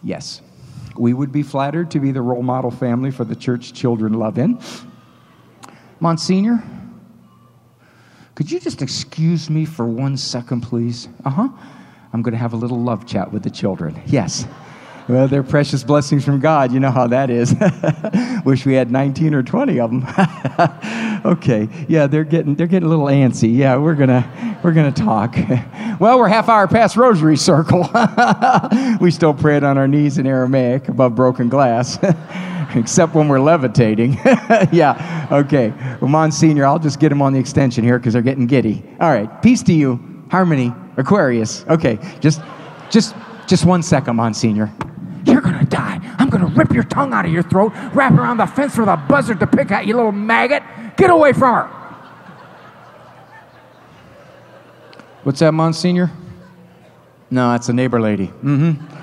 Yes, 0.04 0.42
we 0.98 1.14
would 1.14 1.32
be 1.32 1.44
flattered 1.44 1.92
to 1.92 2.00
be 2.00 2.12
the 2.12 2.22
role 2.22 2.44
model 2.44 2.72
family 2.72 3.12
for 3.12 3.24
the 3.24 3.36
church 3.36 3.74
children 3.74 4.14
love 4.14 4.38
in. 4.38 4.60
Monsignor, 6.02 6.64
could 8.34 8.52
you 8.52 8.60
just 8.60 8.82
excuse 8.82 9.52
me 9.52 9.66
for 9.66 9.86
one 9.86 10.18
second, 10.18 10.62
please? 10.62 11.08
Uh 11.24 11.30
huh. 11.30 11.50
I'm 12.12 12.24
going 12.24 12.34
to 12.34 12.40
have 12.40 12.54
a 12.54 12.58
little 12.58 12.82
love 12.82 13.06
chat 13.06 13.32
with 13.32 13.44
the 13.44 13.52
children. 13.52 14.02
Yes. 14.08 14.48
Well, 15.08 15.28
they're 15.28 15.44
precious 15.44 15.84
blessings 15.84 16.26
from 16.26 16.40
God. 16.40 16.72
You 16.72 16.80
know 16.80 16.90
how 16.90 17.06
that 17.08 17.30
is. 17.30 17.56
Wish 18.46 18.66
we 18.66 18.74
had 18.74 18.92
19 18.92 19.36
or 19.36 19.44
20 19.44 19.80
of 19.80 19.92
them. 19.92 21.22
okay. 21.26 21.70
Yeah, 21.88 22.08
they're 22.08 22.24
getting 22.24 22.56
they're 22.56 22.68
getting 22.68 22.88
a 22.88 22.90
little 22.90 23.06
antsy. 23.06 23.56
Yeah, 23.56 23.78
we're 23.78 23.96
gonna 23.96 24.60
we're 24.64 24.74
gonna 24.74 24.92
talk. 24.92 25.36
well, 26.00 26.18
we're 26.18 26.28
half 26.28 26.50
hour 26.50 26.68
past 26.68 26.98
rosary 26.98 27.38
circle. 27.38 27.90
we 29.00 29.12
still 29.12 29.34
pray 29.34 29.58
it 29.58 29.64
on 29.64 29.78
our 29.78 29.88
knees 29.88 30.18
in 30.18 30.26
Aramaic 30.26 30.88
above 30.88 31.14
broken 31.14 31.48
glass 31.48 31.98
except 32.76 33.16
when 33.16 33.28
we're 33.28 33.40
levitating. 33.40 34.14
yeah, 34.72 35.28
okay. 35.32 35.74
Well, 36.00 36.10
Monsignor, 36.10 36.66
I'll 36.66 36.80
just 36.80 37.00
get 37.00 37.10
them 37.10 37.22
on 37.22 37.34
the 37.34 37.40
extension 37.40 37.84
here 37.84 38.00
because 38.00 38.14
they're 38.14 38.22
getting 38.22 38.48
giddy. 38.48 38.84
All 39.00 39.10
right, 39.10 39.42
peace 39.42 39.64
to 39.64 39.74
you, 39.74 40.26
Harmony, 40.30 40.74
Aquarius. 40.98 41.66
Okay, 41.68 42.00
just, 42.20 42.42
just, 42.90 43.16
just 43.48 43.66
one 43.66 43.84
second, 43.84 44.16
Monsignor. 44.16 44.72
You're 45.26 45.42
gonna 45.42 45.66
die. 45.66 46.00
I'm 46.18 46.30
gonna 46.30 46.48
rip 46.48 46.72
your 46.72 46.84
tongue 46.84 47.14
out 47.14 47.26
of 47.26 47.32
your 47.32 47.44
throat, 47.44 47.74
wrap 47.94 48.14
around 48.14 48.38
the 48.38 48.48
fence 48.48 48.78
with 48.78 48.88
a 48.88 48.98
buzzard 48.98 49.40
to 49.40 49.48
pick 49.48 49.72
at 49.72 49.86
you, 49.86 49.96
little 49.96 50.12
maggot. 50.12 50.64
Get 50.98 51.10
away 51.10 51.34
from 51.34 51.54
her. 51.54 51.78
What's 55.24 55.40
that, 55.40 55.52
Monsignor? 55.52 56.12
No, 57.30 57.52
that's 57.52 57.70
a 57.70 57.74
neighbor 57.74 58.02
lady. 58.02 58.28
Mm-hmm. 58.28 59.01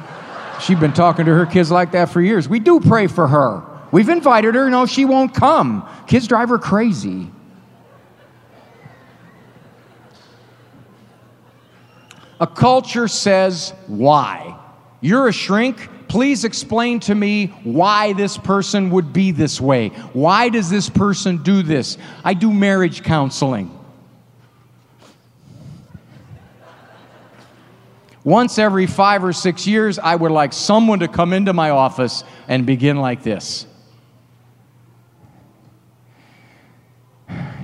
She's 0.61 0.79
been 0.79 0.93
talking 0.93 1.27
to 1.27 1.35
her 1.35 1.47
kids 1.47 1.71
like 1.71 1.93
that 1.93 2.11
for 2.11 2.21
years. 2.21 2.49
We 2.49 2.59
do 2.59 2.81
pray 2.81 3.07
for 3.07 3.29
her. 3.29 3.63
We've 3.91 4.09
invited 4.09 4.55
her. 4.55 4.69
No, 4.69 4.87
she 4.87 5.05
won't 5.05 5.35
come. 5.35 5.89
Kids 6.07 6.27
drive 6.27 6.49
her 6.51 6.59
crazy. 6.59 7.31
A 12.41 12.47
culture 12.47 13.09
says, 13.09 13.73
why? 13.87 14.59
You're 15.01 15.29
a 15.29 15.33
shrink. 15.33 15.89
Please 16.09 16.45
explain 16.45 17.01
to 17.01 17.15
me 17.15 17.49
why 17.65 18.13
this 18.13 18.39
person 18.39 18.91
would 18.91 19.13
be 19.13 19.31
this 19.31 19.61
way. 19.61 19.89
Why 20.13 20.49
does 20.49 20.71
this 20.71 20.89
person 20.89 21.43
do 21.43 21.63
this? 21.63 21.99
I 22.25 22.35
do 22.35 22.53
marriage 22.53 23.03
counseling. 23.03 23.78
Once 28.25 28.59
every 28.59 28.87
five 28.87 29.25
or 29.25 29.33
six 29.33 29.67
years, 29.67 29.99
I 29.99 30.17
would 30.17 30.33
like 30.33 30.53
someone 30.53 31.01
to 31.01 31.09
come 31.09 31.33
into 31.33 31.53
my 31.53 31.71
office 31.71 32.25
and 32.49 32.67
begin 32.67 32.99
like 32.99 33.23
this. 33.23 33.67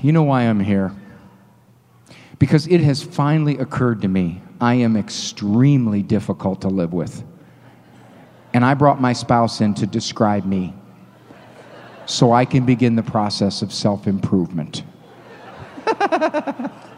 You 0.03 0.13
know 0.13 0.23
why 0.23 0.43
I'm 0.43 0.61
here? 0.61 0.93
Because 2.39 2.67
it 2.67 2.81
has 2.83 3.03
finally 3.03 3.59
occurred 3.59 4.03
to 4.03 4.09
me 4.09 4.43
I 4.61 4.75
am 4.75 4.97
extremely 4.97 6.03
difficult 6.03 6.61
to 6.63 6.69
live 6.69 6.93
with. 6.93 7.25
And 8.53 8.65
I 8.65 8.75
brought 8.75 9.01
my 9.01 9.13
spouse 9.13 9.61
in 9.61 9.75
to 9.75 9.87
describe 9.87 10.45
me 10.45 10.75
so 12.07 12.33
I 12.33 12.45
can 12.45 12.65
begin 12.65 12.97
the 12.97 13.03
process 13.03 13.63
of 13.63 13.73
self 13.73 14.07
improvement. 14.07 14.83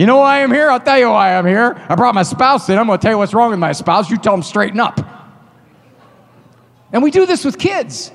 you 0.00 0.06
know 0.06 0.16
why 0.16 0.42
I'm 0.42 0.50
here? 0.50 0.70
I'll 0.70 0.80
tell 0.80 0.98
you 0.98 1.10
why 1.10 1.36
I'm 1.36 1.44
here. 1.44 1.76
I 1.86 1.94
brought 1.94 2.14
my 2.14 2.22
spouse 2.22 2.70
in. 2.70 2.78
I'm 2.78 2.86
going 2.86 2.98
to 2.98 3.02
tell 3.02 3.12
you 3.12 3.18
what's 3.18 3.34
wrong 3.34 3.50
with 3.50 3.58
my 3.58 3.72
spouse. 3.72 4.08
You 4.08 4.16
tell 4.16 4.32
them 4.32 4.42
straighten 4.42 4.80
up. 4.80 4.98
And 6.90 7.02
we 7.02 7.10
do 7.10 7.26
this 7.26 7.44
with 7.44 7.58
kids. 7.58 8.10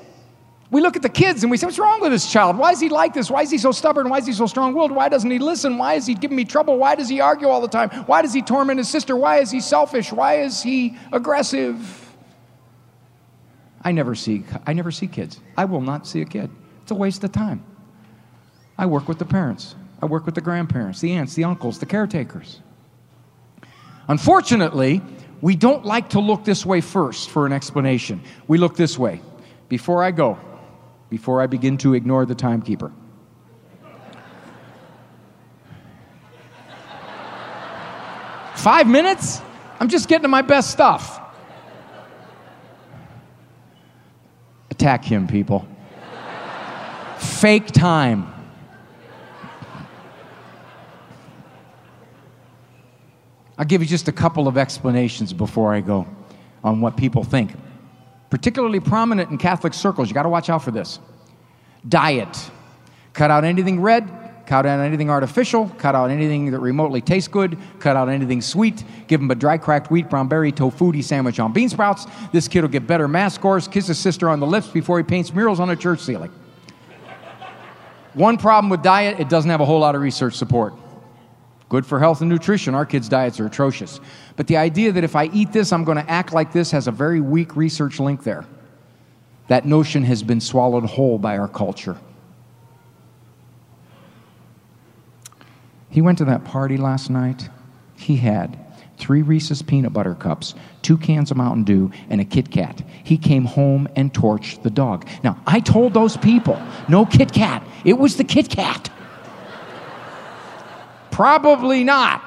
We 0.72 0.80
look 0.80 0.96
at 0.96 1.02
the 1.02 1.08
kids 1.08 1.44
and 1.44 1.50
we 1.50 1.56
say, 1.56 1.66
What's 1.66 1.78
wrong 1.78 2.00
with 2.00 2.10
this 2.10 2.28
child? 2.28 2.58
Why 2.58 2.72
is 2.72 2.80
he 2.80 2.88
like 2.88 3.14
this? 3.14 3.30
Why 3.30 3.42
is 3.42 3.52
he 3.52 3.58
so 3.58 3.70
stubborn? 3.70 4.08
Why 4.08 4.18
is 4.18 4.26
he 4.26 4.32
so 4.32 4.46
strong 4.46 4.74
willed? 4.74 4.90
Why 4.90 5.08
doesn't 5.08 5.30
he 5.30 5.38
listen? 5.38 5.78
Why 5.78 5.94
is 5.94 6.06
he 6.06 6.14
giving 6.14 6.36
me 6.36 6.44
trouble? 6.44 6.76
Why 6.76 6.96
does 6.96 7.08
he 7.08 7.20
argue 7.20 7.46
all 7.46 7.60
the 7.60 7.68
time? 7.68 7.88
Why 8.06 8.20
does 8.20 8.34
he 8.34 8.42
torment 8.42 8.78
his 8.78 8.88
sister? 8.88 9.16
Why 9.16 9.38
is 9.38 9.52
he 9.52 9.60
selfish? 9.60 10.12
Why 10.12 10.40
is 10.40 10.64
he 10.64 10.98
aggressive? 11.12 12.12
I 13.82 13.92
never 13.92 14.16
see, 14.16 14.42
I 14.66 14.72
never 14.72 14.90
see 14.90 15.06
kids. 15.06 15.38
I 15.56 15.66
will 15.66 15.82
not 15.82 16.04
see 16.04 16.20
a 16.20 16.24
kid. 16.24 16.50
It's 16.82 16.90
a 16.90 16.96
waste 16.96 17.22
of 17.22 17.30
time. 17.30 17.62
I 18.76 18.86
work 18.86 19.06
with 19.06 19.20
the 19.20 19.24
parents, 19.24 19.76
I 20.00 20.06
work 20.06 20.26
with 20.26 20.34
the 20.34 20.40
grandparents, 20.40 21.00
the 21.00 21.12
aunts, 21.12 21.34
the 21.34 21.44
uncles, 21.44 21.78
the 21.78 21.86
caretakers. 21.86 22.60
Unfortunately, 24.08 25.02
we 25.40 25.56
don't 25.56 25.84
like 25.84 26.10
to 26.10 26.20
look 26.20 26.44
this 26.44 26.64
way 26.64 26.80
first 26.80 27.30
for 27.30 27.46
an 27.46 27.52
explanation. 27.52 28.20
We 28.46 28.58
look 28.58 28.76
this 28.76 28.98
way. 28.98 29.20
Before 29.68 30.02
I 30.02 30.10
go, 30.10 30.38
before 31.10 31.40
I 31.40 31.46
begin 31.46 31.78
to 31.78 31.94
ignore 31.94 32.26
the 32.26 32.34
timekeeper. 32.34 32.92
Five 38.54 38.88
minutes? 38.88 39.40
I'm 39.78 39.88
just 39.88 40.08
getting 40.08 40.22
to 40.22 40.28
my 40.28 40.42
best 40.42 40.70
stuff. 40.70 41.20
Attack 44.70 45.04
him, 45.04 45.26
people. 45.26 45.66
Fake 47.18 47.66
time. 47.66 48.32
I'll 53.58 53.64
give 53.64 53.80
you 53.80 53.88
just 53.88 54.08
a 54.08 54.12
couple 54.12 54.48
of 54.48 54.58
explanations 54.58 55.32
before 55.32 55.72
I 55.72 55.80
go 55.80 56.06
on 56.62 56.80
what 56.80 56.96
people 56.96 57.24
think 57.24 57.52
particularly 58.30 58.80
prominent 58.80 59.30
in 59.30 59.38
Catholic 59.38 59.74
circles. 59.74 60.08
You 60.08 60.14
got 60.14 60.24
to 60.24 60.28
watch 60.28 60.50
out 60.50 60.62
for 60.62 60.70
this. 60.70 60.98
Diet. 61.88 62.50
Cut 63.12 63.30
out 63.30 63.44
anything 63.44 63.80
red, 63.80 64.06
cut 64.46 64.66
out 64.66 64.80
anything 64.80 65.08
artificial, 65.08 65.70
cut 65.78 65.94
out 65.94 66.10
anything 66.10 66.50
that 66.50 66.58
remotely 66.58 67.00
tastes 67.00 67.28
good, 67.28 67.56
cut 67.78 67.96
out 67.96 68.08
anything 68.08 68.42
sweet, 68.42 68.84
give 69.06 69.20
him 69.20 69.30
a 69.30 69.34
dry 69.34 69.56
cracked 69.56 69.90
wheat 69.90 70.10
brown 70.10 70.28
berry 70.28 70.52
sandwich 71.00 71.40
on 71.40 71.52
bean 71.52 71.68
sprouts. 71.68 72.06
This 72.32 72.46
kid 72.46 72.60
will 72.60 72.68
get 72.68 72.86
better 72.86 73.08
math 73.08 73.32
scores, 73.32 73.68
kiss 73.68 73.86
his 73.86 73.98
sister 73.98 74.28
on 74.28 74.40
the 74.40 74.46
lips 74.46 74.68
before 74.68 74.98
he 74.98 75.04
paints 75.04 75.32
murals 75.32 75.60
on 75.60 75.70
a 75.70 75.76
church 75.76 76.00
ceiling. 76.00 76.30
One 78.12 78.36
problem 78.36 78.70
with 78.70 78.82
diet, 78.82 79.20
it 79.20 79.28
doesn't 79.28 79.50
have 79.50 79.60
a 79.60 79.64
whole 79.64 79.80
lot 79.80 79.94
of 79.94 80.00
research 80.00 80.34
support. 80.34 80.74
Good 81.68 81.84
for 81.84 81.98
health 81.98 82.20
and 82.20 82.30
nutrition. 82.30 82.74
Our 82.74 82.86
kids' 82.86 83.08
diets 83.08 83.40
are 83.40 83.46
atrocious. 83.46 84.00
But 84.36 84.46
the 84.46 84.56
idea 84.56 84.92
that 84.92 85.02
if 85.02 85.16
I 85.16 85.26
eat 85.26 85.52
this, 85.52 85.72
I'm 85.72 85.84
going 85.84 85.98
to 85.98 86.08
act 86.10 86.32
like 86.32 86.52
this 86.52 86.70
has 86.70 86.86
a 86.86 86.92
very 86.92 87.20
weak 87.20 87.56
research 87.56 87.98
link 87.98 88.22
there. 88.22 88.44
That 89.48 89.64
notion 89.64 90.04
has 90.04 90.22
been 90.22 90.40
swallowed 90.40 90.84
whole 90.84 91.18
by 91.18 91.38
our 91.38 91.48
culture. 91.48 91.96
He 95.90 96.00
went 96.00 96.18
to 96.18 96.24
that 96.26 96.44
party 96.44 96.76
last 96.76 97.10
night. 97.10 97.48
He 97.96 98.16
had 98.16 98.58
three 98.98 99.22
Reese's 99.22 99.62
peanut 99.62 99.92
butter 99.92 100.14
cups, 100.14 100.54
two 100.82 100.96
cans 100.96 101.30
of 101.30 101.36
Mountain 101.36 101.64
Dew, 101.64 101.90
and 102.10 102.20
a 102.20 102.24
Kit 102.24 102.50
Kat. 102.50 102.82
He 103.04 103.18
came 103.18 103.44
home 103.44 103.88
and 103.96 104.12
torched 104.12 104.62
the 104.62 104.70
dog. 104.70 105.08
Now, 105.22 105.40
I 105.46 105.60
told 105.60 105.94
those 105.94 106.16
people, 106.16 106.60
no 106.88 107.06
Kit 107.06 107.32
Kat. 107.32 107.66
It 107.84 107.94
was 107.94 108.16
the 108.16 108.24
Kit 108.24 108.48
Kat. 108.48 108.90
Probably 111.16 111.82
not. 111.82 112.22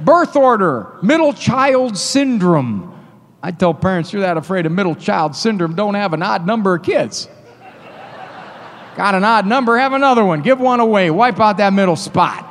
Birth 0.00 0.34
order, 0.34 0.96
middle 1.02 1.34
child 1.34 1.98
syndrome. 1.98 2.98
I 3.42 3.50
tell 3.50 3.74
parents, 3.74 4.14
you're 4.14 4.22
that 4.22 4.38
afraid 4.38 4.64
of 4.64 4.72
middle 4.72 4.94
child 4.94 5.36
syndrome, 5.36 5.74
don't 5.74 5.92
have 5.92 6.14
an 6.14 6.22
odd 6.22 6.46
number 6.46 6.74
of 6.74 6.82
kids. 6.82 7.28
Got 8.96 9.14
an 9.14 9.24
odd 9.24 9.46
number, 9.46 9.76
have 9.76 9.92
another 9.92 10.24
one. 10.24 10.40
Give 10.40 10.58
one 10.58 10.80
away. 10.80 11.10
Wipe 11.10 11.38
out 11.38 11.58
that 11.58 11.74
middle 11.74 11.96
spot. 11.96 12.46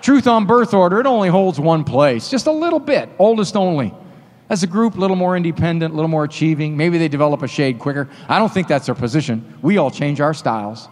Truth 0.00 0.28
on 0.28 0.46
birth 0.46 0.72
order, 0.72 1.00
it 1.00 1.06
only 1.06 1.28
holds 1.28 1.58
one 1.58 1.82
place, 1.82 2.30
just 2.30 2.46
a 2.46 2.52
little 2.52 2.78
bit, 2.78 3.08
oldest 3.18 3.56
only. 3.56 3.92
As 4.48 4.62
a 4.62 4.68
group, 4.68 4.94
a 4.94 5.00
little 5.00 5.16
more 5.16 5.36
independent, 5.36 5.92
a 5.92 5.96
little 5.96 6.08
more 6.08 6.22
achieving. 6.22 6.76
Maybe 6.76 6.98
they 6.98 7.08
develop 7.08 7.42
a 7.42 7.48
shade 7.48 7.80
quicker. 7.80 8.08
I 8.28 8.38
don't 8.38 8.54
think 8.54 8.68
that's 8.68 8.86
their 8.86 8.94
position. 8.94 9.58
We 9.60 9.76
all 9.76 9.90
change 9.90 10.20
our 10.20 10.34
styles. 10.34 10.86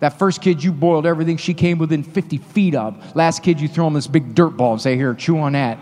That 0.00 0.18
first 0.18 0.42
kid, 0.42 0.62
you 0.62 0.72
boiled 0.72 1.06
everything 1.06 1.38
she 1.38 1.54
came 1.54 1.78
within 1.78 2.02
50 2.02 2.38
feet 2.38 2.74
of. 2.74 3.16
Last 3.16 3.42
kid, 3.42 3.60
you 3.60 3.68
throw 3.68 3.86
him 3.86 3.94
this 3.94 4.06
big 4.06 4.34
dirt 4.34 4.50
ball 4.50 4.72
and 4.72 4.82
say, 4.82 4.96
Here, 4.96 5.14
chew 5.14 5.38
on 5.38 5.52
that. 5.52 5.78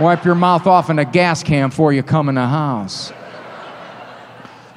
Wipe 0.00 0.24
your 0.24 0.34
mouth 0.34 0.66
off 0.66 0.88
in 0.88 0.98
a 0.98 1.04
gas 1.04 1.42
can 1.42 1.68
before 1.68 1.92
you 1.92 2.02
come 2.02 2.30
in 2.30 2.36
the 2.36 2.46
house. 2.46 3.12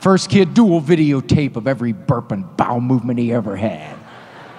First 0.01 0.29
kid, 0.29 0.53
dual 0.53 0.81
videotape 0.81 1.55
of 1.55 1.67
every 1.67 1.93
burp 1.93 2.31
and 2.31 2.55
bowel 2.57 2.81
movement 2.81 3.17
he 3.17 3.33
ever 3.33 3.55
had. 3.55 3.97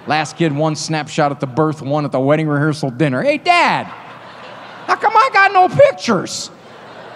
Last 0.07 0.37
kid, 0.37 0.53
one 0.53 0.75
snapshot 0.75 1.31
at 1.31 1.39
the 1.39 1.47
birth, 1.47 1.81
one 1.81 2.05
at 2.05 2.11
the 2.11 2.19
wedding 2.19 2.47
rehearsal 2.47 2.89
dinner. 2.89 3.21
Hey, 3.21 3.37
Dad, 3.37 3.83
how 3.85 4.95
come 4.95 5.15
I 5.15 5.29
got 5.31 5.53
no 5.53 5.69
pictures? 5.69 6.49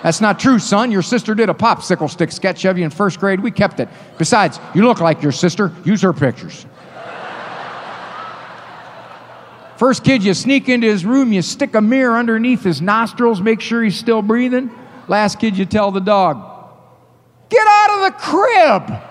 That's 0.03 0.21
not 0.21 0.39
true, 0.39 0.57
son. 0.57 0.91
Your 0.91 1.03
sister 1.03 1.35
did 1.35 1.49
a 1.49 1.53
popsicle 1.53 2.09
stick 2.09 2.31
sketch 2.31 2.65
of 2.65 2.77
you 2.77 2.83
in 2.83 2.89
first 2.89 3.19
grade. 3.19 3.39
We 3.39 3.51
kept 3.51 3.79
it. 3.79 3.87
Besides, 4.17 4.59
you 4.73 4.83
look 4.83 4.99
like 4.99 5.21
your 5.21 5.31
sister. 5.31 5.71
Use 5.85 6.01
her 6.01 6.13
pictures. 6.13 6.65
First 9.77 10.03
kid, 10.03 10.23
you 10.23 10.35
sneak 10.35 10.69
into 10.69 10.85
his 10.85 11.05
room, 11.05 11.33
you 11.33 11.41
stick 11.41 11.73
a 11.73 11.81
mirror 11.81 12.15
underneath 12.15 12.63
his 12.63 12.83
nostrils, 12.83 13.41
make 13.41 13.61
sure 13.61 13.81
he's 13.81 13.97
still 13.97 14.21
breathing. 14.21 14.69
Last 15.07 15.39
kid, 15.39 15.57
you 15.57 15.65
tell 15.65 15.89
the 15.89 15.99
dog, 15.99 16.37
get 17.49 17.65
out 17.65 17.89
of 17.89 18.13
the 18.13 18.19
crib. 18.19 19.01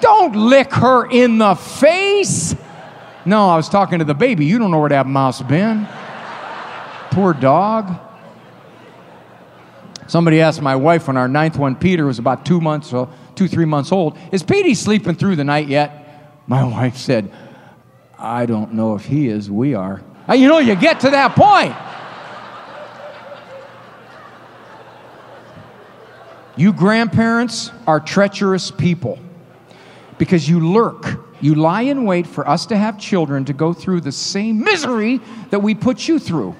Don't 0.00 0.36
lick 0.36 0.72
her 0.74 1.10
in 1.10 1.38
the 1.38 1.56
face. 1.56 2.54
No, 3.24 3.48
I 3.48 3.56
was 3.56 3.68
talking 3.68 3.98
to 3.98 4.04
the 4.04 4.14
baby. 4.14 4.44
You 4.46 4.60
don't 4.60 4.70
know 4.70 4.78
where 4.78 4.88
that 4.90 5.08
mouse 5.08 5.42
been. 5.42 5.88
Poor 7.10 7.34
dog. 7.34 7.98
Somebody 10.10 10.40
asked 10.40 10.60
my 10.60 10.74
wife 10.74 11.06
when 11.06 11.16
our 11.16 11.28
ninth 11.28 11.56
one, 11.56 11.76
Peter, 11.76 12.04
was 12.04 12.18
about 12.18 12.44
two 12.44 12.60
months, 12.60 12.92
or 12.92 13.08
two, 13.36 13.46
three 13.46 13.64
months 13.64 13.92
old, 13.92 14.18
is 14.32 14.42
Petey 14.42 14.74
sleeping 14.74 15.14
through 15.14 15.36
the 15.36 15.44
night 15.44 15.68
yet? 15.68 16.42
My 16.48 16.64
wife 16.80 16.96
said, 16.96 17.30
I 18.18 18.44
don't 18.44 18.74
know 18.74 18.96
if 18.96 19.04
he 19.04 19.28
is, 19.28 19.48
we 19.48 19.74
are. 19.74 20.02
You 20.28 20.48
know, 20.48 20.58
you 20.58 20.74
get 20.74 20.98
to 21.00 21.10
that 21.10 21.36
point. 21.36 21.76
You 26.56 26.72
grandparents 26.72 27.70
are 27.86 28.00
treacherous 28.00 28.72
people 28.72 29.16
because 30.18 30.48
you 30.48 30.72
lurk. 30.72 31.06
You 31.40 31.54
lie 31.54 31.82
in 31.82 32.04
wait 32.04 32.26
for 32.26 32.48
us 32.48 32.66
to 32.66 32.76
have 32.76 32.98
children 32.98 33.44
to 33.44 33.52
go 33.52 33.72
through 33.72 34.00
the 34.00 34.10
same 34.10 34.58
misery 34.58 35.20
that 35.50 35.60
we 35.60 35.76
put 35.76 36.08
you 36.08 36.18
through. 36.18 36.56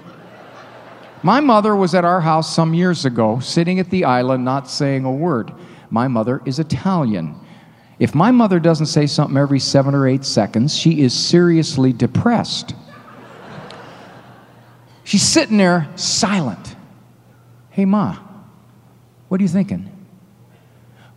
My 1.22 1.40
mother 1.40 1.76
was 1.76 1.94
at 1.94 2.04
our 2.04 2.20
house 2.20 2.54
some 2.54 2.72
years 2.72 3.04
ago, 3.04 3.40
sitting 3.40 3.78
at 3.78 3.90
the 3.90 4.04
island, 4.04 4.44
not 4.44 4.68
saying 4.68 5.04
a 5.04 5.12
word. 5.12 5.52
My 5.90 6.08
mother 6.08 6.40
is 6.46 6.58
Italian. 6.58 7.38
If 7.98 8.14
my 8.14 8.30
mother 8.30 8.58
doesn't 8.58 8.86
say 8.86 9.06
something 9.06 9.36
every 9.36 9.60
seven 9.60 9.94
or 9.94 10.08
eight 10.08 10.24
seconds, 10.24 10.74
she 10.74 11.02
is 11.02 11.12
seriously 11.12 11.92
depressed. 11.92 12.74
She's 15.04 15.22
sitting 15.22 15.58
there 15.58 15.88
silent. 15.96 16.76
Hey, 17.70 17.84
Ma, 17.84 18.16
what 19.28 19.40
are 19.40 19.42
you 19.42 19.48
thinking? 19.48 19.90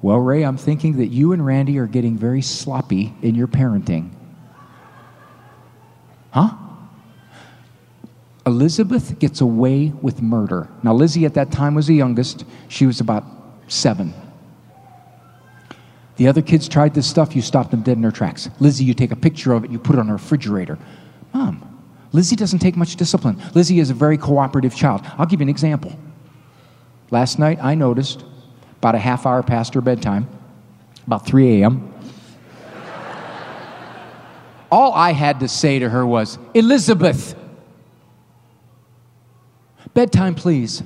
Well, 0.01 0.17
Ray, 0.17 0.43
I'm 0.43 0.57
thinking 0.57 0.97
that 0.97 1.07
you 1.07 1.31
and 1.31 1.45
Randi 1.45 1.77
are 1.79 1.87
getting 1.87 2.17
very 2.17 2.41
sloppy 2.41 3.13
in 3.21 3.35
your 3.35 3.47
parenting. 3.47 4.11
Huh? 6.31 6.57
Elizabeth 8.45 9.17
gets 9.19 9.41
away 9.41 9.93
with 10.01 10.21
murder. 10.21 10.67
Now, 10.83 10.93
Lizzie 10.93 11.25
at 11.25 11.33
that 11.35 11.51
time 11.51 11.75
was 11.75 11.87
the 11.87 11.95
youngest. 11.95 12.45
She 12.67 12.85
was 12.85 12.99
about 12.99 13.23
seven. 13.67 14.13
The 16.17 16.27
other 16.27 16.41
kids 16.41 16.67
tried 16.67 16.93
this 16.93 17.07
stuff, 17.07 17.35
you 17.35 17.41
stopped 17.41 17.71
them 17.71 17.81
dead 17.81 17.95
in 17.97 18.01
their 18.01 18.11
tracks. 18.11 18.49
Lizzie, 18.59 18.83
you 18.83 18.93
take 18.93 19.11
a 19.11 19.15
picture 19.15 19.53
of 19.53 19.63
it, 19.63 19.71
you 19.71 19.79
put 19.79 19.95
it 19.95 19.99
on 19.99 20.07
her 20.07 20.13
refrigerator. 20.13 20.77
Mom, 21.33 21.81
Lizzie 22.11 22.35
doesn't 22.35 22.59
take 22.59 22.75
much 22.75 22.95
discipline. 22.95 23.41
Lizzie 23.55 23.79
is 23.79 23.89
a 23.89 23.93
very 23.93 24.17
cooperative 24.17 24.75
child. 24.75 25.01
I'll 25.17 25.25
give 25.25 25.39
you 25.39 25.45
an 25.45 25.49
example. 25.49 25.97
Last 27.09 27.39
night, 27.39 27.57
I 27.61 27.73
noticed 27.75 28.23
about 28.77 28.95
a 28.95 28.99
half 28.99 29.25
hour 29.25 29.41
past 29.41 29.73
her 29.73 29.81
bedtime, 29.81 30.27
about 31.07 31.25
3 31.25 31.61
a.m., 31.61 31.89
all 34.71 34.91
I 34.93 35.11
had 35.11 35.41
to 35.41 35.47
say 35.47 35.77
to 35.77 35.87
her 35.87 36.03
was, 36.03 36.39
Elizabeth, 36.55 37.35
bedtime, 39.93 40.35
please. 40.35 40.83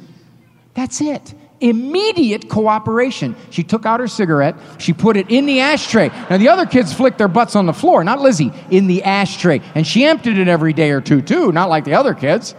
That's 0.74 1.02
it 1.02 1.34
immediate 1.60 2.50
cooperation. 2.50 3.36
She 3.50 3.64
took 3.64 3.86
out 3.86 4.00
her 4.00 4.08
cigarette, 4.08 4.56
she 4.78 4.94
put 4.94 5.18
it 5.18 5.30
in 5.30 5.46
the 5.46 5.60
ashtray. 5.60 6.10
Now, 6.30 6.38
the 6.38 6.50
other 6.50 6.66
kids 6.66 6.94
flicked 6.94 7.18
their 7.18 7.28
butts 7.28 7.56
on 7.56 7.66
the 7.66 7.74
floor, 7.74 8.04
not 8.04 8.22
Lizzie, 8.22 8.52
in 8.70 8.88
the 8.88 9.04
ashtray. 9.04 9.62
And 9.76 9.86
she 9.86 10.06
emptied 10.06 10.38
it 10.38 10.48
every 10.48 10.74
day 10.74 10.92
or 10.92 11.02
two, 11.02 11.22
too, 11.22 11.52
not 11.52 11.70
like 11.70 11.86
the 11.86 11.96
other 11.96 12.14
kids. 12.14 12.56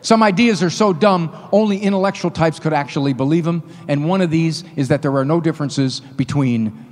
Some 0.00 0.22
ideas 0.22 0.62
are 0.62 0.70
so 0.70 0.92
dumb, 0.92 1.36
only 1.52 1.78
intellectual 1.78 2.30
types 2.30 2.58
could 2.58 2.72
actually 2.72 3.12
believe 3.12 3.44
them. 3.44 3.68
And 3.88 4.08
one 4.08 4.20
of 4.20 4.30
these 4.30 4.64
is 4.76 4.88
that 4.88 5.02
there 5.02 5.14
are 5.16 5.24
no 5.24 5.40
differences 5.40 6.00
between 6.00 6.86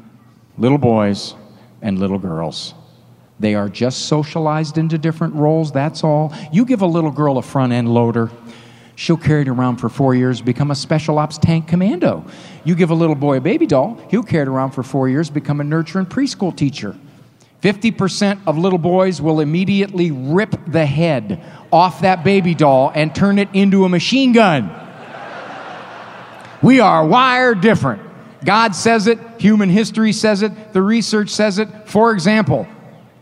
little 0.58 0.78
boys 0.78 1.34
and 1.80 1.98
little 1.98 2.18
girls. 2.18 2.74
They 3.38 3.54
are 3.54 3.68
just 3.68 4.06
socialized 4.06 4.78
into 4.78 4.96
different 4.96 5.34
roles, 5.34 5.70
that's 5.70 6.02
all. 6.02 6.32
You 6.52 6.64
give 6.64 6.80
a 6.80 6.86
little 6.86 7.10
girl 7.10 7.36
a 7.38 7.42
front 7.42 7.72
end 7.72 7.92
loader, 7.92 8.30
she'll 8.94 9.18
carry 9.18 9.42
it 9.42 9.48
around 9.48 9.76
for 9.76 9.88
four 9.88 10.14
years, 10.14 10.40
become 10.40 10.70
a 10.70 10.74
special 10.74 11.18
ops 11.18 11.36
tank 11.36 11.68
commando. 11.68 12.24
You 12.64 12.74
give 12.74 12.90
a 12.90 12.94
little 12.94 13.14
boy 13.14 13.36
a 13.36 13.40
baby 13.40 13.66
doll, 13.66 14.00
he'll 14.10 14.22
carry 14.22 14.42
it 14.42 14.48
around 14.48 14.70
for 14.70 14.82
four 14.82 15.08
years, 15.08 15.28
become 15.28 15.60
a 15.60 15.64
nurture 15.64 15.98
and 15.98 16.08
preschool 16.08 16.56
teacher. 16.56 16.96
50% 17.62 18.40
of 18.46 18.56
little 18.56 18.78
boys 18.78 19.20
will 19.20 19.40
immediately 19.40 20.10
rip 20.10 20.54
the 20.66 20.86
head 20.86 21.42
off 21.72 22.02
that 22.02 22.22
baby 22.22 22.54
doll 22.54 22.92
and 22.94 23.14
turn 23.14 23.38
it 23.38 23.48
into 23.54 23.84
a 23.84 23.88
machine 23.88 24.32
gun. 24.32 24.70
we 26.62 26.80
are 26.80 27.06
wired 27.06 27.60
different. 27.60 28.02
God 28.44 28.74
says 28.74 29.06
it, 29.08 29.18
human 29.38 29.68
history 29.68 30.12
says 30.12 30.42
it, 30.42 30.72
the 30.72 30.82
research 30.82 31.30
says 31.30 31.58
it. 31.58 31.68
For 31.86 32.12
example, 32.12 32.68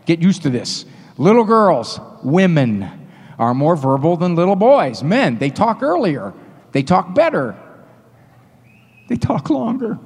Get 0.06 0.20
used 0.20 0.42
to 0.42 0.50
this. 0.50 0.84
Little 1.16 1.44
girls, 1.44 2.00
women, 2.22 2.90
are 3.38 3.54
more 3.54 3.76
verbal 3.76 4.16
than 4.16 4.34
little 4.34 4.56
boys. 4.56 5.02
Men, 5.02 5.38
they 5.38 5.50
talk 5.50 5.82
earlier, 5.82 6.32
they 6.72 6.82
talk 6.82 7.14
better, 7.14 7.56
they 9.08 9.16
talk 9.16 9.50
longer. 9.50 9.98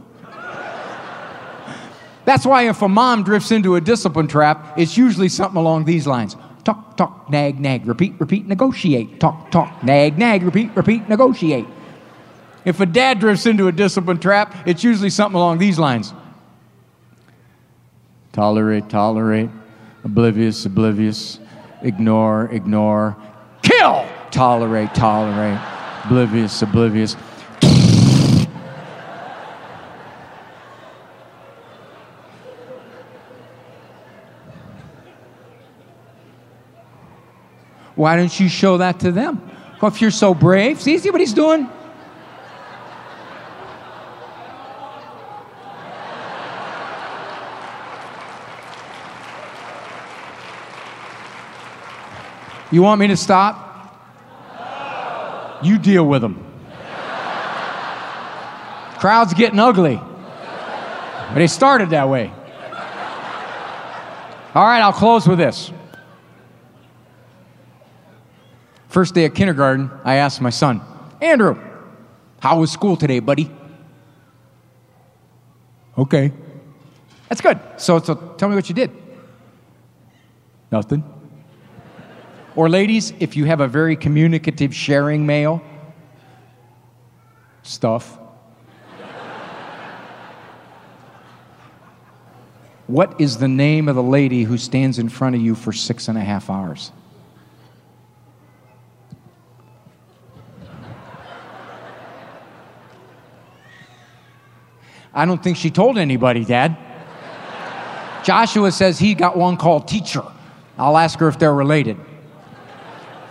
That's 2.24 2.44
why 2.44 2.68
if 2.68 2.82
a 2.82 2.88
mom 2.88 3.22
drifts 3.22 3.52
into 3.52 3.76
a 3.76 3.80
discipline 3.80 4.28
trap, 4.28 4.78
it's 4.78 4.98
usually 4.98 5.30
something 5.30 5.56
along 5.56 5.86
these 5.86 6.06
lines 6.06 6.36
talk, 6.62 6.98
talk, 6.98 7.30
nag, 7.30 7.58
nag, 7.58 7.86
repeat, 7.86 8.12
repeat, 8.18 8.46
negotiate. 8.46 9.18
Talk, 9.18 9.50
talk, 9.50 9.82
nag, 9.82 10.18
nag, 10.18 10.42
repeat, 10.42 10.70
repeat, 10.76 11.08
negotiate. 11.08 11.64
If 12.66 12.80
a 12.80 12.86
dad 12.86 13.20
drifts 13.20 13.46
into 13.46 13.68
a 13.68 13.72
discipline 13.72 14.18
trap, 14.18 14.54
it's 14.66 14.84
usually 14.84 15.08
something 15.08 15.36
along 15.36 15.58
these 15.58 15.78
lines 15.78 16.12
tolerate, 18.32 18.88
tolerate, 18.90 19.50
oblivious, 20.08 20.64
oblivious, 20.64 21.38
ignore, 21.82 22.48
ignore, 22.50 23.14
kill, 23.62 24.06
tolerate, 24.30 24.94
tolerate, 24.94 25.60
oblivious, 26.06 26.62
oblivious. 26.62 27.12
Why 37.94 38.16
don't 38.16 38.40
you 38.40 38.48
show 38.48 38.78
that 38.78 39.00
to 39.00 39.12
them? 39.12 39.42
Well, 39.82 39.90
if 39.92 40.00
you're 40.00 40.10
so 40.10 40.32
brave, 40.32 40.80
see, 40.80 40.96
see 40.98 41.10
what 41.10 41.20
he's 41.20 41.34
doing? 41.34 41.68
You 52.70 52.82
want 52.82 53.00
me 53.00 53.06
to 53.08 53.16
stop? 53.16 53.64
You 55.62 55.78
deal 55.78 56.06
with 56.06 56.22
them. 56.22 56.44
Crowd's 58.98 59.34
getting 59.34 59.58
ugly. 59.58 59.96
But 59.96 61.34
they 61.34 61.46
started 61.46 61.90
that 61.90 62.08
way. 62.08 62.32
All 64.54 64.64
right, 64.64 64.80
I'll 64.80 64.92
close 64.92 65.26
with 65.28 65.38
this. 65.38 65.72
First 68.88 69.14
day 69.14 69.26
of 69.26 69.34
kindergarten, 69.34 69.90
I 70.04 70.16
asked 70.16 70.40
my 70.40 70.50
son, 70.50 70.80
Andrew, 71.20 71.60
how 72.40 72.60
was 72.60 72.72
school 72.72 72.96
today, 72.96 73.20
buddy? 73.20 73.50
Okay. 75.96 76.32
That's 77.28 77.40
good. 77.40 77.60
So, 77.76 78.00
so 78.00 78.14
tell 78.38 78.48
me 78.48 78.54
what 78.54 78.68
you 78.68 78.74
did. 78.74 78.90
Nothing. 80.72 81.04
Or, 82.58 82.68
ladies, 82.68 83.12
if 83.20 83.36
you 83.36 83.44
have 83.44 83.60
a 83.60 83.68
very 83.68 83.94
communicative, 83.94 84.74
sharing 84.74 85.24
male, 85.24 85.62
stuff. 87.62 88.18
what 92.88 93.20
is 93.20 93.38
the 93.38 93.46
name 93.46 93.86
of 93.86 93.94
the 93.94 94.02
lady 94.02 94.42
who 94.42 94.58
stands 94.58 94.98
in 94.98 95.08
front 95.08 95.36
of 95.36 95.40
you 95.40 95.54
for 95.54 95.72
six 95.72 96.08
and 96.08 96.18
a 96.18 96.20
half 96.20 96.50
hours? 96.50 96.90
I 105.14 105.26
don't 105.26 105.40
think 105.40 105.58
she 105.58 105.70
told 105.70 105.96
anybody, 105.96 106.44
Dad. 106.44 106.76
Joshua 108.24 108.72
says 108.72 108.98
he 108.98 109.14
got 109.14 109.36
one 109.36 109.56
called 109.56 109.86
teacher. 109.86 110.24
I'll 110.76 110.98
ask 110.98 111.20
her 111.20 111.28
if 111.28 111.38
they're 111.38 111.54
related. 111.54 111.98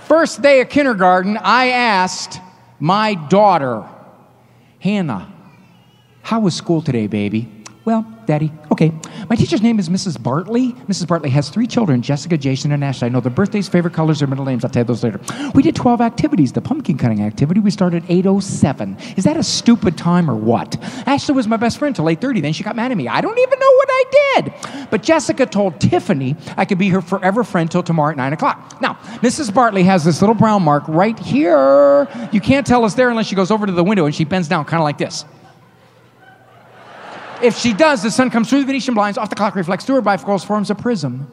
First 0.07 0.41
day 0.41 0.61
of 0.61 0.69
kindergarten, 0.69 1.35
I 1.35 1.67
asked 1.67 2.39
my 2.79 3.13
daughter, 3.13 3.85
Hannah, 4.79 5.29
how 6.21 6.39
was 6.39 6.55
school 6.55 6.81
today, 6.81 7.07
baby? 7.07 7.51
Well, 7.83 8.05
Daddy, 8.27 8.51
okay. 8.73 8.91
My 9.29 9.37
teacher's 9.37 9.61
name 9.61 9.79
is 9.79 9.87
Mrs. 9.87 10.21
Bartley. 10.21 10.73
Mrs. 10.89 11.07
Bartley 11.07 11.29
has 11.29 11.47
three 11.49 11.65
children 11.65 12.01
Jessica, 12.01 12.37
Jason, 12.37 12.73
and 12.73 12.83
Ashley. 12.83 13.05
I 13.05 13.09
know 13.09 13.21
their 13.21 13.31
birthdays, 13.31 13.69
favorite 13.69 13.93
colors, 13.93 14.19
their 14.19 14.27
middle 14.27 14.43
names. 14.43 14.65
I'll 14.65 14.69
tell 14.69 14.81
you 14.81 14.87
those 14.87 15.01
later. 15.01 15.21
We 15.55 15.63
did 15.63 15.77
12 15.77 16.01
activities. 16.01 16.51
The 16.51 16.61
pumpkin 16.61 16.97
cutting 16.97 17.23
activity, 17.23 17.61
we 17.61 17.71
started 17.71 18.03
at 18.03 18.09
8.07. 18.09 19.17
Is 19.17 19.23
that 19.23 19.37
a 19.37 19.43
stupid 19.43 19.97
time 19.97 20.29
or 20.29 20.35
what? 20.35 20.75
Ashley 21.07 21.35
was 21.35 21.47
my 21.47 21.55
best 21.55 21.79
friend 21.79 21.95
till 21.95 22.03
8.30. 22.03 22.41
Then 22.41 22.51
she 22.51 22.65
got 22.65 22.75
mad 22.75 22.91
at 22.91 22.97
me. 22.97 23.07
I 23.07 23.21
don't 23.21 23.39
even 23.39 23.59
know 23.59 23.71
what 23.71 23.87
I 23.89 24.03
did. 24.35 24.53
But 24.91 25.03
Jessica 25.03 25.45
told 25.45 25.79
Tiffany 25.79 26.35
I 26.57 26.65
could 26.65 26.77
be 26.77 26.89
her 26.89 27.01
forever 27.01 27.45
friend 27.45 27.71
till 27.71 27.81
tomorrow 27.81 28.11
at 28.11 28.17
9 28.17 28.33
o'clock. 28.33 28.81
Now, 28.81 28.95
Mrs. 29.21 29.53
Bartley 29.53 29.83
has 29.83 30.03
this 30.03 30.21
little 30.21 30.35
brown 30.35 30.63
mark 30.63 30.83
right 30.89 31.17
here. 31.17 32.09
You 32.33 32.41
can't 32.41 32.67
tell 32.67 32.83
us 32.83 32.93
there 32.93 33.09
unless 33.09 33.27
she 33.27 33.35
goes 33.35 33.51
over 33.51 33.65
to 33.65 33.71
the 33.71 33.85
window 33.85 34.05
and 34.05 34.13
she 34.13 34.25
bends 34.25 34.49
down 34.49 34.65
kind 34.65 34.81
of 34.81 34.83
like 34.83 34.97
this. 34.97 35.23
If 37.41 37.57
she 37.57 37.73
does, 37.73 38.01
the 38.01 38.11
sun 38.11 38.29
comes 38.29 38.49
through 38.49 38.61
the 38.61 38.65
Venetian 38.65 38.93
blinds, 38.93 39.17
off 39.17 39.29
the 39.29 39.35
clock 39.35 39.55
reflects 39.55 39.85
through 39.85 39.95
her 39.95 40.01
bifocals, 40.01 40.45
forms 40.45 40.69
a 40.69 40.75
prism 40.75 41.31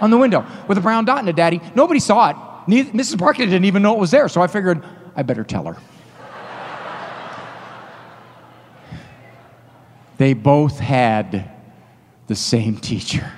on 0.00 0.10
the 0.10 0.18
window 0.18 0.46
with 0.68 0.78
a 0.78 0.80
brown 0.80 1.04
dot 1.04 1.20
in 1.20 1.28
it, 1.28 1.36
Daddy. 1.36 1.60
Nobody 1.74 2.00
saw 2.00 2.30
it. 2.30 2.36
Neither, 2.68 2.90
Mrs. 2.92 3.18
Barkley 3.18 3.46
didn't 3.46 3.64
even 3.64 3.82
know 3.82 3.94
it 3.94 3.98
was 3.98 4.10
there, 4.10 4.28
so 4.28 4.40
I 4.40 4.46
figured 4.46 4.84
I 5.16 5.22
better 5.22 5.44
tell 5.44 5.64
her. 5.64 5.76
they 10.18 10.34
both 10.34 10.78
had 10.78 11.50
the 12.28 12.36
same 12.36 12.76
teacher. 12.76 13.32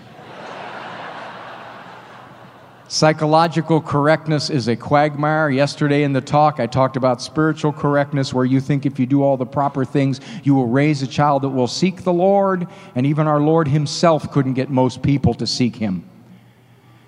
Psychological 2.95 3.81
correctness 3.81 4.51
is 4.51 4.69
a 4.69 4.77
quagmire. 4.77 5.51
Yesterday 5.51 6.05
in 6.05 6.13
the 6.13 6.21
talk, 6.21 6.61
I 6.61 6.69
talked 6.69 6.97
about 6.97 7.21
spiritual 7.21 7.73
correctness, 7.73 8.33
where 8.33 8.45
you 8.45 8.61
think 8.61 8.87
if 8.87 9.01
you 9.01 9.05
do 9.05 9.21
all 9.25 9.37
the 9.37 9.45
proper 9.45 9.85
things, 9.85 10.21
you 10.45 10.55
will 10.55 10.69
raise 10.69 11.03
a 11.03 11.07
child 11.09 11.43
that 11.43 11.49
will 11.49 11.67
seek 11.67 12.05
the 12.05 12.13
Lord, 12.13 12.69
and 12.95 13.05
even 13.05 13.27
our 13.27 13.41
Lord 13.41 13.67
Himself 13.67 14.31
couldn't 14.31 14.55
get 14.55 14.71
most 14.71 15.03
people 15.03 15.35
to 15.35 15.45
seek 15.45 15.75
Him. 15.75 16.09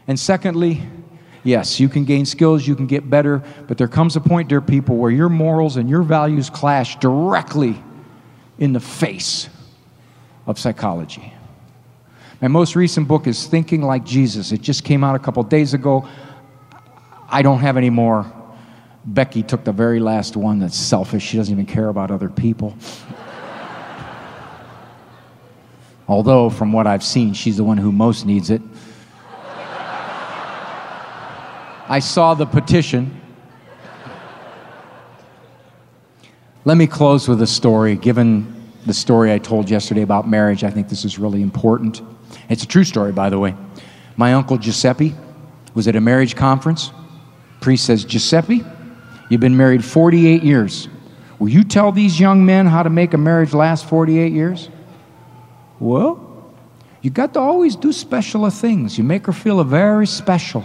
And 0.09 0.19
secondly, 0.19 0.83
yes, 1.45 1.79
you 1.79 1.89
can 1.89 2.05
gain 2.05 2.27
skills, 2.27 2.67
you 2.67 2.75
can 2.75 2.89
get 2.89 3.09
better, 3.09 3.45
but 3.69 3.79
there 3.79 3.87
comes 3.87 4.17
a 4.17 4.21
point, 4.21 4.49
dear 4.49 4.61
people, 4.61 4.97
where 4.97 5.13
your 5.13 5.29
morals 5.29 5.77
and 5.77 5.89
your 5.89 6.03
values 6.03 6.51
clash 6.51 6.99
directly 6.99 7.81
in 8.59 8.73
the 8.73 8.81
face 8.81 9.49
of 10.49 10.59
psychology. 10.59 11.33
My 12.41 12.49
most 12.49 12.77
recent 12.77 13.09
book 13.09 13.27
is 13.27 13.47
Thinking 13.47 13.81
Like 13.81 14.05
Jesus. 14.05 14.53
It 14.53 14.61
just 14.61 14.85
came 14.85 15.03
out 15.03 15.17
a 15.17 15.19
couple 15.19 15.43
days 15.43 15.73
ago. 15.73 16.07
I 17.29 17.41
don't 17.41 17.61
have 17.61 17.79
any 17.79 17.89
more. 17.89 18.31
Becky 19.07 19.43
took 19.43 19.65
the 19.65 19.73
very 19.73 20.01
last 20.01 20.37
one 20.37 20.59
that's 20.59 20.77
selfish. 20.77 21.23
She 21.23 21.39
doesn't 21.39 21.53
even 21.53 21.65
care 21.65 21.89
about 21.89 22.11
other 22.11 22.29
people. 22.29 22.77
Although, 26.09 26.51
from 26.51 26.73
what 26.73 26.87
I've 26.87 27.03
seen, 27.03 27.33
she's 27.33 27.57
the 27.57 27.65
one 27.65 27.79
who 27.79 27.91
most 27.91 28.27
needs 28.27 28.51
it. 28.51 28.61
I 31.89 32.01
saw 32.01 32.35
the 32.35 32.47
petition. 32.47 33.19
Let 36.67 36.77
me 36.77 36.87
close 36.87 37.29
with 37.29 37.41
a 37.41 37.47
story. 37.47 37.97
Given 37.97 38.71
the 38.85 38.93
story 38.93 39.33
I 39.33 39.39
told 39.39 39.71
yesterday 39.71 40.03
about 40.03 40.29
marriage, 40.29 40.65
I 40.65 40.71
think 40.71 40.89
this 40.91 41.05
is 41.05 41.19
really 41.19 41.41
important. 41.43 42.03
It's 42.49 42.63
a 42.63 42.67
true 42.67 42.85
story, 42.85 43.13
by 43.13 43.31
the 43.31 43.39
way. 43.39 43.55
My 44.17 44.35
uncle 44.35 44.57
Giuseppe 44.57 45.15
was 45.75 45.89
at 45.89 45.97
a 45.97 46.01
marriage 46.01 46.37
conference. 46.37 46.91
Priest 47.61 47.85
says, 47.85 48.05
Giuseppe, 48.05 48.65
you've 49.29 49.41
been 49.41 49.57
married 49.57 49.85
48 49.85 50.43
years. 50.43 50.89
Will 51.39 51.49
you 51.49 51.65
tell 51.65 51.93
these 51.93 52.19
young 52.19 52.47
men 52.47 52.67
how 52.67 52.83
to 52.83 52.91
make 52.91 53.13
a 53.15 53.19
marriage 53.19 53.53
last 53.53 53.87
48 53.89 54.33
years? 54.33 54.71
Well, 55.79 56.23
you 57.03 57.11
got 57.11 57.35
to 57.35 57.41
always 57.41 57.77
do 57.77 57.93
special 57.93 58.49
things. 58.51 58.97
You 58.97 59.05
make 59.05 59.27
her 59.27 59.33
feel 59.33 59.63
very 59.65 60.07
special. 60.07 60.65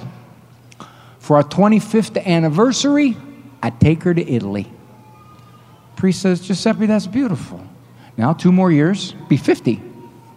For 1.19 1.37
our 1.37 1.43
25th 1.43 2.23
anniversary, 2.25 3.17
I 3.61 3.69
take 3.69 4.03
her 4.03 4.13
to 4.13 4.27
Italy. 4.27 4.71
Priest 5.95 6.21
says, 6.21 6.41
Giuseppe, 6.41 6.85
that's 6.87 7.05
beautiful. 7.05 7.61
Now, 8.17 8.33
two 8.33 8.51
more 8.51 8.71
years, 8.71 9.13
be 9.27 9.37
50. 9.37 9.75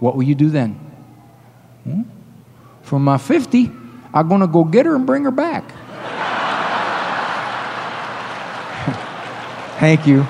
What 0.00 0.16
will 0.16 0.24
you 0.24 0.34
do 0.34 0.50
then? 0.50 0.78
Hmm? 1.84 2.02
For 2.82 2.98
my 2.98 3.18
50, 3.18 3.70
I'm 4.12 4.28
going 4.28 4.40
to 4.40 4.46
go 4.46 4.64
get 4.64 4.86
her 4.86 4.94
and 4.94 5.06
bring 5.06 5.24
her 5.24 5.30
back. 5.30 5.64
Thank 9.78 10.06
you. 10.06 10.26